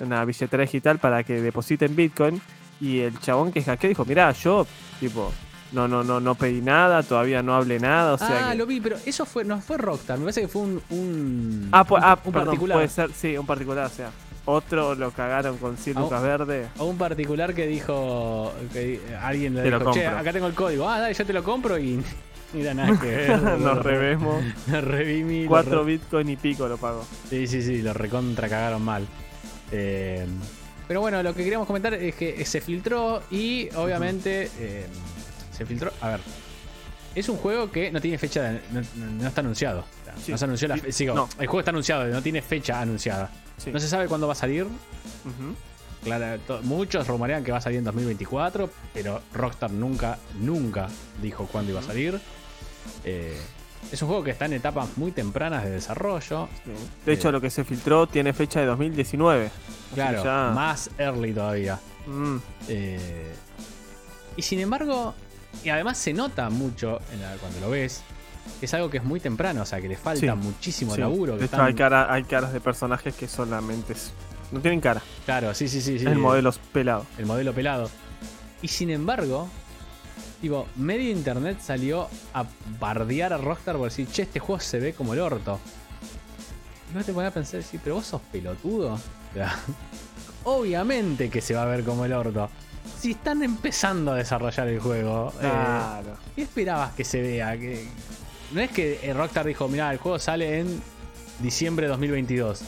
una 0.00 0.24
billetera 0.24 0.62
digital 0.62 0.98
para 0.98 1.22
que 1.24 1.40
depositen 1.40 1.94
Bitcoin 1.96 2.40
y 2.80 3.00
el 3.00 3.18
chabón 3.20 3.52
que 3.52 3.62
hackeó 3.62 3.88
dijo, 3.88 4.04
mirá, 4.04 4.30
yo 4.32 4.66
tipo... 5.00 5.32
No, 5.72 5.88
no, 5.88 6.04
no, 6.04 6.20
no 6.20 6.36
pedí 6.36 6.60
nada, 6.60 7.02
todavía 7.02 7.42
no 7.42 7.52
hablé 7.56 7.80
nada, 7.80 8.12
o 8.12 8.18
sea 8.18 8.46
ah, 8.46 8.52
que- 8.52 8.58
lo 8.58 8.64
vi, 8.64 8.80
pero 8.80 8.96
eso 9.06 9.26
fue, 9.26 9.44
no 9.44 9.60
fue 9.60 9.76
Rockstar, 9.76 10.18
me 10.18 10.24
parece 10.26 10.42
que 10.42 10.46
fue 10.48 10.62
un. 10.62 10.80
un 10.90 11.68
Ah, 11.72 11.84
pu- 11.84 11.96
un, 11.96 12.00
ah, 12.04 12.18
un 12.24 12.32
perdón, 12.32 12.46
particular. 12.46 12.76
puede 12.76 12.88
ser, 12.88 13.12
sí, 13.12 13.36
un 13.36 13.44
particular, 13.46 13.86
o 13.86 13.88
sea, 13.88 14.10
otro 14.46 14.94
lo 14.94 15.10
cagaron 15.10 15.56
con 15.58 15.76
100 15.76 15.96
Ah, 15.96 16.00
lucas 16.00 16.22
verdes. 16.22 16.68
O 16.78 16.84
un 16.86 16.98
particular 16.98 17.54
que 17.54 17.66
dijo. 17.66 18.52
Que 18.72 19.00
alguien 19.20 19.54
le 19.54 19.62
Te 19.62 19.70
lo 19.70 19.78
dijo, 19.78 19.92
che, 19.92 20.02
compro". 20.04 20.18
acá 20.20 20.32
tengo 20.32 20.46
el 20.46 20.54
código. 20.54 20.88
Ah, 20.88 21.00
dale, 21.00 21.14
yo 21.14 21.24
te 21.26 21.32
lo 21.32 21.42
compro 21.44 21.78
y. 21.78 22.02
Mira, 22.52 22.72
nada 22.74 22.98
que 23.00 23.06
ver. 23.08 23.42
Nos 23.42 23.78
revemos. 23.82 24.44
Nos 24.68 24.84
lo 24.84 25.48
4 25.48 25.78
re- 25.84 25.84
bitcoin 25.92 26.28
y 26.28 26.36
pico 26.36 26.68
lo 26.68 26.76
pago. 26.76 27.04
Sí, 27.28 27.46
sí, 27.46 27.62
sí, 27.62 27.82
lo 27.82 27.92
recontra 27.92 28.48
cagaron 28.48 28.82
mal. 28.82 29.06
Eh, 29.72 30.26
pero 30.86 31.00
bueno, 31.00 31.22
lo 31.22 31.34
que 31.34 31.42
queríamos 31.42 31.66
comentar 31.66 31.94
es 31.94 32.14
que 32.14 32.44
se 32.44 32.60
filtró 32.60 33.22
y 33.30 33.68
obviamente 33.74 34.50
eh, 34.60 34.86
se 35.50 35.64
filtró. 35.66 35.90
A 36.00 36.10
ver, 36.10 36.20
es 37.14 37.28
un 37.28 37.38
juego 37.38 37.70
que 37.72 37.90
no 37.90 38.00
tiene 38.00 38.18
fecha, 38.18 38.42
de- 38.42 38.60
no, 38.70 38.82
no- 39.20 39.26
está 39.26 39.40
anunciado. 39.40 39.84
Sí. 40.22 40.30
No 40.30 40.38
se 40.38 40.44
anunció 40.44 40.68
la 40.68 40.74
Sí, 40.76 40.80
fe- 40.82 40.92
sigo, 40.92 41.14
no. 41.14 41.28
El 41.40 41.46
juego 41.48 41.58
está 41.60 41.70
anunciado, 41.70 42.04
no 42.06 42.22
tiene 42.22 42.40
fecha 42.42 42.80
anunciada. 42.80 43.30
Sí. 43.58 43.70
No 43.72 43.78
se 43.80 43.88
sabe 43.88 44.08
cuándo 44.08 44.26
va 44.26 44.32
a 44.32 44.36
salir. 44.36 44.66
To- 46.46 46.60
muchos 46.62 47.06
rumorean 47.08 47.42
que 47.42 47.50
va 47.52 47.58
a 47.58 47.60
salir 47.62 47.78
en 47.78 47.84
2024, 47.84 48.68
pero 48.92 49.22
Rockstar 49.32 49.70
nunca, 49.70 50.18
nunca 50.38 50.88
dijo 51.22 51.46
cuándo 51.50 51.70
iba 51.72 51.80
a 51.80 51.84
salir. 51.84 52.20
Eh, 53.04 53.40
Es 53.92 54.00
un 54.00 54.08
juego 54.08 54.24
que 54.24 54.30
está 54.30 54.46
en 54.46 54.54
etapas 54.54 54.96
muy 54.96 55.12
tempranas 55.12 55.62
de 55.64 55.70
desarrollo. 55.70 56.48
De 57.04 57.12
hecho, 57.12 57.30
lo 57.30 57.38
que 57.40 57.50
se 57.50 57.64
filtró 57.64 58.06
tiene 58.06 58.32
fecha 58.32 58.60
de 58.60 58.66
2019. 58.66 59.50
Claro, 59.94 60.22
más 60.54 60.88
early 60.98 61.32
todavía. 61.34 61.78
Mm. 62.06 62.36
Eh, 62.68 63.32
y 64.36 64.42
sin 64.42 64.60
embargo, 64.60 65.14
y 65.62 65.68
además 65.68 65.98
se 65.98 66.12
nota 66.14 66.48
mucho 66.50 66.98
cuando 67.40 67.60
lo 67.60 67.70
ves, 67.70 68.02
es 68.60 68.74
algo 68.74 68.90
que 68.90 68.98
es 68.98 69.04
muy 69.04 69.20
temprano, 69.20 69.62
o 69.62 69.66
sea, 69.66 69.80
que 69.80 69.88
le 69.88 69.96
falta 69.96 70.34
muchísimo 70.34 70.96
laburo. 70.96 71.36
de 71.36 71.46
hecho, 71.46 71.62
hay, 71.62 71.74
hay 72.08 72.24
caras 72.24 72.52
de 72.52 72.60
personajes 72.60 73.14
que 73.14 73.28
solamente 73.28 73.94
no 74.52 74.60
tienen 74.60 74.80
cara. 74.80 75.02
Claro, 75.24 75.54
sí, 75.54 75.68
sí, 75.68 75.80
sí. 75.80 75.96
el 76.04 76.18
modelo 76.18 76.52
pelado. 76.72 77.06
El 77.18 77.26
modelo 77.26 77.52
pelado. 77.52 77.90
Y 78.62 78.68
sin 78.68 78.90
embargo, 78.90 79.48
tipo, 80.40 80.66
medio 80.76 81.10
internet 81.10 81.58
salió 81.60 82.08
a 82.32 82.44
bardear 82.78 83.32
a 83.32 83.38
Rockstar 83.38 83.76
por 83.76 83.84
decir, 83.88 84.08
che, 84.08 84.22
este 84.22 84.40
juego 84.40 84.60
se 84.60 84.78
ve 84.78 84.94
como 84.94 85.14
el 85.14 85.20
orto. 85.20 85.58
Y 86.90 86.96
vos 86.96 87.04
te 87.04 87.12
pones 87.12 87.30
a 87.30 87.34
pensar, 87.34 87.62
sí, 87.62 87.78
pero 87.82 87.96
vos 87.96 88.06
sos 88.06 88.20
pelotudo. 88.32 88.98
obviamente 90.44 91.30
que 91.30 91.40
se 91.40 91.54
va 91.54 91.62
a 91.62 91.66
ver 91.66 91.84
como 91.84 92.04
el 92.04 92.12
orto. 92.12 92.48
Si 92.98 93.12
están 93.12 93.42
empezando 93.42 94.12
a 94.12 94.16
desarrollar 94.16 94.68
el 94.68 94.78
juego, 94.78 95.32
eh, 95.40 95.40
claro. 95.40 96.16
¿qué 96.34 96.42
esperabas 96.42 96.92
que 96.94 97.04
se 97.04 97.20
vea? 97.20 97.58
Que... 97.58 97.86
No 98.54 98.60
es 98.60 98.70
que 98.70 99.00
eh, 99.02 99.12
Rockstar 99.12 99.46
dijo, 99.46 99.68
mira, 99.68 99.90
el 99.90 99.98
juego 99.98 100.20
sale 100.20 100.60
en 100.60 100.80
diciembre 101.40 101.86
de 101.86 101.90
2022. 101.90 102.60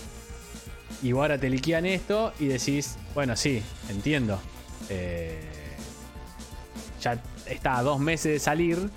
Y 1.05 1.13
ahora 1.13 1.39
te 1.39 1.49
liquean 1.49 1.87
esto 1.87 2.33
y 2.41 2.47
decís, 2.47 2.97
bueno, 3.15 3.37
sí, 3.37 3.63
entiendo. 3.89 4.41
Eh, 4.89 5.41
ya 7.01 7.23
está 7.47 7.79
a 7.79 7.83
dos 7.85 8.01
meses 8.01 8.33
de 8.33 8.39
salir. 8.41 8.91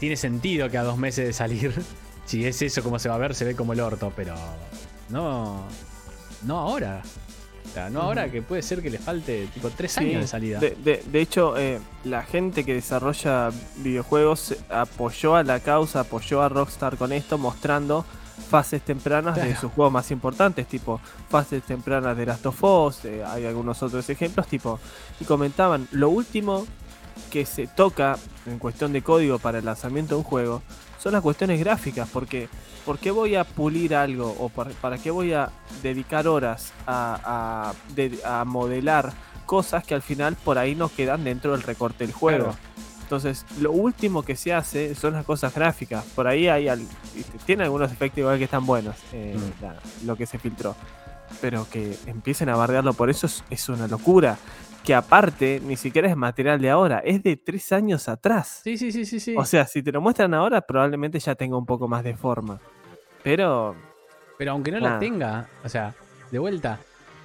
Tiene 0.00 0.16
sentido 0.16 0.68
que 0.68 0.76
a 0.76 0.82
dos 0.82 0.98
meses 0.98 1.24
de 1.24 1.32
salir, 1.32 1.72
si 2.26 2.44
es 2.46 2.60
eso 2.62 2.82
como 2.82 2.98
se 2.98 3.08
va 3.08 3.14
a 3.14 3.18
ver, 3.18 3.36
se 3.36 3.44
ve 3.44 3.54
como 3.54 3.72
el 3.72 3.78
orto, 3.78 4.12
pero 4.16 4.34
no, 5.08 5.62
no 6.42 6.58
ahora. 6.58 7.02
No 7.90 8.02
ahora 8.02 8.30
que 8.30 8.42
puede 8.42 8.62
ser 8.62 8.82
que 8.82 8.90
le 8.90 8.98
falte 8.98 9.46
tipo 9.54 9.70
tres 9.70 9.96
años 9.98 10.22
de 10.22 10.26
salida. 10.26 10.60
De, 10.60 11.20
hecho, 11.20 11.56
eh, 11.56 11.80
la 12.04 12.22
gente 12.22 12.64
que 12.64 12.74
desarrolla 12.74 13.50
videojuegos 13.76 14.56
apoyó 14.70 15.36
a 15.36 15.42
la 15.42 15.60
causa, 15.60 16.00
apoyó 16.00 16.42
a 16.42 16.48
Rockstar 16.48 16.96
con 16.96 17.12
esto, 17.12 17.38
mostrando 17.38 18.04
fases 18.50 18.82
tempranas 18.82 19.36
de 19.36 19.56
sus 19.56 19.72
juegos 19.72 19.92
más 19.92 20.10
importantes, 20.10 20.66
tipo 20.66 21.00
fases 21.28 21.62
tempranas 21.62 22.16
de 22.16 22.26
Last 22.26 22.46
of 22.46 22.62
Us, 22.62 23.04
eh, 23.04 23.22
hay 23.24 23.46
algunos 23.46 23.82
otros 23.82 24.08
ejemplos, 24.10 24.46
tipo, 24.46 24.78
y 25.20 25.24
comentaban, 25.24 25.88
lo 25.92 26.10
último 26.10 26.66
que 27.30 27.46
se 27.46 27.66
toca 27.66 28.18
en 28.46 28.58
cuestión 28.58 28.92
de 28.92 29.02
código 29.02 29.38
para 29.38 29.58
el 29.58 29.64
lanzamiento 29.64 30.14
de 30.14 30.18
un 30.18 30.24
juego 30.24 30.62
son 31.02 31.12
las 31.12 31.22
cuestiones 31.22 31.58
gráficas, 31.58 32.08
porque 32.12 32.48
¿por 32.86 32.98
qué 32.98 33.10
voy 33.10 33.34
a 33.34 33.42
pulir 33.42 33.94
algo 33.96 34.36
o 34.38 34.48
para, 34.48 34.98
qué 34.98 35.10
voy 35.10 35.32
a 35.32 35.50
dedicar 35.82 36.28
horas 36.28 36.72
a, 36.86 37.74
a, 38.24 38.44
modelar 38.44 39.12
cosas 39.44 39.82
que 39.82 39.94
al 39.94 40.02
final 40.02 40.36
por 40.36 40.58
ahí 40.58 40.76
nos 40.76 40.92
quedan 40.92 41.24
dentro 41.24 41.52
del 41.52 41.62
recorte 41.62 42.06
del 42.06 42.14
juego? 42.14 42.54
Entonces, 43.02 43.44
lo 43.60 43.72
último 43.72 44.22
que 44.22 44.36
se 44.36 44.54
hace 44.54 44.94
son 44.94 45.14
las 45.14 45.26
cosas 45.26 45.52
gráficas. 45.52 46.04
Por 46.14 46.28
ahí 46.28 46.46
hay 46.48 46.68
tiene 47.44 47.64
algunos 47.64 47.90
efectos 47.90 48.18
igual 48.20 48.38
que 48.38 48.44
están 48.44 48.64
buenos, 48.64 48.96
eh, 49.12 49.36
mm. 49.36 50.06
lo 50.06 50.16
que 50.16 50.24
se 50.24 50.38
filtró. 50.38 50.76
Pero 51.40 51.66
que 51.68 51.98
empiecen 52.06 52.48
a 52.48 52.54
bardearlo 52.54 52.94
por 52.94 53.10
eso 53.10 53.28
es, 53.50 53.68
una 53.68 53.88
locura. 53.88 54.38
Que 54.84 54.94
aparte, 54.94 55.60
ni 55.64 55.76
siquiera 55.76 56.08
es 56.08 56.16
material 56.16 56.60
de 56.60 56.70
ahora, 56.70 56.98
es 57.04 57.22
de 57.22 57.36
tres 57.36 57.72
años 57.72 58.08
atrás. 58.08 58.60
Sí, 58.64 58.76
sí, 58.76 58.90
sí, 58.90 59.04
sí, 59.04 59.20
sí. 59.20 59.34
O 59.36 59.44
sea, 59.44 59.66
si 59.66 59.82
te 59.82 59.92
lo 59.92 60.00
muestran 60.00 60.34
ahora, 60.34 60.60
probablemente 60.60 61.20
ya 61.20 61.34
tenga 61.34 61.56
un 61.56 61.66
poco 61.66 61.86
más 61.86 62.02
de 62.02 62.16
forma. 62.16 62.60
Pero. 63.22 63.76
Pero 64.38 64.52
aunque 64.52 64.72
no 64.72 64.80
la 64.80 64.98
tenga, 64.98 65.48
o 65.64 65.68
sea, 65.68 65.94
de 66.30 66.38
vuelta, 66.38 66.80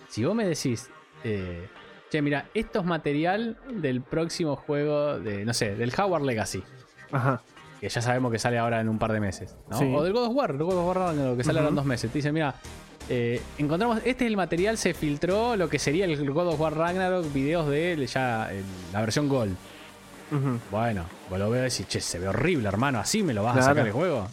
si 0.07 0.23
vos 0.23 0.35
me 0.35 0.45
decís, 0.45 0.89
eh, 1.23 1.67
Che, 2.09 2.21
mira, 2.21 2.45
esto 2.53 2.79
es 2.79 2.85
material 2.85 3.57
del 3.69 4.01
próximo 4.01 4.55
juego 4.55 5.19
de, 5.19 5.43
no 5.43 5.53
sé, 5.53 5.75
del 5.75 5.91
Howard 5.97 6.23
Legacy. 6.23 6.63
Ajá. 7.11 7.41
Que 7.81 7.89
ya 7.89 8.01
sabemos 8.01 8.31
que 8.31 8.39
sale 8.39 8.57
ahora 8.57 8.79
en 8.79 8.87
un 8.87 8.97
par 8.97 9.11
de 9.11 9.19
meses. 9.19 9.57
¿no? 9.69 9.77
O 9.77 10.03
del 10.03 10.13
God 10.13 10.27
of 10.27 10.35
War, 10.35 10.51
el 10.51 10.57
God 10.57 10.77
of 10.77 10.97
War 10.97 11.35
que 11.35 11.43
sale 11.43 11.59
ahora 11.59 11.69
en 11.69 11.75
dos 11.75 11.85
meses. 11.85 12.09
Te 12.09 12.19
dicen, 12.19 12.33
mira, 12.33 12.55
eh, 13.09 13.41
encontramos, 13.57 13.99
este 14.05 14.25
es 14.25 14.31
el 14.31 14.37
material, 14.37 14.77
se 14.77 14.93
filtró 14.93 15.55
lo 15.55 15.69
que 15.69 15.79
sería 15.79 16.05
el 16.05 16.31
God 16.31 16.47
of 16.47 16.59
War 16.59 16.75
Ragnarok, 16.75 17.31
videos 17.33 17.69
de 17.69 18.05
ya 18.07 18.49
la 18.93 19.01
versión 19.01 19.27
Gold. 19.29 19.55
Bueno, 20.71 21.05
vos 21.29 21.39
lo 21.39 21.49
veo 21.49 21.61
y 21.61 21.69
decís, 21.69 21.87
che, 21.87 22.01
se 22.01 22.19
ve 22.19 22.27
horrible, 22.27 22.67
hermano, 22.67 22.99
así 22.99 23.23
me 23.23 23.33
lo 23.33 23.43
vas 23.43 23.57
a 23.57 23.61
sacar 23.61 23.85
el 23.85 23.93
juego. 23.93 24.27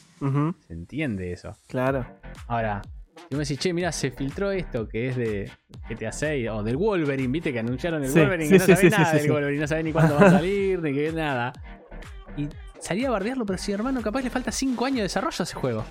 Se 0.66 0.72
entiende 0.72 1.32
eso. 1.32 1.56
Claro. 1.68 2.06
Ahora, 2.48 2.82
y 3.30 3.34
me 3.34 3.40
decís, 3.40 3.58
che, 3.58 3.72
mira, 3.72 3.92
se 3.92 4.10
filtró 4.10 4.50
esto 4.50 4.88
que 4.88 5.08
es 5.08 5.16
de 5.16 5.50
GTA 5.88 6.12
6 6.12 6.48
o 6.50 6.62
del 6.62 6.76
Wolverine, 6.76 7.32
viste 7.32 7.52
que 7.52 7.60
anunciaron 7.60 8.02
el 8.04 8.10
Wolverine, 8.10 8.50
que 8.50 8.58
no 8.58 8.66
sabe 8.66 8.90
nada 8.90 9.12
del 9.12 9.30
Wolverine, 9.30 9.60
no 9.60 9.66
sabe 9.68 9.82
ni 9.82 9.92
cuándo 9.92 10.14
va 10.16 10.26
a 10.26 10.30
salir, 10.30 10.78
ni 10.82 10.92
qué 10.92 11.12
nada. 11.12 11.52
Y 12.36 12.48
salía 12.84 13.08
a 13.08 13.12
bardearlo, 13.12 13.46
pero 13.46 13.58
si 13.58 13.72
hermano, 13.72 14.02
capaz 14.02 14.20
le 14.20 14.28
falta 14.28 14.52
5 14.52 14.84
años 14.84 14.96
de 14.98 15.02
desarrollo 15.04 15.36
a 15.40 15.42
ese 15.42 15.54
juego. 15.54 15.84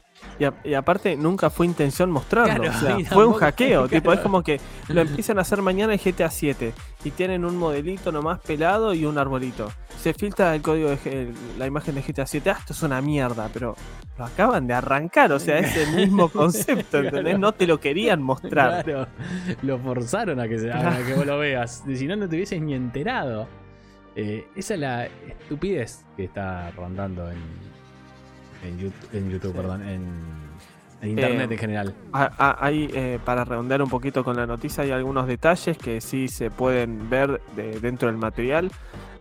Y, 0.64 0.74
aparte, 0.76 1.16
nunca 1.16 1.50
fue 1.50 1.66
intención 1.66 2.12
mostrarlo. 2.12 2.70
o 2.70 2.74
sea, 2.74 2.98
fue 3.10 3.26
un 3.26 3.34
hackeo. 3.34 3.88
Tipo, 3.90 4.14
es 4.14 4.20
como 4.20 4.44
que 4.44 4.62
lo 4.90 5.02
empiezan 5.02 5.40
a 5.40 5.42
hacer 5.42 5.62
mañana 5.64 5.94
en 5.94 6.00
GTA 6.00 6.30
7 6.30 6.72
y 7.04 7.12
tienen 7.12 7.46
un 7.46 7.58
modelito 7.58 8.12
nomás 8.12 8.40
pelado 8.40 8.94
y 8.94 9.06
un 9.06 9.18
arbolito. 9.18 9.72
Se 10.00 10.14
filtra 10.14 10.54
el 10.54 10.62
código 10.62 10.90
de 10.90 11.34
la 11.58 11.66
imagen 11.66 11.96
de 11.96 12.02
GTA 12.02 12.28
7. 12.28 12.50
Ah, 12.52 12.58
esto 12.60 12.74
es 12.74 12.84
una 12.84 13.02
mierda, 13.02 13.50
pero 13.52 13.76
lo 14.18 14.26
acaban 14.26 14.68
de 14.68 14.76
arrancar. 14.76 15.32
O 15.34 15.40
sea, 15.40 15.58
es 15.58 15.76
el 15.76 15.96
mismo 15.96 16.30
concepto, 16.30 16.98
¿entendés? 17.04 17.40
No 17.40 17.54
te 17.54 17.66
lo 17.66 17.80
querían 17.80 18.22
mostrar. 18.22 18.84
Claro, 18.84 19.08
lo 19.64 19.80
forzaron 19.80 20.40
a 20.40 20.48
que, 20.48 20.60
se, 20.60 20.72
a 20.72 21.04
que 21.06 21.16
vos 21.16 21.26
lo 21.26 21.40
veas. 21.40 21.84
Si 21.92 22.06
no, 22.06 22.16
no 22.16 22.30
te 22.30 22.36
hubieses 22.36 22.62
ni 22.62 22.76
enterado. 22.76 23.48
Eh, 24.16 24.48
esa 24.56 24.74
es 24.76 24.80
la 24.80 25.06
estupidez 25.06 26.06
que 26.16 26.26
está 26.26 26.72
rondando 26.72 27.30
en, 27.32 27.38
en 29.12 29.30
YouTube, 29.30 29.54
perdón, 29.54 29.88
en, 29.88 30.44
Internet 31.02 31.52
en 31.52 31.58
general. 31.58 31.94
Hay, 32.14 32.90
eh, 32.94 33.20
para 33.26 33.44
redondear 33.44 33.82
un 33.82 33.90
poquito 33.90 34.24
con 34.24 34.38
la 34.38 34.48
noticia, 34.48 34.86
hay 34.86 34.92
algunos 34.92 35.28
detalles 35.28 35.78
que 35.78 36.00
sí 36.00 36.30
se 36.30 36.50
pueden 36.50 37.10
ver 37.10 37.42
dentro 37.82 38.08
del 38.08 38.18
material. 38.18 38.72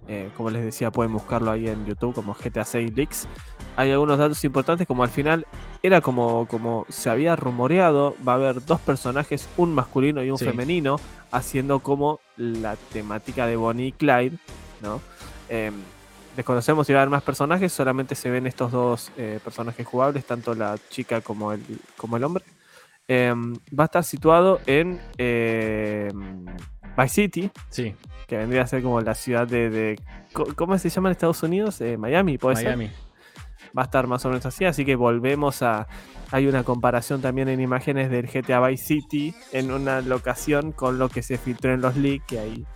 Eh, 0.08 0.30
como 0.36 0.50
les 0.50 0.64
decía, 0.64 0.90
pueden 0.90 1.12
buscarlo 1.12 1.50
ahí 1.50 1.68
en 1.68 1.86
YouTube 1.86 2.14
como 2.14 2.34
GTA 2.34 2.64
6 2.64 2.92
Leaks. 2.96 3.28
Hay 3.76 3.90
algunos 3.90 4.18
datos 4.18 4.44
importantes, 4.44 4.86
como 4.86 5.04
al 5.04 5.08
final 5.08 5.46
era 5.82 6.00
como, 6.00 6.46
como 6.46 6.86
se 6.88 7.08
había 7.08 7.36
rumoreado, 7.36 8.14
va 8.26 8.32
a 8.32 8.36
haber 8.36 8.64
dos 8.64 8.80
personajes, 8.80 9.48
un 9.56 9.74
masculino 9.74 10.22
y 10.22 10.30
un 10.30 10.38
femenino, 10.38 10.96
haciendo 11.30 11.80
como 11.80 12.20
la 12.36 12.76
temática 12.92 13.46
de 13.46 13.56
Bonnie 13.56 13.86
y 13.88 13.92
Clyde, 13.92 14.36
¿no? 14.82 15.00
Em, 15.48 15.74
desconocemos 16.36 16.86
si 16.86 16.92
va 16.92 17.00
a 17.00 17.02
haber 17.02 17.10
más 17.10 17.22
personajes, 17.22 17.72
solamente 17.72 18.14
se 18.14 18.30
ven 18.30 18.46
estos 18.46 18.72
dos 18.72 19.12
eh, 19.16 19.38
personajes 19.42 19.86
jugables, 19.86 20.24
tanto 20.24 20.54
la 20.54 20.76
chica 20.90 21.20
como 21.20 21.52
el, 21.52 21.62
como 21.96 22.16
el 22.16 22.24
hombre. 22.24 22.44
Em, 23.08 23.54
va 23.78 23.84
a 23.84 23.86
estar 23.86 24.04
situado 24.04 24.60
en 24.66 25.00
em, 25.18 26.46
Vice 26.96 27.08
City, 27.08 27.50
sí. 27.68 27.94
que 28.26 28.36
vendría 28.36 28.62
a 28.62 28.66
ser 28.66 28.82
como 28.82 29.00
la 29.00 29.14
ciudad 29.14 29.46
de. 29.46 29.98
¿Cómo 30.32 30.78
se 30.78 30.88
llama 30.88 31.08
en 31.08 31.12
Estados 31.12 31.42
Unidos? 31.42 31.80
Eh, 31.80 31.96
Miami, 31.96 32.38
puede 32.38 32.56
Miami. 32.56 32.90
Va 33.76 33.82
a 33.82 33.84
estar 33.86 34.06
más 34.06 34.24
o 34.24 34.28
menos 34.28 34.46
así, 34.46 34.64
así 34.64 34.84
que 34.84 34.96
volvemos 34.96 35.62
a. 35.62 35.86
Hay 36.30 36.46
una 36.46 36.64
comparación 36.64 37.20
también 37.20 37.48
en 37.48 37.60
imágenes 37.60 38.10
del 38.10 38.26
GTA 38.26 38.66
Vice 38.66 38.84
City 38.86 39.34
en 39.52 39.70
una 39.70 40.00
locación 40.00 40.72
con 40.72 40.98
lo 40.98 41.10
que 41.10 41.22
se 41.22 41.36
filtró 41.36 41.74
en 41.74 41.82
los 41.82 41.96
leaks, 41.96 42.24
que 42.26 42.38
ahí 42.38 42.66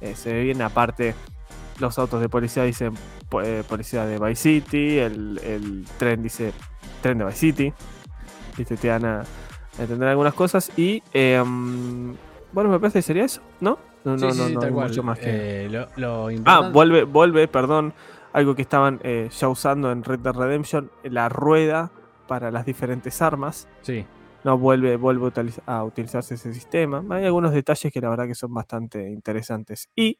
eh, 0.00 0.14
se 0.14 0.32
ve 0.32 0.42
bien. 0.44 0.62
Aparte, 0.62 1.14
los 1.80 1.98
autos 1.98 2.20
de 2.20 2.28
policía 2.28 2.64
dicen 2.64 2.94
eh, 3.42 3.62
policía 3.68 4.06
de 4.06 4.18
Vice 4.18 4.42
City, 4.42 4.98
el, 4.98 5.86
tren 5.98 6.22
dice 6.22 6.52
tren 7.02 7.18
de 7.18 7.24
Vice 7.24 7.38
City. 7.38 7.72
Viste, 8.56 8.76
te 8.76 8.88
van 8.88 9.04
a, 9.04 9.22
entender 9.78 10.08
algunas 10.08 10.34
cosas. 10.34 10.70
Y 10.76 11.02
em, 11.12 12.14
bueno, 12.52 12.70
me 12.70 12.78
parece 12.78 12.98
que 12.98 13.02
sería 13.02 13.24
eso, 13.24 13.40
¿no? 13.60 13.78
No, 14.04 14.16
no, 14.16 14.32
no, 14.32 14.48
no 14.48 14.70
mucho 14.70 15.02
más 15.02 15.18
que. 15.18 15.66
Eh, 15.66 15.86
lo, 15.96 16.28
ah, 16.46 16.70
vuelve, 16.72 17.04
vuelve, 17.04 17.48
perdón. 17.48 17.92
Algo 18.32 18.54
que 18.54 18.62
estaban 18.62 19.00
eh, 19.02 19.28
ya 19.36 19.48
usando 19.48 19.90
en 19.90 20.04
Red 20.04 20.20
Dead 20.20 20.32
Redemption, 20.32 20.90
la 21.02 21.28
rueda 21.28 21.90
para 22.28 22.50
las 22.50 22.64
diferentes 22.64 23.20
armas. 23.22 23.68
Sí. 23.82 24.06
No 24.44 24.56
vuelve, 24.56 24.96
vuelve 24.96 25.32
a 25.66 25.84
utilizarse 25.84 26.34
ese 26.34 26.54
sistema. 26.54 27.04
Hay 27.10 27.26
algunos 27.26 27.52
detalles 27.52 27.92
que 27.92 28.00
la 28.00 28.08
verdad 28.08 28.26
que 28.26 28.34
son 28.34 28.54
bastante 28.54 29.10
interesantes. 29.10 29.90
Y 29.96 30.18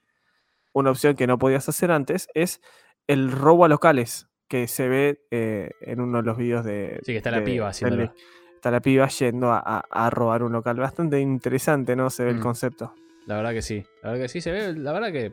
una 0.73 0.91
opción 0.91 1.17
que 1.17 1.27
no 1.27 1.39
podías 1.39 1.69
hacer 1.69 1.91
antes 1.91 2.29
es 2.35 2.61
el 3.07 3.33
robo 3.33 3.65
a 3.65 3.69
locales 3.69 4.29
que 4.49 4.67
se 4.67 4.89
ve 4.89 5.21
eh, 5.31 5.71
en 5.81 6.01
uno 6.01 6.19
de 6.19 6.25
los 6.25 6.37
vídeos 6.37 6.65
de. 6.65 7.01
Sí, 7.05 7.13
que 7.13 7.19
está 7.19 7.31
la 7.31 7.45
piba 7.45 7.69
haciéndolo. 7.69 8.13
Está 8.55 8.71
la 8.71 8.81
piba 8.81 9.09
yendo 9.09 9.53
a, 9.53 10.11
robar 10.11 10.43
un 10.43 10.53
local. 10.53 10.77
Bastante 10.77 11.19
interesante, 11.21 11.97
¿no? 11.97 12.11
Se 12.11 12.25
ve 12.25 12.31
el 12.31 12.39
mm. 12.39 12.43
concepto. 12.43 12.95
La 13.27 13.37
verdad 13.37 13.53
que 13.53 13.63
sí. 13.63 13.85
La 14.03 14.11
verdad 14.11 14.25
que 14.25 14.29
sí, 14.29 14.41
se 14.41 14.51
ve. 14.51 14.75
La 14.75 14.93
verdad 14.93 15.13
que 15.13 15.33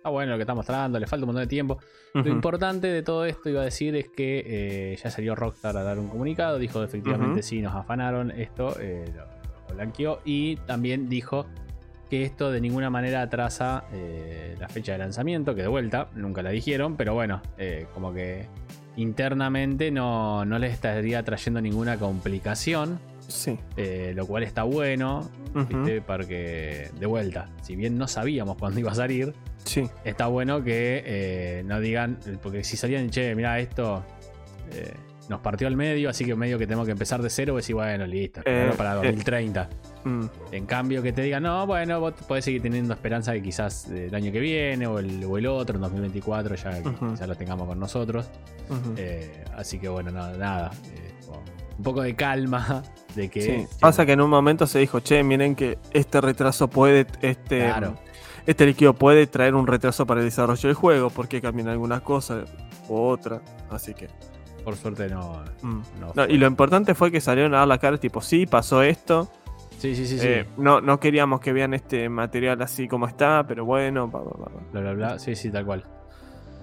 está 0.00 0.10
bueno 0.10 0.32
lo 0.32 0.38
que 0.38 0.42
está 0.42 0.54
mostrando, 0.54 0.98
le 0.98 1.06
falta 1.06 1.24
un 1.24 1.28
montón 1.28 1.42
de 1.42 1.48
tiempo. 1.48 1.78
Lo 2.14 2.28
importante 2.28 2.86
de 2.86 3.02
todo 3.02 3.24
esto 3.24 3.48
iba 3.48 3.60
a 3.60 3.64
decir 3.64 3.94
es 3.96 4.08
que 4.08 4.42
eh, 4.46 4.96
ya 4.96 5.10
salió 5.10 5.34
Rockstar 5.34 5.76
a 5.76 5.82
dar 5.82 5.98
un 5.98 6.08
comunicado, 6.08 6.58
dijo 6.58 6.82
efectivamente 6.82 7.42
sí, 7.42 7.60
nos 7.60 7.74
afanaron 7.74 8.30
esto, 8.30 8.76
eh, 8.80 9.04
lo, 9.14 9.26
lo 9.68 9.74
blanqueó 9.74 10.20
y 10.24 10.56
también 10.56 11.08
dijo 11.08 11.46
que 12.10 12.24
esto 12.24 12.50
de 12.50 12.60
ninguna 12.60 12.90
manera 12.90 13.22
atrasa 13.22 13.84
eh, 13.92 14.56
la 14.58 14.68
fecha 14.68 14.92
de 14.92 14.98
lanzamiento, 14.98 15.54
que 15.54 15.62
de 15.62 15.68
vuelta, 15.68 16.08
nunca 16.14 16.42
la 16.42 16.50
dijeron, 16.50 16.96
pero 16.96 17.14
bueno, 17.14 17.40
eh, 17.56 17.86
como 17.94 18.12
que 18.12 18.46
internamente 18.96 19.90
no, 19.90 20.44
no 20.44 20.58
les 20.58 20.72
estaría 20.72 21.22
trayendo 21.22 21.60
ninguna 21.60 21.96
complicación, 21.96 22.98
Sí. 23.28 23.56
eh, 23.76 24.12
lo 24.16 24.26
cual 24.26 24.42
está 24.42 24.64
bueno. 24.64 25.30
¿viste? 25.52 26.00
porque 26.00 26.90
de 27.00 27.06
vuelta, 27.06 27.48
si 27.62 27.74
bien 27.74 27.98
no 27.98 28.06
sabíamos 28.06 28.56
cuándo 28.56 28.78
iba 28.78 28.92
a 28.92 28.94
salir, 28.94 29.32
Sí. 29.64 29.88
está 30.04 30.28
bueno 30.28 30.62
que 30.62 31.02
eh, 31.04 31.62
no 31.66 31.80
digan, 31.80 32.18
porque 32.40 32.62
si 32.62 32.76
salían, 32.76 33.10
che, 33.10 33.34
mira, 33.34 33.58
esto 33.58 34.04
eh, 34.72 34.92
nos 35.28 35.40
partió 35.40 35.66
al 35.66 35.74
medio, 35.76 36.08
así 36.08 36.24
que 36.24 36.36
medio 36.36 36.56
que 36.56 36.66
tenemos 36.68 36.86
que 36.86 36.92
empezar 36.92 37.20
de 37.20 37.30
cero, 37.30 37.56
decir, 37.56 37.74
bueno, 37.74 38.06
listo, 38.06 38.42
Eh, 38.44 38.70
para 38.76 38.92
eh. 38.92 38.96
2030. 38.96 39.68
Mm. 40.04 40.24
En 40.52 40.66
cambio, 40.66 41.02
que 41.02 41.12
te 41.12 41.22
digan, 41.22 41.42
no, 41.42 41.66
bueno, 41.66 42.00
vos 42.00 42.14
podés 42.26 42.44
seguir 42.44 42.62
teniendo 42.62 42.94
esperanza 42.94 43.32
que 43.32 43.42
quizás 43.42 43.88
eh, 43.88 44.06
el 44.06 44.14
año 44.14 44.32
que 44.32 44.40
viene 44.40 44.86
o 44.86 44.98
el, 44.98 45.22
o 45.24 45.36
el 45.38 45.46
otro, 45.46 45.76
en 45.76 45.82
2024, 45.82 46.54
ya 46.56 46.80
Ujú. 46.84 47.10
quizás 47.12 47.28
lo 47.28 47.34
tengamos 47.36 47.66
con 47.68 47.78
nosotros. 47.78 48.26
Eh, 48.96 49.44
así 49.56 49.78
que 49.78 49.88
bueno, 49.88 50.10
no, 50.10 50.30
nada. 50.36 50.70
eh, 50.94 51.12
un 51.76 51.84
poco 51.84 52.02
de 52.02 52.14
calma 52.14 52.82
de 53.14 53.28
que. 53.30 53.40
Sí. 53.40 53.66
Pasa 53.80 54.04
que 54.06 54.12
en 54.12 54.20
un 54.20 54.30
momento 54.30 54.66
se 54.66 54.78
dijo, 54.78 55.00
che, 55.00 55.22
miren 55.22 55.54
que 55.54 55.78
este 55.92 56.20
retraso 56.20 56.68
puede, 56.68 57.06
este, 57.22 57.60
Claro. 57.60 57.94
este 58.46 58.66
líquido 58.66 58.92
puede 58.94 59.26
traer 59.26 59.54
un 59.54 59.66
retraso 59.66 60.06
para 60.06 60.20
el 60.20 60.26
desarrollo 60.26 60.68
del 60.68 60.74
juego, 60.74 61.10
porque 61.10 61.40
cambian 61.40 61.68
algunas 61.68 62.02
cosas 62.02 62.48
u 62.88 62.96
otra. 62.98 63.40
Así 63.70 63.94
que. 63.94 64.08
Por 64.64 64.76
suerte 64.76 65.08
no. 65.08 65.42
mm. 65.62 65.80
no 66.14 66.26
y 66.28 66.36
lo 66.36 66.46
importante 66.46 66.94
fue 66.94 67.10
que 67.10 67.22
salieron 67.22 67.54
a 67.54 67.60
dar 67.60 67.68
la 67.68 67.78
cara, 67.78 67.96
tipo, 67.96 68.20
sí, 68.20 68.44
pasó 68.44 68.82
esto. 68.82 69.30
Sí, 69.80 69.94
sí, 69.96 70.06
sí, 70.06 70.18
sí. 70.18 70.26
Eh, 70.28 70.46
no, 70.58 70.80
no 70.82 71.00
queríamos 71.00 71.40
que 71.40 71.52
vean 71.54 71.72
este 71.72 72.08
material 72.10 72.60
así 72.60 72.86
como 72.86 73.06
está, 73.06 73.44
pero 73.48 73.64
bueno, 73.64 74.08
bla, 74.08 74.20
bla, 74.20 74.32
bla, 74.36 74.48
bla. 74.72 74.80
Bla, 74.80 74.92
bla. 74.92 75.18
Sí, 75.18 75.34
sí, 75.34 75.50
tal 75.50 75.64
cual. 75.64 75.84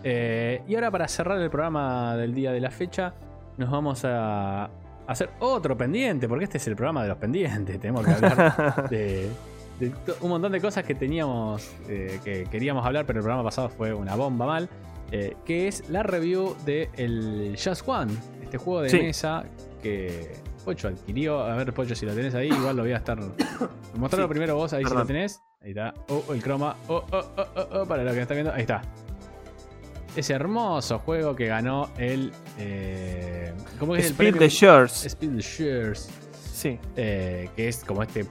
Eh, 0.03 0.61
y 0.67 0.75
ahora 0.75 0.91
para 0.91 1.07
cerrar 1.07 1.41
el 1.41 1.49
programa 1.49 2.15
del 2.15 2.33
día 2.35 2.51
de 2.51 2.59
la 2.61 2.69
fecha, 2.69 3.13
nos 3.57 3.71
vamos 3.71 4.05
a 4.05 4.69
hacer 5.07 5.31
otro 5.39 5.75
pendiente, 5.75 6.27
porque 6.27 6.43
este 6.45 6.57
es 6.59 6.67
el 6.67 6.75
programa 6.75 7.01
de 7.01 7.09
los 7.09 7.17
pendientes. 7.17 7.79
Tenemos 7.81 8.05
que 8.05 8.11
hablar 8.11 8.87
de, 8.91 9.31
un 10.21 10.29
montón 10.29 10.51
de 10.51 10.61
cosas 10.61 10.83
que 10.83 10.93
teníamos, 10.93 11.71
eh, 11.89 12.19
que 12.23 12.43
queríamos 12.51 12.85
hablar, 12.85 13.05
pero 13.07 13.19
el 13.19 13.23
programa 13.23 13.43
pasado 13.43 13.69
fue 13.69 13.93
una 13.93 14.15
bomba 14.15 14.45
mal. 14.45 14.69
eh, 15.11 15.35
que 15.45 15.67
es 15.67 15.89
la 15.89 16.03
review 16.03 16.55
de 16.65 16.89
el 16.97 17.55
Just 17.63 17.87
One, 17.87 18.11
este 18.43 18.57
juego 18.57 18.81
de 18.81 18.89
Sí. 18.89 18.99
mesa 18.99 19.45
que 19.81 20.33
Pocho 20.67 20.89
adquirió. 20.89 21.39
A 21.43 21.55
ver, 21.55 21.73
Pocho, 21.73 21.95
si 21.95 22.05
lo 22.05 22.13
tenés 22.13 22.35
ahí, 22.35 22.49
igual 22.49 22.75
lo 22.75 22.83
voy 22.83 22.91
a 22.91 22.97
estar. 22.97 23.17
Mostrarlo 23.95 24.27
Sí. 24.27 24.29
primero 24.31 24.55
vos, 24.57 24.73
ahí 24.73 24.83
si 24.83 24.93
lo 24.93 25.05
tenés. 25.05 25.41
Ahí 25.63 25.69
está. 25.69 25.93
Oh, 26.09 26.33
el 26.33 26.43
croma. 26.43 26.75
Oh, 26.89 27.05
oh, 27.09 27.25
oh, 27.37 27.45
oh, 27.55 27.67
oh, 27.81 27.85
para 27.85 28.03
lo 28.03 28.11
que 28.11 28.21
está 28.21 28.33
viendo. 28.33 28.51
Ahí 28.51 28.63
está. 28.63 28.81
Ese 30.13 30.33
hermoso 30.33 30.99
juego 30.99 31.37
que 31.37 31.47
ganó 31.47 31.89
el. 31.97 32.33
Eh, 32.59 33.53
¿Cómo 33.79 33.95
es 33.95 34.07
el 34.07 34.11
Speed 34.11 34.35
the 34.39 34.49
Shores. 34.49 35.05
Speed 35.05 35.35
the 35.37 35.41
Shares. 35.41 36.09
Sí. 36.53 36.77
eh, 36.97 37.49
que 37.55 37.69
es 37.69 37.85
como 37.85 38.03
este. 38.03 38.25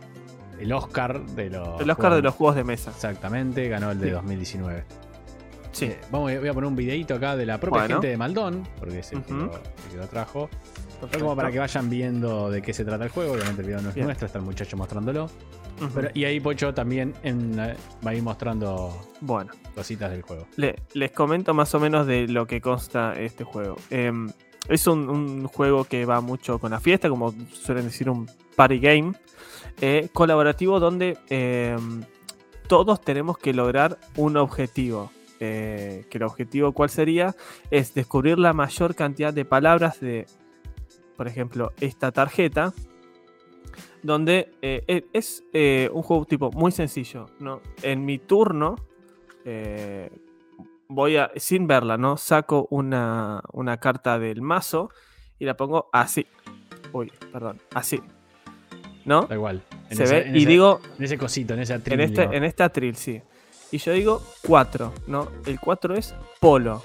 El 0.61 0.70
Oscar 0.74 1.24
de 1.24 1.49
los. 1.49 1.80
El 1.80 1.89
Oscar 1.91 2.12
de 2.14 2.20
los 2.20 2.34
juegos 2.34 2.57
de 2.57 2.64
mesa. 2.64 2.91
Exactamente, 2.91 3.66
ganó 3.70 3.93
el 3.93 3.99
de 3.99 4.09
Sí. 4.09 4.12
2019. 4.12 4.84
Sí. 5.72 5.84
Eh, 5.87 5.99
vamos, 6.11 6.30
voy 6.39 6.49
a 6.49 6.53
poner 6.53 6.68
un 6.68 6.76
videito 6.76 7.14
acá 7.14 7.34
de 7.34 7.47
la 7.47 7.59
propia 7.59 7.80
Bueno. 7.80 7.95
gente 7.95 8.09
de 8.09 8.16
Maldón, 8.18 8.68
porque 8.78 8.99
es 8.99 9.11
el, 9.12 9.22
que, 9.22 9.32
Ujú. 9.32 9.47
lo, 9.47 9.55
el 9.57 9.91
que 9.91 9.97
lo 9.97 10.07
trajo. 10.07 10.51
Perfecto. 11.01 11.24
como 11.24 11.36
para 11.36 11.51
que 11.51 11.59
vayan 11.59 11.88
viendo 11.90 12.51
de 12.51 12.62
qué 12.62 12.72
se 12.72 12.84
trata 12.84 13.05
el 13.05 13.11
juego. 13.11 13.32
Obviamente 13.34 13.61
el 13.62 13.66
video 13.68 13.82
no 13.82 13.88
es 13.90 13.94
Bien. 13.94 14.07
nuestro, 14.07 14.26
está 14.26 14.38
el 14.38 14.44
muchacho 14.44 14.76
mostrándolo. 14.76 15.30
Pero- 15.94 16.09
y 16.14 16.24
ahí 16.24 16.40
Pocho 16.40 16.72
también 16.72 17.14
en, 17.22 17.59
eh, 17.61 17.76
va 18.05 18.11
a 18.12 18.14
ir 18.14 18.22
mostrando 18.22 18.97
Bueno. 19.20 19.53
cositas 19.74 20.11
del 20.11 20.22
juego. 20.22 20.47
Le- 20.57 20.76
les 20.94 21.12
comento 21.12 21.53
más 21.53 21.74
o 21.74 21.80
menos 21.80 22.07
de 22.07 22.26
lo 22.28 22.47
que 22.47 22.61
consta 22.62 23.12
este 23.20 23.44
juego. 23.44 23.76
Em, 23.90 24.30
es 24.68 24.86
un, 24.86 25.09
un 25.11 25.47
juego 25.49 25.84
que 25.84 26.07
va 26.07 26.20
mucho 26.22 26.59
con 26.59 26.70
la 26.70 26.80
fiesta, 26.80 27.09
como 27.11 27.34
suelen 27.53 27.84
decir, 27.84 28.09
un 28.09 28.26
party 28.57 28.78
game 28.78 29.12
eh, 29.82 30.09
colaborativo 30.14 30.80
donde 30.80 31.18
em, 31.28 32.03
todos 32.66 33.01
tenemos 33.03 33.36
que 33.36 33.53
lograr 33.53 33.99
un 34.16 34.38
objetivo. 34.38 35.11
Eh, 35.38 36.07
que 36.09 36.16
el 36.16 36.24
objetivo, 36.24 36.72
¿cuál 36.72 36.88
sería? 36.88 37.36
Es 37.70 37.92
descubrir 37.92 38.38
la 38.38 38.55
mayor 38.55 38.94
cantidad 38.94 39.34
de 39.34 39.44
palabras 39.44 40.01
de, 40.01 40.26
por 41.16 41.28
ejemplo, 41.28 41.72
esta 41.80 42.12
tarjeta. 42.12 42.72
Donde 44.02 44.52
eh, 44.62 44.84
e- 44.86 45.06
es 45.12 45.42
eh, 45.52 45.90
un 45.92 46.02
juego 46.02 46.24
tipo 46.26 46.50
muy 46.52 46.70
sencillo. 46.70 47.26
¿no? 47.40 47.60
En 47.82 48.04
mi 48.04 48.18
turno, 48.18 48.76
eh, 49.44 50.10
voy 50.88 51.16
a, 51.16 51.32
sin 51.36 51.66
verla, 51.66 51.96
¿no? 51.96 52.16
Saco 52.16 52.68
una, 52.70 53.42
una 53.52 53.78
carta 53.78 54.18
del 54.18 54.42
mazo 54.42 54.90
y 55.38 55.44
la 55.44 55.56
pongo 55.56 55.88
así. 55.92 56.26
Uy, 56.92 57.10
perdón, 57.32 57.60
así. 57.74 58.00
¿No? 59.04 59.22
Da 59.22 59.34
igual. 59.34 59.62
En 59.90 59.96
Se 59.96 60.04
ese- 60.04 60.14
ve 60.22 60.30
y 60.34 60.38
ese- 60.38 60.48
digo, 60.48 60.80
En 60.98 61.04
ese 61.04 61.18
cosito, 61.18 61.54
en 61.54 61.60
ese 61.60 61.74
en 61.74 61.80
atril. 61.80 62.00
este, 62.00 62.22
en 62.22 62.44
este 62.44 62.62
atril, 62.62 62.96
sí. 62.96 63.20
Y 63.72 63.78
yo 63.78 63.92
digo 63.92 64.22
4, 64.46 64.92
¿no? 65.08 65.28
El 65.46 65.58
4 65.58 65.94
es 65.96 66.14
polo. 66.40 66.80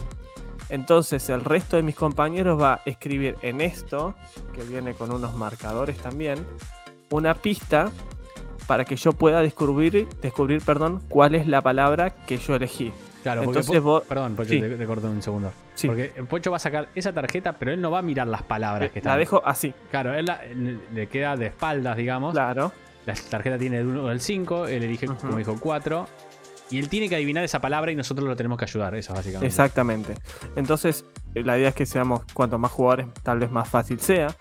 Entonces 0.71 1.29
el 1.29 1.43
resto 1.43 1.75
de 1.75 1.83
mis 1.83 1.95
compañeros 1.95 2.59
va 2.59 2.75
a 2.75 2.81
escribir 2.85 3.35
en 3.41 3.59
esto, 3.61 4.15
que 4.53 4.63
viene 4.63 4.93
con 4.93 5.11
unos 5.11 5.35
marcadores 5.35 5.97
también, 5.97 6.45
una 7.09 7.35
pista 7.35 7.91
para 8.67 8.85
que 8.85 8.95
yo 8.95 9.11
pueda 9.11 9.41
descubrir, 9.41 10.07
descubrir 10.21 10.61
perdón, 10.63 11.01
cuál 11.09 11.35
es 11.35 11.45
la 11.45 11.61
palabra 11.61 12.11
que 12.11 12.37
yo 12.37 12.55
elegí. 12.55 12.93
Claro, 13.21 13.43
porque 13.43 13.59
Entonces 13.59 13.81
Po- 13.81 13.87
vos- 13.87 14.03
Perdón, 14.07 14.35
Pocho, 14.35 14.49
Sí. 14.49 14.61
te, 14.61 14.69
te 14.69 14.85
corto 14.85 15.07
un 15.07 15.21
segundo. 15.21 15.51
Sí. 15.75 15.87
Porque 15.87 16.05
Pocho 16.27 16.49
va 16.51 16.57
a 16.57 16.59
sacar 16.59 16.87
esa 16.95 17.11
tarjeta, 17.13 17.53
pero 17.53 17.71
él 17.73 17.81
no 17.81 17.91
va 17.91 17.99
a 17.99 18.01
mirar 18.01 18.27
las 18.27 18.41
palabras 18.43 18.89
que 18.91 18.99
están. 18.99 19.11
La 19.13 19.17
dejo 19.17 19.41
así, 19.45 19.73
Claro, 19.91 20.13
él 20.13 20.25
la- 20.25 20.43
él 20.45 20.79
le 20.93 21.07
queda 21.07 21.35
de 21.35 21.47
espaldas, 21.47 21.97
digamos. 21.97 22.31
claro. 22.33 22.71
La 23.05 23.13
tarjeta 23.15 23.57
tiene 23.57 23.77
del 23.77 23.87
1 23.87 24.07
al 24.07 24.21
5, 24.21 24.67
él 24.67 24.83
elige, 24.83 25.07
como 25.07 25.35
dijo, 25.35 25.55
4. 25.59 26.07
Y 26.71 26.79
él 26.79 26.89
tiene 26.89 27.09
que 27.09 27.15
adivinar 27.15 27.43
esa 27.43 27.59
palabra 27.59 27.91
y 27.91 27.95
nosotros 27.95 28.27
lo 28.27 28.35
tenemos 28.35 28.57
que 28.57 28.65
ayudar, 28.65 28.95
eso 28.95 29.13
básicamente. 29.13 29.45
Exactamente. 29.47 30.15
Entonces, 30.55 31.05
eh, 31.35 31.43
la 31.43 31.57
idea 31.57 31.69
es 31.69 31.75
que 31.75 31.85
seamos 31.85 32.21
cuanto 32.33 32.57
más 32.57 32.71
jugadores, 32.71 33.07
tal 33.23 33.39
vez 33.39 33.51
más 33.51 33.67
fácil 33.69 33.99
sea. 33.99 34.35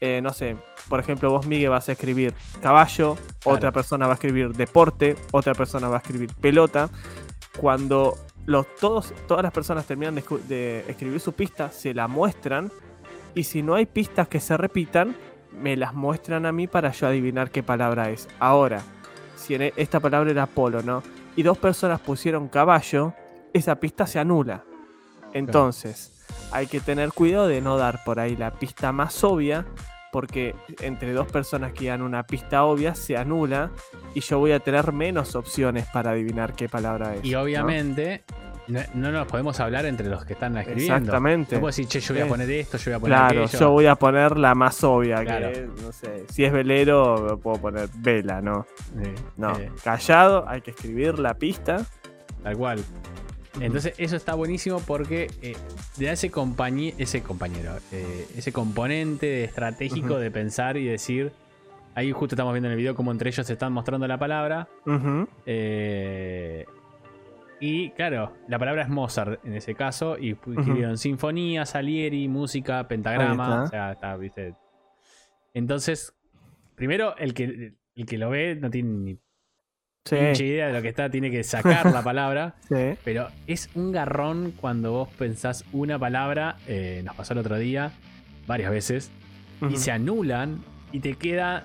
Eh, 0.00 0.20
no 0.22 0.32
sé, 0.32 0.56
por 0.88 0.98
ejemplo, 1.00 1.30
vos, 1.30 1.46
Miguel, 1.46 1.70
vas 1.70 1.88
a 1.88 1.92
escribir 1.92 2.34
caballo, 2.62 3.16
Claro. 3.40 3.56
otra 3.56 3.72
persona 3.72 4.06
va 4.06 4.12
a 4.12 4.14
escribir 4.14 4.52
deporte, 4.54 5.16
otra 5.30 5.54
persona 5.54 5.88
va 5.88 5.96
a 5.96 5.98
escribir 5.98 6.32
pelota. 6.34 6.88
Cuando 7.58 8.16
los, 8.46 8.66
todos, 8.76 9.12
todas 9.28 9.42
las 9.42 9.52
personas 9.52 9.86
terminan 9.86 10.14
de 10.48 10.84
escribir 10.88 11.20
su 11.20 11.32
pista, 11.32 11.70
se 11.70 11.94
la 11.94 12.08
muestran. 12.08 12.70
Y 13.34 13.44
si 13.44 13.62
no 13.62 13.74
hay 13.74 13.86
pistas 13.86 14.28
que 14.28 14.40
se 14.40 14.56
repitan, 14.56 15.14
me 15.52 15.76
las 15.76 15.94
muestran 15.94 16.46
a 16.46 16.52
mí 16.52 16.66
para 16.66 16.90
yo 16.92 17.06
adivinar 17.06 17.50
qué 17.50 17.62
palabra 17.62 18.10
es. 18.10 18.28
Ahora, 18.38 18.82
si 19.36 19.54
en 19.54 19.62
e- 19.62 19.72
esta 19.76 20.00
palabra 20.00 20.30
era 20.30 20.46
polo, 20.46 20.82
¿no? 20.82 21.02
Y 21.36 21.42
dos 21.42 21.58
personas 21.58 22.00
pusieron 22.00 22.48
caballo, 22.48 23.14
esa 23.52 23.76
pista 23.76 24.06
se 24.06 24.18
anula. 24.18 24.64
Entonces, 25.32 26.12
hay 26.52 26.66
que 26.66 26.80
tener 26.80 27.12
cuidado 27.12 27.48
de 27.48 27.60
no 27.60 27.76
dar 27.76 28.04
por 28.04 28.20
ahí 28.20 28.36
la 28.36 28.52
pista 28.52 28.92
más 28.92 29.24
obvia, 29.24 29.66
porque 30.12 30.54
entre 30.80 31.12
dos 31.12 31.26
personas 31.26 31.72
que 31.72 31.88
dan 31.88 32.02
una 32.02 32.24
pista 32.24 32.64
obvia 32.64 32.94
se 32.94 33.16
anula 33.16 33.72
y 34.14 34.20
yo 34.20 34.38
voy 34.38 34.52
a 34.52 34.60
tener 34.60 34.92
menos 34.92 35.34
opciones 35.34 35.86
para 35.86 36.12
adivinar 36.12 36.54
qué 36.54 36.68
palabra 36.68 37.16
es. 37.16 37.24
Y 37.24 37.34
obviamente, 37.34 38.22
no, 38.28 38.34
no 38.68 39.12
nos 39.12 39.26
podemos 39.26 39.58
hablar 39.60 39.84
entre 39.86 40.08
los 40.08 40.24
que 40.24 40.32
están 40.34 40.56
escribiendo. 40.56 40.94
Exactamente. 40.96 41.54
No 41.56 41.60
puedo 41.60 41.70
decir, 41.70 41.86
che, 41.86 42.00
yo 42.00 42.14
voy 42.14 42.22
a 42.22 42.26
poner 42.28 42.50
esto, 42.50 42.78
yo 42.78 42.84
voy 42.90 42.94
a 42.94 43.00
poner 43.00 43.16
Claro, 43.18 43.42
aquello. 43.44 43.58
yo 43.60 43.70
voy 43.70 43.86
a 43.86 43.94
poner 43.96 44.36
la 44.38 44.54
más 44.54 44.82
obvia, 44.84 45.22
Claro. 45.22 45.52
que 45.52 45.68
no 45.82 45.92
sé, 45.92 46.24
si 46.30 46.44
es 46.44 46.52
velero 46.52 47.38
puedo 47.42 47.58
poner 47.60 47.88
vela, 47.98 48.40
¿no? 48.40 48.66
Sí, 49.02 49.10
No, 49.36 49.58
eh, 49.58 49.70
callado, 49.82 50.48
hay 50.48 50.60
que 50.62 50.70
escribir 50.70 51.18
la 51.18 51.34
pista. 51.34 51.84
tal 52.42 52.56
cual. 52.56 52.84
Entonces, 53.60 53.94
eso 53.98 54.16
está 54.16 54.34
buenísimo 54.34 54.80
porque 54.84 55.30
eh, 55.40 55.54
le 55.98 56.06
da 56.06 56.12
ese, 56.12 56.30
compañe- 56.30 56.94
ese 56.98 57.22
compañero, 57.22 57.72
eh, 57.92 58.26
ese 58.36 58.50
componente 58.52 59.44
estratégico 59.44 60.18
de 60.18 60.30
pensar 60.30 60.76
y 60.76 60.84
decir. 60.86 61.30
Ahí 61.94 62.10
justo 62.10 62.34
estamos 62.34 62.52
viendo 62.52 62.66
en 62.66 62.72
el 62.72 62.78
video 62.78 62.96
cómo 62.96 63.12
entre 63.12 63.30
ellos 63.30 63.46
se 63.46 63.52
están 63.52 63.72
mostrando 63.72 64.08
la 64.08 64.18
palabra. 64.18 64.66
Eh, 65.46 66.64
y 67.66 67.90
claro, 67.92 68.36
la 68.46 68.58
palabra 68.58 68.82
es 68.82 68.90
Mozart 68.90 69.42
en 69.46 69.54
ese 69.54 69.74
caso. 69.74 70.18
Y 70.18 70.32
escribieron 70.32 70.98
sinfonía, 70.98 71.64
Salieri, 71.64 72.28
música, 72.28 72.86
pentagrama. 72.86 73.44
Está. 73.44 73.62
O 73.62 73.66
sea, 73.68 73.92
está, 73.92 74.16
viste. 74.18 74.54
Entonces, 75.54 76.14
primero, 76.74 77.16
el 77.16 77.32
que, 77.32 77.72
el 77.94 78.04
que 78.04 78.18
lo 78.18 78.28
ve 78.28 78.54
no 78.54 78.70
tiene 78.70 78.90
ni 78.90 79.18
Sí, 80.04 80.16
pinche 80.16 80.44
idea 80.44 80.66
de 80.66 80.74
lo 80.74 80.82
que 80.82 80.88
está, 80.88 81.08
tiene 81.08 81.30
que 81.30 81.42
sacar 81.42 81.90
la 81.90 82.02
palabra. 82.02 82.56
sí. 82.68 82.98
Pero 83.02 83.28
es 83.46 83.70
un 83.74 83.92
garrón 83.92 84.52
cuando 84.60 84.92
vos 84.92 85.08
pensás 85.16 85.64
una 85.72 85.98
palabra, 85.98 86.58
eh, 86.68 87.00
nos 87.02 87.16
pasó 87.16 87.32
el 87.32 87.38
otro 87.38 87.56
día, 87.56 87.92
varias 88.46 88.70
veces, 88.70 89.10
y 89.70 89.78
se 89.78 89.90
anulan 89.90 90.62
y 90.92 91.00
te 91.00 91.14
queda 91.14 91.64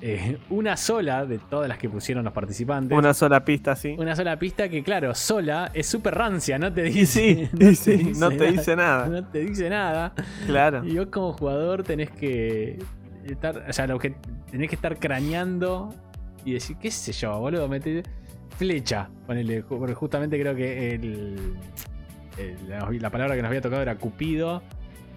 eh, 0.00 0.38
una 0.50 0.76
sola 0.76 1.24
de 1.26 1.38
todas 1.38 1.68
las 1.68 1.78
que 1.78 1.88
pusieron 1.88 2.24
los 2.24 2.32
participantes. 2.32 2.96
Una 2.96 3.14
sola 3.14 3.44
pista, 3.44 3.76
sí. 3.76 3.94
Una 3.98 4.14
sola 4.16 4.38
pista 4.38 4.68
que, 4.68 4.82
claro, 4.82 5.14
sola 5.14 5.70
es 5.74 5.86
súper 5.86 6.14
rancia, 6.14 6.58
no 6.58 6.72
te 6.72 6.82
dice. 6.84 7.50
sí, 7.74 8.12
no 8.18 8.30
te 8.30 8.50
dice 8.52 8.76
nada. 8.76 9.06
No 9.06 9.24
te 9.26 9.40
dice 9.40 9.68
nada. 9.70 10.12
Claro. 10.46 10.84
Y 10.84 10.96
vos 10.98 11.06
como 11.10 11.32
jugador 11.32 11.82
tenés 11.82 12.10
que 12.10 12.78
estar, 13.24 13.64
o 13.68 13.72
sea, 13.72 13.86
lo 13.86 13.98
que 13.98 14.14
tenés 14.50 14.68
que 14.68 14.74
estar 14.76 14.98
craneando 14.98 15.94
y 16.44 16.54
decir, 16.54 16.76
qué 16.80 16.90
sé 16.90 17.12
yo, 17.12 17.38
boludo, 17.38 17.68
mete 17.68 18.02
flecha. 18.56 19.08
Ponele, 19.26 19.62
porque 19.62 19.94
justamente 19.94 20.38
creo 20.40 20.54
que 20.54 20.94
el, 20.94 21.36
el- 22.38 22.68
la, 22.68 22.88
la 22.90 23.10
palabra 23.10 23.34
que 23.36 23.42
nos 23.42 23.48
había 23.48 23.60
tocado 23.60 23.82
era 23.82 23.96
Cupido. 23.96 24.62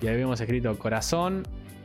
Y 0.01 0.07
habíamos 0.07 0.41
escrito 0.41 0.77
corazón, 0.77 1.43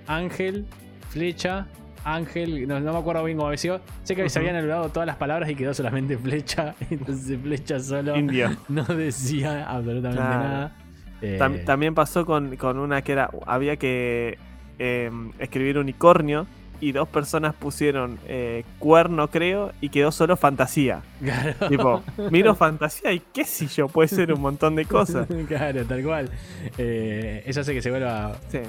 ángel, 0.08 0.66
flecha, 1.10 1.68
ángel. 2.14 2.66
No, 2.68 2.80
no 2.80 2.92
me 2.92 2.98
acuerdo 2.98 3.24
bien 3.24 3.36
cómo 3.36 3.48
había 3.48 3.58
sido. 3.58 3.80
Sé 4.04 4.14
que 4.16 4.28
se 4.28 4.38
habían 4.38 4.56
anulado 4.56 4.88
todas 4.90 5.06
las 5.06 5.16
palabras 5.16 5.48
y 5.50 5.54
quedó 5.54 5.74
solamente 5.74 6.16
flecha. 6.18 6.74
Entonces 6.90 7.38
flecha 7.42 7.80
solo 7.80 8.16
Indio. 8.16 8.50
no 8.68 8.84
decía 8.84 9.64
absolutamente 9.68 10.20
Claro. 10.22 10.42
nada. 10.42 10.76
Eh, 11.20 11.36
Tam- 11.40 11.64
también 11.64 11.94
pasó 11.94 12.24
con, 12.24 12.56
con 12.56 12.78
una 12.78 13.02
que 13.02 13.12
era. 13.12 13.30
Había 13.46 13.76
que 13.76 14.38
eh, 14.78 15.10
escribir 15.38 15.78
unicornio. 15.78 16.46
Y 16.80 16.92
dos 16.92 17.08
personas 17.08 17.56
pusieron 17.56 18.20
eh, 18.28 18.62
cuerno, 18.78 19.26
creo, 19.30 19.72
y 19.80 19.88
quedó 19.88 20.12
solo 20.12 20.36
fantasía. 20.36 21.02
claro. 21.20 21.68
Tipo, 21.68 22.04
miro 22.30 22.54
fantasía 22.54 23.10
y 23.12 23.18
qué 23.34 23.42
sé 23.44 23.66
yo, 23.66 23.88
puede 23.88 24.06
ser 24.06 24.32
un 24.32 24.40
montón 24.40 24.76
de 24.76 24.84
cosas. 24.84 25.26
claro, 25.48 25.84
tal 25.86 26.04
cual. 26.04 26.30
Eh, 26.78 27.42
eso 27.46 27.62
hace 27.62 27.74
que 27.74 27.82
se 27.82 27.90
vuelva 27.90 28.36
Sí. 28.48 28.60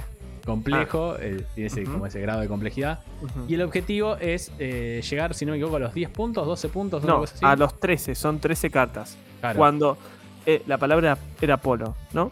Complejo, 0.50 1.16
eh, 1.20 1.45
tiene 1.56 1.68
ese, 1.68 1.84
como 1.84 2.06
ese 2.06 2.20
grado 2.22 2.41
de 2.41 2.47
complejidad. 2.47 3.00
Y 3.47 3.54
el 3.56 3.62
objetivo 3.62 4.16
es 4.18 4.52
eh, 4.60 5.02
llegar, 5.10 5.34
si 5.34 5.45
no 5.45 5.52
me 5.52 5.58
equivoco, 5.58 5.78
a 5.78 5.80
los 5.80 5.93
10 5.93 6.10
puntos, 6.10 6.45
12 6.45 6.70
puntos, 6.70 7.04
No, 7.04 7.20
cosa 7.20 7.36
así. 7.36 7.45
a 7.45 7.56
los 7.56 7.80
13, 7.80 8.16
son 8.16 8.39
13 8.39 8.70
cartas. 8.70 9.18
Claro. 9.39 9.58
Cuando 9.58 9.97
eh, 10.45 10.64
la 10.68 10.78
palabra 10.78 11.18
era 11.41 11.58
polo, 11.58 11.95
¿no? 12.14 12.32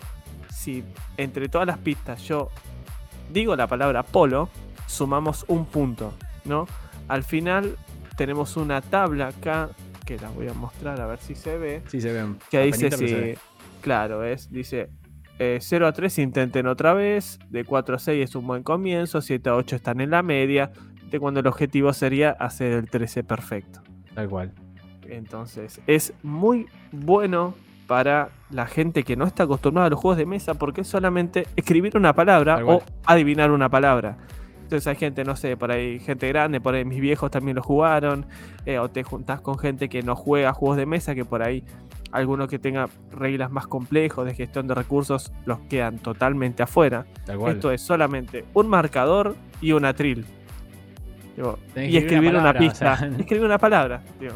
Si 0.50 0.84
entre 1.18 1.48
todas 1.50 1.66
las 1.68 1.78
pistas 1.78 2.22
yo 2.24 2.50
digo 3.32 3.56
la 3.56 3.68
palabra 3.68 4.04
polo, 4.04 4.50
sumamos 4.88 5.46
un 5.48 5.66
punto, 5.66 6.14
¿no? 6.46 6.68
Al 7.08 7.24
final 7.24 7.78
tenemos 8.16 8.58
una 8.58 8.82
tabla 8.82 9.28
acá, 9.28 9.70
que 10.06 10.18
la 10.18 10.30
voy 10.30 10.48
a 10.48 10.54
mostrar 10.54 11.00
a 11.02 11.06
ver 11.06 11.20
si 11.20 11.36
se 11.36 11.58
ve, 11.58 11.82
Sí, 11.88 12.02
se 12.02 12.12
ven. 12.12 12.38
que 12.50 12.62
dice 12.64 12.92
si... 12.92 13.06
ve. 13.06 13.38
Claro, 13.82 14.24
es, 14.24 14.52
dice... 14.52 14.90
eh, 15.40 15.60
0 15.62 15.88
a 15.88 15.92
3 15.94 16.20
intenten 16.20 16.68
otra 16.68 16.94
vez, 16.94 17.40
de 17.50 17.64
4 17.64 17.96
a 17.96 18.00
6 18.00 18.30
es 18.30 18.36
un 18.36 18.48
buen 18.48 18.64
comienzo, 18.64 19.22
7 19.22 19.50
a 19.50 19.56
8 19.56 19.76
están 19.76 20.02
en 20.02 20.12
la 20.12 20.24
media, 20.24 20.72
de 21.10 21.20
cuando 21.20 21.40
el 21.40 21.48
objetivo 21.48 21.94
sería 21.94 22.32
hacer 22.32 22.74
el 22.74 22.90
13 22.90 23.24
perfecto. 23.24 23.82
Tal 24.14 24.30
cual. 24.30 24.52
Entonces, 25.08 25.80
es 25.88 26.14
muy 26.24 26.66
bueno 26.92 27.54
para 27.88 28.30
la 28.50 28.68
gente 28.68 29.04
que 29.04 29.16
no 29.16 29.26
está 29.26 29.44
acostumbrada 29.44 29.88
a 29.88 29.90
los 29.90 30.00
juegos 30.00 30.18
de 30.18 30.26
mesa 30.26 30.54
porque 30.56 30.82
es 30.82 30.88
solamente 30.88 31.48
escribir 31.56 31.96
una 31.96 32.14
palabra 32.14 32.64
o 32.66 32.84
adivinar 33.06 33.52
una 33.52 33.70
palabra. 33.70 34.18
Entonces 34.64 34.86
hay 34.88 34.98
gente, 34.98 35.24
no 35.24 35.38
sé, 35.38 35.56
por 35.56 35.72
ahí 35.72 35.98
gente 36.00 36.28
grande, 36.28 36.60
por 36.60 36.76
ahí 36.76 36.84
mis 36.84 37.00
viejos 37.00 37.32
también 37.32 37.56
lo 37.56 37.64
jugaron, 37.64 38.26
eh, 38.66 38.80
o 38.80 38.90
te 38.90 39.02
juntás 39.02 39.40
con 39.40 39.58
gente 39.58 39.88
que 39.88 40.04
no 40.04 40.14
juega 40.14 40.52
juegos 40.52 40.76
de 40.76 40.86
mesa, 40.86 41.16
que 41.16 41.24
por 41.24 41.42
ahí 41.42 41.64
alguno 42.12 42.48
que 42.48 42.58
tenga 42.60 42.88
reglas 43.12 43.52
más 43.52 43.68
complejos 43.68 44.26
de 44.26 44.34
gestión 44.34 44.68
de 44.68 44.76
recursos 44.76 45.32
los 45.46 45.60
quedan 45.70 46.00
totalmente 46.00 46.64
afuera. 46.64 47.06
Esto 47.48 47.72
es 47.72 47.82
solamente 47.82 48.46
un 48.54 48.68
marcador 48.68 49.36
y 49.62 49.72
un 49.74 49.86
atril. 49.86 50.26
Digo, 51.36 51.60
y 51.76 51.98
escribir 51.98 52.36
una 52.36 52.52
o 52.52 52.54
pista. 52.58 52.98
sea. 52.98 53.08
Escribir 53.20 53.46
una 53.46 53.58
palabra. 53.58 54.02
digo. 54.20 54.34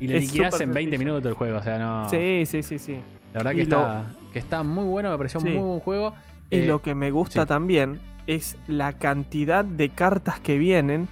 y 0.00 0.08
le 0.08 0.20
liquidás 0.20 0.60
en 0.60 0.72
20 0.74 0.90
sencillo. 0.90 0.98
minutos 0.98 1.30
el 1.30 1.34
juego, 1.36 1.58
o 1.58 1.62
sea, 1.62 1.78
no. 1.78 2.08
Sí, 2.10 2.44
sí, 2.46 2.62
sí, 2.62 2.78
sí. 2.78 2.98
La 3.32 3.38
verdad 3.38 3.50
que 3.52 3.56
lo- 3.56 3.62
está, 3.62 4.04
que 4.32 4.38
está 4.38 4.62
muy 4.62 4.84
bueno, 4.84 5.10
me 5.10 5.16
pareció 5.16 5.40
Sí. 5.40 5.48
muy 5.50 5.58
buen 5.66 5.80
juego. 5.80 6.14
Y 6.50 6.58
Eh, 6.58 6.66
lo 6.66 6.82
que 6.82 6.94
me 6.94 7.10
gusta 7.10 7.42
sí. 7.42 7.48
también 7.48 8.00
es 8.26 8.58
la 8.66 8.92
cantidad 8.92 9.64
de 9.64 9.88
cartas 9.90 10.40
que 10.40 10.58
vienen 10.58 11.08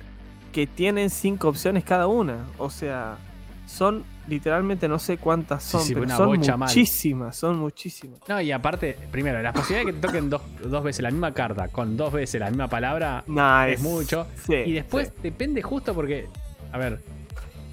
que 0.53 0.67
tienen 0.67 1.09
cinco 1.09 1.49
opciones 1.49 1.83
cada 1.85 2.07
una. 2.09 2.45
O 2.59 2.69
sea, 2.69 3.17
son 3.65 4.05
literalmente 4.29 4.89
no 4.89 4.99
sé 4.99 5.19
cuántas 5.19 5.63
son, 5.65 5.83
sí, 5.83 5.95
pero 5.95 6.09
son 6.09 6.39
mal. 6.41 6.59
muchísimas, 6.59 7.37
son 7.37 7.59
muchísimas. 7.59 8.21
No, 8.29 8.41
y 8.41 8.53
aparte, 8.53 8.97
primero, 9.11 9.41
la 9.43 9.53
posibilidad 9.53 9.87
de 9.87 9.93
que 9.93 10.01
te 10.01 10.07
toquen 10.07 10.31
dos, 10.31 10.43
dos 10.65 10.83
veces 10.85 11.03
la 11.03 11.11
misma 11.11 11.33
carta 11.35 11.69
con 11.69 11.97
dos 11.97 12.13
veces 12.13 12.41
la 12.41 12.49
misma 12.49 12.69
palabra 12.69 13.25
Nah, 13.27 13.67
es 13.67 13.81
mucho. 13.81 14.27
sí, 14.47 14.55
Y 14.55 14.73
después 14.73 15.13
depende 15.23 15.63
justo 15.63 15.95
porque, 15.95 16.27
a 16.73 16.79
ver, 16.79 17.01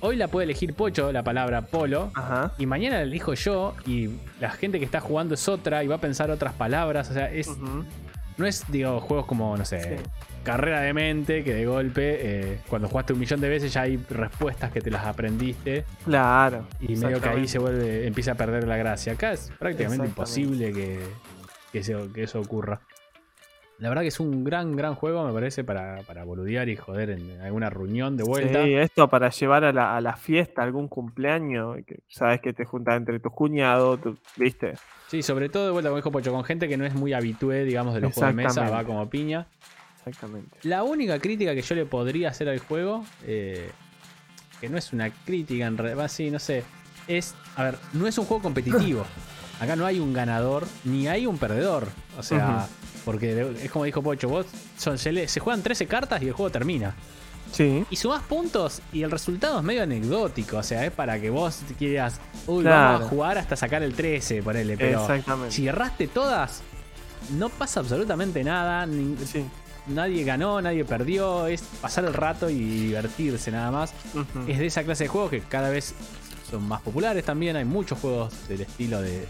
hoy 0.02 0.16
la 0.16 0.28
puede 0.28 0.46
elegir 0.46 0.74
Pocho, 0.74 1.12
la 1.12 1.24
palabra 1.24 1.62
polo, 1.68 2.12
Ajá. 2.16 2.54
y 2.58 2.66
mañana 2.66 2.98
la 2.98 3.04
elijo 3.04 3.34
yo, 3.34 3.76
y 3.86 4.10
la 4.40 4.50
gente 4.52 4.80
que 4.80 4.86
está 4.86 5.00
jugando 5.02 5.34
es 5.36 5.48
otra, 5.48 5.84
y 5.84 5.88
va 5.88 5.96
a 5.96 6.02
pensar 6.02 6.32
otras 6.32 6.54
palabras. 6.54 7.10
O 7.10 7.14
sea, 7.14 7.32
es, 7.32 7.50
no 8.38 8.46
es, 8.46 8.64
digo, 8.70 9.00
juegos 9.02 9.26
como, 9.26 9.56
no 9.58 9.66
sé. 9.66 10.00
Carrera 10.44 10.82
de 10.82 10.94
mente, 10.94 11.44
que 11.44 11.54
de 11.54 11.66
golpe, 11.66 12.18
eh, 12.20 12.60
cuando 12.68 12.88
jugaste 12.88 13.14
un 13.14 13.20
millón 13.20 13.42
de 13.42 13.50
veces 13.50 13.72
ya 13.74 13.82
hay 13.84 13.98
respuestas 14.10 14.72
que 14.72 14.82
te 14.82 14.90
las 14.92 15.06
aprendiste, 15.06 15.86
Claro. 16.06 16.66
y 16.80 16.96
medio 16.96 17.22
que 17.22 17.30
ahí 17.30 17.48
se 17.48 17.60
vuelve, 17.60 18.08
empieza 18.08 18.32
a 18.32 18.36
perder 18.36 18.68
la 18.68 18.78
gracia. 18.78 19.14
Acá 19.14 19.32
es 19.34 19.52
prácticamente 19.60 20.08
imposible 20.08 20.74
que, 20.74 21.00
que, 21.72 21.84
se- 21.84 22.12
que 22.14 22.24
eso 22.24 22.40
ocurra. 22.40 22.82
La 23.78 23.88
verdad 23.88 24.02
que 24.02 24.10
es 24.10 24.20
un 24.20 24.44
gran, 24.44 24.76
gran 24.76 24.94
juego, 24.96 25.26
me 25.26 25.32
parece, 25.32 25.64
para, 25.64 26.02
para 26.04 26.26
boludear 26.26 26.68
y 26.68 26.76
joder 26.76 27.12
en 27.12 27.40
alguna 27.40 27.70
reunión 27.70 28.18
de 28.18 28.24
vuelta. 28.24 28.62
Sí, 28.66 28.74
esto 28.76 29.08
para 29.08 29.30
llevar 29.30 29.64
a 29.64 29.72
la, 29.72 29.96
a 29.96 30.02
la 30.02 30.18
fiesta, 30.18 30.64
algún 30.64 30.90
cumpleaños, 30.90 31.78
que 31.88 32.00
sabes 32.10 32.42
que 32.42 32.52
te 32.52 32.66
juntas 32.66 32.98
entre 32.98 33.22
tus 33.22 33.32
cuñados, 33.32 34.02
tu- 34.02 34.18
¿viste? 34.36 34.74
Sí, 35.08 35.24
sobre 35.24 35.48
todo 35.48 35.66
de 35.66 35.72
vuelta, 35.72 35.96
dijo 35.96 36.12
Pocho, 36.12 36.32
con 36.34 36.44
gente 36.44 36.68
que 36.68 36.76
no 36.76 36.86
es 36.86 36.94
muy 36.94 37.14
habitué, 37.14 37.64
digamos, 37.64 37.94
de 37.94 38.02
los 38.02 38.14
juegos 38.14 38.36
de 38.36 38.44
mesa, 38.44 38.70
va 38.70 38.84
como 38.84 39.10
piña. 39.10 39.48
Exactamente. 40.06 40.58
La 40.64 40.84
única 40.84 41.20
crítica 41.20 41.54
que 41.54 41.62
yo 41.62 41.76
le 41.76 41.86
podría 41.86 42.30
hacer 42.30 42.50
al 42.50 42.60
juego, 42.60 43.06
eh, 43.26 43.70
que 44.62 44.70
no 44.70 44.78
es 44.78 44.92
una 44.94 45.10
crítica 45.10 45.66
en 45.68 45.78
realidad, 45.78 46.08
sí, 46.10 46.32
no 46.32 46.40
sé, 46.40 46.64
es, 47.08 47.36
a 47.56 47.64
ver, 47.64 47.78
no 47.94 48.08
es 48.08 48.18
un 48.18 48.26
juego 48.26 48.42
competitivo. 48.44 49.06
Acá 49.60 49.76
no 49.76 49.86
hay 49.86 50.00
un 50.00 50.14
ganador, 50.14 50.66
ni 50.86 51.08
hay 51.10 51.26
un 51.26 51.38
perdedor. 51.38 51.88
O 52.18 52.24
sea, 52.24 52.68
porque 53.04 53.56
es 53.62 53.70
como 53.72 53.84
dijo 53.86 54.02
Pocho, 54.02 54.30
vos 54.30 54.46
son, 54.78 54.98
se, 54.98 55.12
le- 55.12 55.28
se 55.28 55.40
juegan 55.42 55.62
13 55.62 55.86
cartas 55.86 56.22
y 56.22 56.28
el 56.28 56.34
juego 56.34 56.50
termina. 56.50 56.96
Sí. 57.52 57.84
Y 57.90 57.96
sumás 57.98 58.22
puntos 58.24 58.82
y 58.94 59.02
el 59.04 59.12
resultado 59.12 59.58
es 59.58 59.64
medio 59.66 59.84
anecdótico. 59.84 60.58
O 60.58 60.64
sea, 60.64 60.86
es 60.86 60.92
para 60.92 61.20
que 61.20 61.30
vos 61.30 61.60
quieras, 61.78 62.22
uy, 62.48 62.64
Claro. 62.64 62.94
vamos 62.94 63.08
a 63.08 63.10
jugar 63.10 63.38
hasta 63.38 63.56
sacar 63.58 63.84
el 63.84 63.94
13, 63.96 64.44
ponele. 64.44 64.78
Pero 64.78 65.06
si 65.50 65.68
erraste 65.68 66.08
todas, 66.08 66.62
no 67.38 67.50
pasa 67.50 67.80
absolutamente 67.82 68.44
nada. 68.46 68.86
ni- 68.86 69.18
Sí. 69.26 69.44
Nadie 69.90 70.24
ganó, 70.24 70.62
nadie 70.62 70.86
perdió. 70.86 71.48
Es 71.48 71.62
pasar 71.82 72.06
el 72.06 72.14
rato 72.14 72.50
y 72.50 72.60
divertirse 72.60 73.52
nada 73.52 73.72
más. 73.72 73.94
Es 74.48 74.60
de 74.60 74.66
esa 74.66 74.84
clase 74.84 75.06
de 75.06 75.08
juegos 75.10 75.32
que 75.32 75.42
cada 75.42 75.70
vez 75.70 75.94
son 76.50 76.68
más 76.68 76.82
populares 76.82 77.24
también. 77.26 77.56
Hay 77.56 77.66
muchos 77.66 78.00
juegos 78.00 78.48
del 78.48 78.62
estilo 78.62 79.02
de 79.02 79.28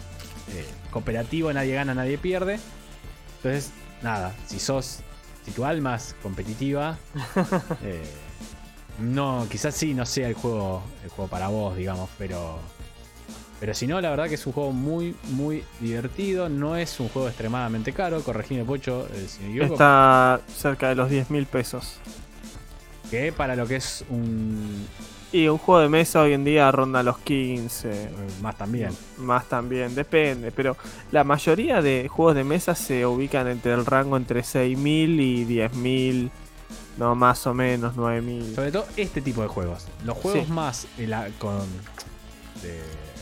cooperativo, 0.91 1.51
nadie 1.53 1.75
gana, 1.75 1.93
nadie 1.93 2.17
pierde. 2.17 2.59
Entonces, 3.37 3.71
nada, 4.01 4.35
si 4.45 4.59
sos, 4.59 4.99
si 5.45 5.51
tu 5.51 5.65
alma 5.65 5.95
es 5.95 6.15
competitiva, 6.21 6.97
eh, 7.83 8.03
no, 8.99 9.47
quizás 9.49 9.75
sí 9.75 9.93
no 9.93 10.05
sea 10.05 10.27
el 10.27 10.33
juego, 10.33 10.81
el 11.03 11.09
juego 11.09 11.29
para 11.29 11.47
vos, 11.47 11.75
digamos, 11.75 12.09
pero. 12.17 12.59
Pero 13.59 13.73
si 13.73 13.87
no, 13.87 13.99
la 13.99 14.09
verdad 14.09 14.27
que 14.29 14.35
es 14.35 14.45
un 14.47 14.53
juego 14.53 14.71
muy, 14.71 15.15
muy 15.31 15.63
divertido. 15.81 16.47
No 16.47 16.75
es 16.77 16.99
un 16.99 17.09
juego 17.09 17.27
extremadamente 17.27 17.91
caro. 17.91 18.21
Corregime, 18.23 18.63
Pocho, 18.63 19.07
eh, 19.13 19.25
si 19.27 19.41
me 19.43 19.49
equivoco. 19.49 19.73
Está 19.73 20.39
cerca 20.55 20.89
de 20.89 20.95
los 20.95 21.09
10 21.09 21.29
mil 21.29 21.45
pesos. 21.45 21.95
Que 23.11 23.31
para 23.33 23.55
lo 23.55 23.67
que 23.67 23.77
es 23.77 24.05
un. 24.09 24.87
Y 25.31 25.47
un 25.47 25.57
juego 25.59 25.81
de 25.81 25.89
mesa 25.89 26.21
hoy 26.21 26.33
en 26.33 26.43
día 26.43 26.71
ronda 26.71 27.03
los 27.03 27.17
15. 27.19 27.89
eh, 27.91 28.09
Más 28.41 28.57
también. 28.57 28.89
Más 29.17 29.45
también, 29.49 29.93
depende. 29.93 30.51
Pero 30.51 30.77
la 31.11 31.23
mayoría 31.23 31.81
de 31.81 32.07
juegos 32.07 32.35
de 32.35 32.43
mesa 32.43 32.75
se 32.75 33.05
ubican 33.05 33.47
entre 33.47 33.73
el 33.73 33.85
rango 33.85 34.15
entre 34.17 34.41
6.000 34.41 35.19
y 35.19 35.45
10.000. 35.45 36.29
No, 36.97 37.13
más 37.15 37.45
o 37.45 37.53
menos 37.53 37.95
9.000. 37.95 38.55
Sobre 38.55 38.71
todo 38.71 38.85
este 38.95 39.21
tipo 39.21 39.41
de 39.41 39.47
juegos. 39.49 39.85
Los 40.05 40.17
juegos 40.17 40.45
Sí. 40.47 40.51
más 40.51 40.87
ela- 40.97 41.29
con. 41.39 41.59
de- 42.63 43.18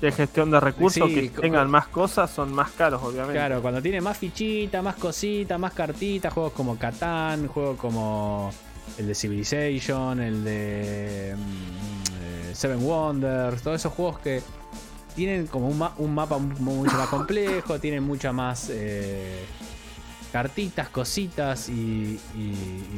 De 0.00 0.12
gestión 0.12 0.50
de 0.50 0.60
recursos 0.60 1.08
Sí, 1.08 1.14
que 1.14 1.40
tengan 1.40 1.68
más 1.70 1.88
cosas 1.88 2.30
son 2.30 2.52
más 2.52 2.70
caros, 2.70 3.02
obviamente. 3.02 3.32
claro, 3.34 3.60
cuando 3.60 3.82
tiene 3.82 4.00
más 4.00 4.16
fichita, 4.16 4.80
más 4.80 4.94
cosita, 4.94 5.58
más 5.58 5.72
cartitas, 5.72 6.32
juegos 6.32 6.52
como 6.52 6.78
Catán, 6.78 7.48
juegos 7.48 7.76
como 7.78 8.50
el 8.96 9.06
de 9.08 9.14
Civilization, 9.14 10.20
el 10.20 10.44
de. 10.44 11.34
mm, 11.36 12.54
Seven 12.54 12.82
Wonders, 12.82 13.62
todos 13.62 13.76
esos 13.80 13.92
juegos 13.92 14.18
que 14.20 14.42
tienen 15.14 15.46
como 15.48 15.68
un, 15.68 15.84
un 15.98 16.14
mapa 16.14 16.38
mucho 16.38 16.96
más 16.96 17.08
complejo, 17.08 17.78
tienen 17.80 18.02
muchas 18.04 18.32
más 18.32 18.68
eh, 18.70 19.44
cartitas, 20.32 20.88
cositas 20.88 21.68
y, 21.68 22.18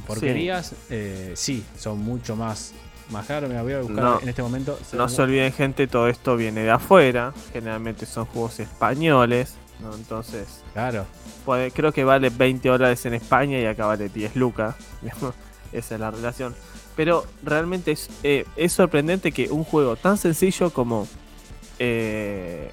porquerías. 0.07 0.75
Eh, 0.91 1.33
sí. 1.35 1.65
son 1.79 1.99
mucho 1.99 2.37
más, 2.37 2.73
voy 3.11 3.73
a 3.73 3.81
buscar 3.81 4.23
en 4.23 4.29
este 4.29 4.43
momento. 4.43 4.79
No 4.93 5.09
se 5.09 5.23
olviden, 5.23 5.53
gente, 5.53 5.87
todo 5.87 6.09
esto 6.09 6.37
viene 6.37 6.63
de 6.63 6.71
afuera. 6.71 7.33
Generalmente 7.53 8.07
son 8.07 8.27
juegos 8.27 8.61
españoles. 8.61 9.57
Entonces, 9.95 10.63
claro. 10.73 11.07
creo 11.75 11.93
que 11.93 12.05
vale 12.05 12.31
20 12.31 12.69
dólares 12.69 13.05
en 13.07 13.15
España 13.15 13.59
y 13.59 13.67
acá 13.67 13.87
vale 13.87 14.09
10 14.09 14.37
lucas. 14.37 14.77
Esa 15.73 15.95
es 15.95 16.01
la 16.01 16.11
relación. 16.11 16.55
Pero 16.97 17.25
realmente 17.43 17.93
es, 17.93 18.11
eh, 18.23 18.45
es 18.57 18.73
sorprendente 18.73 19.33
que 19.33 19.49
un 19.51 19.65
juego 19.65 19.97
tan 19.97 20.19
sencillo 20.19 20.71
como 20.71 21.09
eh, 21.79 22.71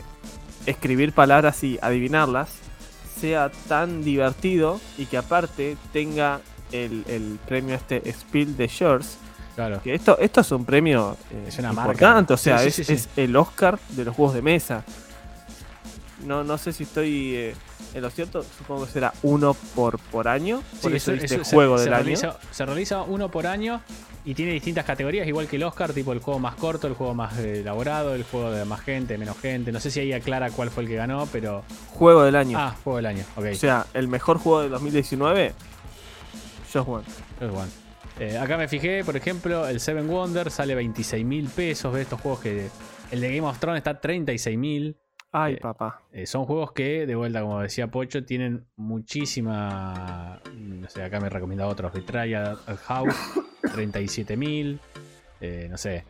escribir 0.66 1.14
palabras 1.14 1.64
y 1.64 1.80
adivinarlas 1.82 2.50
sea 3.20 3.52
tan 3.68 4.04
divertido 4.04 4.80
y 4.98 5.06
que 5.06 5.18
aparte 5.18 5.78
tenga 5.94 6.42
el, 6.72 7.40
premio 7.48 7.76
este 7.76 8.02
Spiel 8.12 8.58
de 8.58 8.68
Shores. 8.68 9.18
Claro. 9.58 9.82
Que 9.82 9.96
esto, 9.96 10.20
esto 10.20 10.42
es 10.42 10.52
un 10.52 10.66
premio 10.66 11.18
eh, 11.32 11.46
es 11.48 11.58
una 11.58 11.72
importante, 11.72 12.32
o 12.32 12.38
sea, 12.38 12.64
es, 12.64 13.10
el 13.18 13.36
Oscar 13.36 13.80
de 13.90 14.06
los 14.06 14.16
juegos 14.16 14.36
de 14.36 14.44
mesa. 14.44 14.84
No, 16.26 16.44
no 16.44 16.60
sé 16.60 16.74
si 16.74 16.84
estoy 16.84 17.54
en 17.98 18.04
lo 18.04 18.12
cierto, 18.12 18.44
supongo 18.44 18.86
que 18.86 18.92
será 18.92 19.12
uno 19.24 19.56
por, 19.74 19.98
por 19.98 20.28
año. 20.28 20.62
Por 20.84 20.94
eso, 20.94 21.12
dice 21.14 21.40
juego 21.40 21.80
del 21.80 21.92
año. 21.92 22.16
se 22.52 22.66
realiza 22.66 23.02
uno 23.02 23.30
por 23.30 23.48
año 23.48 23.82
y 24.24 24.36
tiene 24.36 24.52
distintas 24.52 24.86
categorías, 24.86 25.28
igual 25.28 25.48
que 25.48 25.56
el 25.56 25.64
Oscar, 25.64 25.94
tipo 25.94 26.14
el 26.14 26.20
juego 26.20 26.40
más 26.40 26.54
corto, 26.56 26.86
el 26.86 26.94
juego 26.94 27.16
más 27.16 27.36
elaborado, 27.40 28.14
el 28.14 28.24
juego 28.24 28.52
de 28.52 28.66
más 28.66 28.82
gente, 28.82 29.18
menos 29.18 29.40
gente. 29.40 29.72
No 29.72 29.80
sé 29.80 29.90
si 29.90 30.02
ahí 30.02 30.14
aclara 30.14 30.52
cuál 30.52 30.70
fue 30.70 30.84
el 30.84 30.90
que 30.90 30.96
ganó, 30.96 31.28
pero. 31.32 31.64
Juego 31.94 32.24
del 32.24 32.36
año. 32.36 32.60
Ah, 32.60 32.76
juego 32.84 32.98
del 32.98 33.08
año, 33.08 33.24
ok. 33.36 33.46
O 33.54 33.56
sea, 33.56 33.88
el 33.96 34.08
mejor 34.08 34.38
juego 34.38 34.62
de 34.62 34.70
2019, 34.70 35.54
Just 36.72 36.88
One. 36.88 37.04
Just 37.40 37.56
One. 37.56 37.87
Eh, 38.20 38.38
acá 38.38 38.58
me 38.58 38.68
fijé, 38.68 39.04
por 39.04 39.16
ejemplo, 39.16 39.68
el 39.68 39.80
Seven 39.80 40.10
Wonders 40.10 40.54
sale 40.54 40.74
26 40.74 41.24
mil 41.26 41.50
pesos. 41.50 41.94
De 41.94 42.02
estos 42.02 42.20
juegos 42.20 42.40
que. 42.42 42.70
El 43.12 43.22
de 43.22 43.36
Game 43.36 43.48
of 43.48 43.60
Thrones 43.60 43.78
está 43.80 44.00
36 44.00 44.58
mil. 44.58 44.98
Ay, 45.32 45.54
eh, 45.54 45.60
papá. 45.62 46.02
Eh, 46.12 46.26
son 46.26 46.46
juegos 46.46 46.72
que, 46.72 47.06
de 47.06 47.16
vuelta, 47.16 47.42
como 47.42 47.62
decía 47.62 47.88
Pocho, 47.88 48.24
tienen 48.26 48.66
muchísima. 48.76 50.42
No 50.56 50.90
sé, 50.90 51.04
acá 51.04 51.20
me 51.20 51.30
recomienda 51.30 51.68
otros. 51.68 51.94
Betrayal 51.94 52.58
House, 52.86 53.16
37.000. 53.62 54.80
Eh, 55.42 55.68
no 55.70 55.78
sé. 55.78 56.04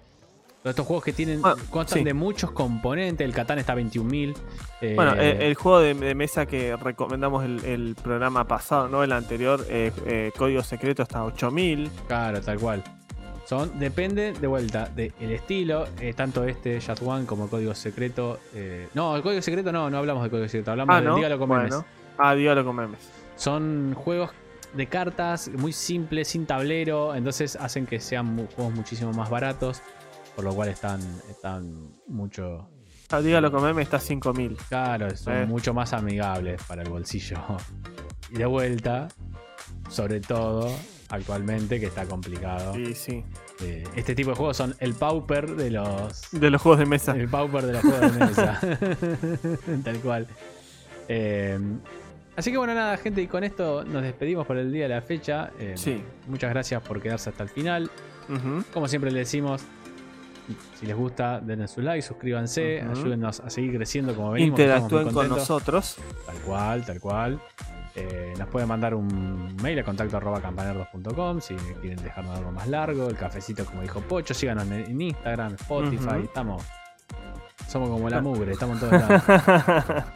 Estos 0.70 0.86
juegos 0.86 1.03
que 1.03 1.13
tienen. 1.13 1.41
Ah, 1.43 1.55
constan 1.70 2.03
de 2.03 2.13
muchos 2.13 2.51
componentes. 2.51 3.26
El 3.26 3.34
Catán 3.34 3.59
está 3.59 3.74
a 3.74 3.78
21.000. 3.78 4.36
Eh, 4.82 4.93
bueno, 4.95 5.13
el, 5.13 5.55
juego 5.55 5.80
de, 5.80 6.15
mesa 6.15 6.45
que 6.45 6.76
recomendamos 6.76 7.43
el, 7.43 7.63
el, 7.65 7.95
programa 7.95 8.47
pasado, 8.47 8.88
¿no? 8.88 9.03
El 9.03 9.11
anterior, 9.11 9.65
Código 10.38 10.63
Secreto 10.63 11.03
está 11.03 11.20
a 11.20 11.26
8.000. 11.26 11.89
Claro, 12.07 12.41
tal 12.41 12.59
cual. 12.59 12.84
Son, 13.47 13.80
depende 13.80 14.34
de 14.34 14.45
vuelta 14.45 14.89
del 14.93 15.13
estilo, 15.32 15.88
eh, 16.01 16.13
tanto 16.13 16.43
este 16.43 16.82
Just 16.82 17.01
One 17.01 17.26
como 17.26 17.47
Código 17.47 17.74
Secreto. 17.74 18.41
Eh, 18.53 18.89
no, 18.93 19.15
el 19.15 19.22
Código 19.22 19.41
Secreto 19.41 19.72
no, 19.72 19.89
no 19.89 19.99
hablamos 19.99 20.22
de 20.24 20.30
Código 20.30 20.49
Secreto, 20.49 20.72
hablamos 20.72 20.93
ah, 20.93 20.99
de 21.01 21.15
Dígalo 21.15 21.39
con 21.39 21.49
memes. 21.49 21.76
Ah, 22.18 22.36
Dígalo 22.36 22.65
con 22.65 22.76
memes. 22.76 22.99
Son 23.38 23.93
juegos 23.93 24.32
de 24.74 24.88
cartas 24.88 25.49
muy 25.57 25.72
simples, 25.72 26.28
sin 26.28 26.45
tablero, 26.45 27.15
entonces 27.15 27.55
hacen 27.55 27.86
que 27.86 28.01
sean 28.01 28.36
juegos 28.47 28.74
muchísimo 28.74 29.13
más 29.13 29.30
baratos, 29.30 29.82
por 30.38 30.46
lo 30.46 30.54
cual 30.54 30.70
están, 30.70 31.02
están 31.32 31.96
mucho. 32.06 32.70
Ah, 33.10 33.22
dígalo 33.22 33.52
con 33.52 33.64
memes, 33.64 33.86
está 33.86 34.00
5000. 34.00 34.56
Claro, 34.70 35.18
son 35.18 35.36
eh. 35.36 35.46
mucho 35.48 35.74
más 35.74 35.94
amigables 35.94 36.62
para 36.62 36.84
el 36.84 36.90
bolsillo. 36.90 37.40
Y 38.30 38.40
de 38.40 38.46
vuelta, 38.46 39.08
sobre 39.90 40.20
todo 40.20 40.70
actualmente, 41.10 41.80
que 41.80 41.86
está 41.86 42.06
complicado. 42.06 42.74
Sí, 42.74 42.94
sí. 42.94 43.24
Eh, 43.62 43.86
este 43.96 44.14
tipo 44.14 44.32
de 44.32 44.36
juegos 44.36 44.58
son 44.58 44.76
el 44.80 44.94
pauper 44.96 45.56
de 45.56 45.72
los. 45.72 46.30
De 46.32 46.52
los 46.52 46.62
juegos 46.62 46.80
de 46.80 46.86
mesa. 46.86 47.14
El 47.14 47.30
pauper 47.30 47.66
de 47.66 47.74
los 47.74 47.82
juegos 47.82 48.14
de 48.14 48.26
mesa. 48.26 48.60
Tal 49.86 50.00
cual. 50.02 50.28
Eh, 51.08 51.58
así 52.36 52.52
que 52.52 52.58
bueno, 52.58 52.76
nada, 52.76 52.98
gente, 52.98 53.22
y 53.22 53.28
con 53.28 53.46
esto 53.46 53.86
nos 53.86 54.04
despedimos 54.04 54.46
por 54.46 54.58
el 54.58 54.72
día 54.74 54.84
de 54.84 54.90
la 54.90 55.02
fecha. 55.02 55.52
Sí. 55.76 56.04
Muchas 56.28 56.52
gracias 56.52 56.84
por 56.84 57.02
quedarse 57.02 57.30
hasta 57.30 57.44
el 57.44 57.50
final. 57.50 57.90
Como 58.74 58.90
siempre 58.90 59.10
le 59.10 59.20
decimos, 59.20 59.64
si 60.80 60.86
les 60.86 60.95
gusta, 60.95 61.39
denle 61.39 61.68
su 61.68 61.82
like, 61.82 62.02
suscríbanse, 62.02 62.82
ayúdennos 62.82 63.39
a 63.39 63.50
seguir 63.50 63.76
creciendo 63.76 64.16
como 64.16 64.32
venimos. 64.32 64.60
Interactúen 64.60 65.12
con 65.12 65.30
nosotros. 65.30 65.98
Tal 66.26 66.38
cual, 66.38 66.86
tal 66.86 67.00
cual. 67.00 67.41
Eh, 68.00 68.36
nos 68.38 68.48
pueden 68.50 68.70
mandar 68.70 68.93
un 68.93 69.56
mail 69.64 69.80
a 69.80 69.84
contacto 69.84 70.18
arroba 70.18 70.39
si 71.41 71.56
quieren 71.82 72.02
dejarnos 72.04 72.38
algo 72.38 72.52
más 72.52 72.68
largo. 72.68 73.10
El 73.10 73.18
cafecito, 73.18 73.66
como 73.66 73.82
dijo 73.82 74.02
Pocho, 74.02 74.36
síganos 74.36 74.70
en, 74.70 75.02
Instagram, 75.02 75.56
Spotify. 75.56 76.24
Estamos. 76.24 76.64
Somos 77.68 77.89
como 77.89 78.08
la 78.08 78.22
mugre, 78.22 78.52
estamos 78.52 78.82
en 78.82 78.89
todos 78.89 79.02
lados. 79.02 80.04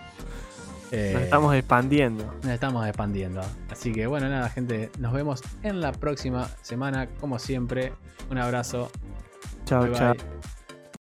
Eh, 0.93 1.11
nos 1.13 1.21
estamos 1.23 1.55
expandiendo. 1.55 2.25
Nos 2.43 2.51
estamos 2.51 2.85
expandiendo. 2.85 3.41
Así 3.69 3.93
que 3.93 4.07
bueno, 4.07 4.27
nada, 4.27 4.49
gente. 4.49 4.91
Nos 4.99 5.13
vemos 5.13 5.41
en 5.63 5.79
la 5.79 5.93
próxima 5.93 6.49
semana, 6.63 7.07
como 7.21 7.39
siempre. 7.39 7.93
Un 8.29 8.37
abrazo. 8.37 8.91
Chao, 9.71 9.87
chao. 9.93 10.13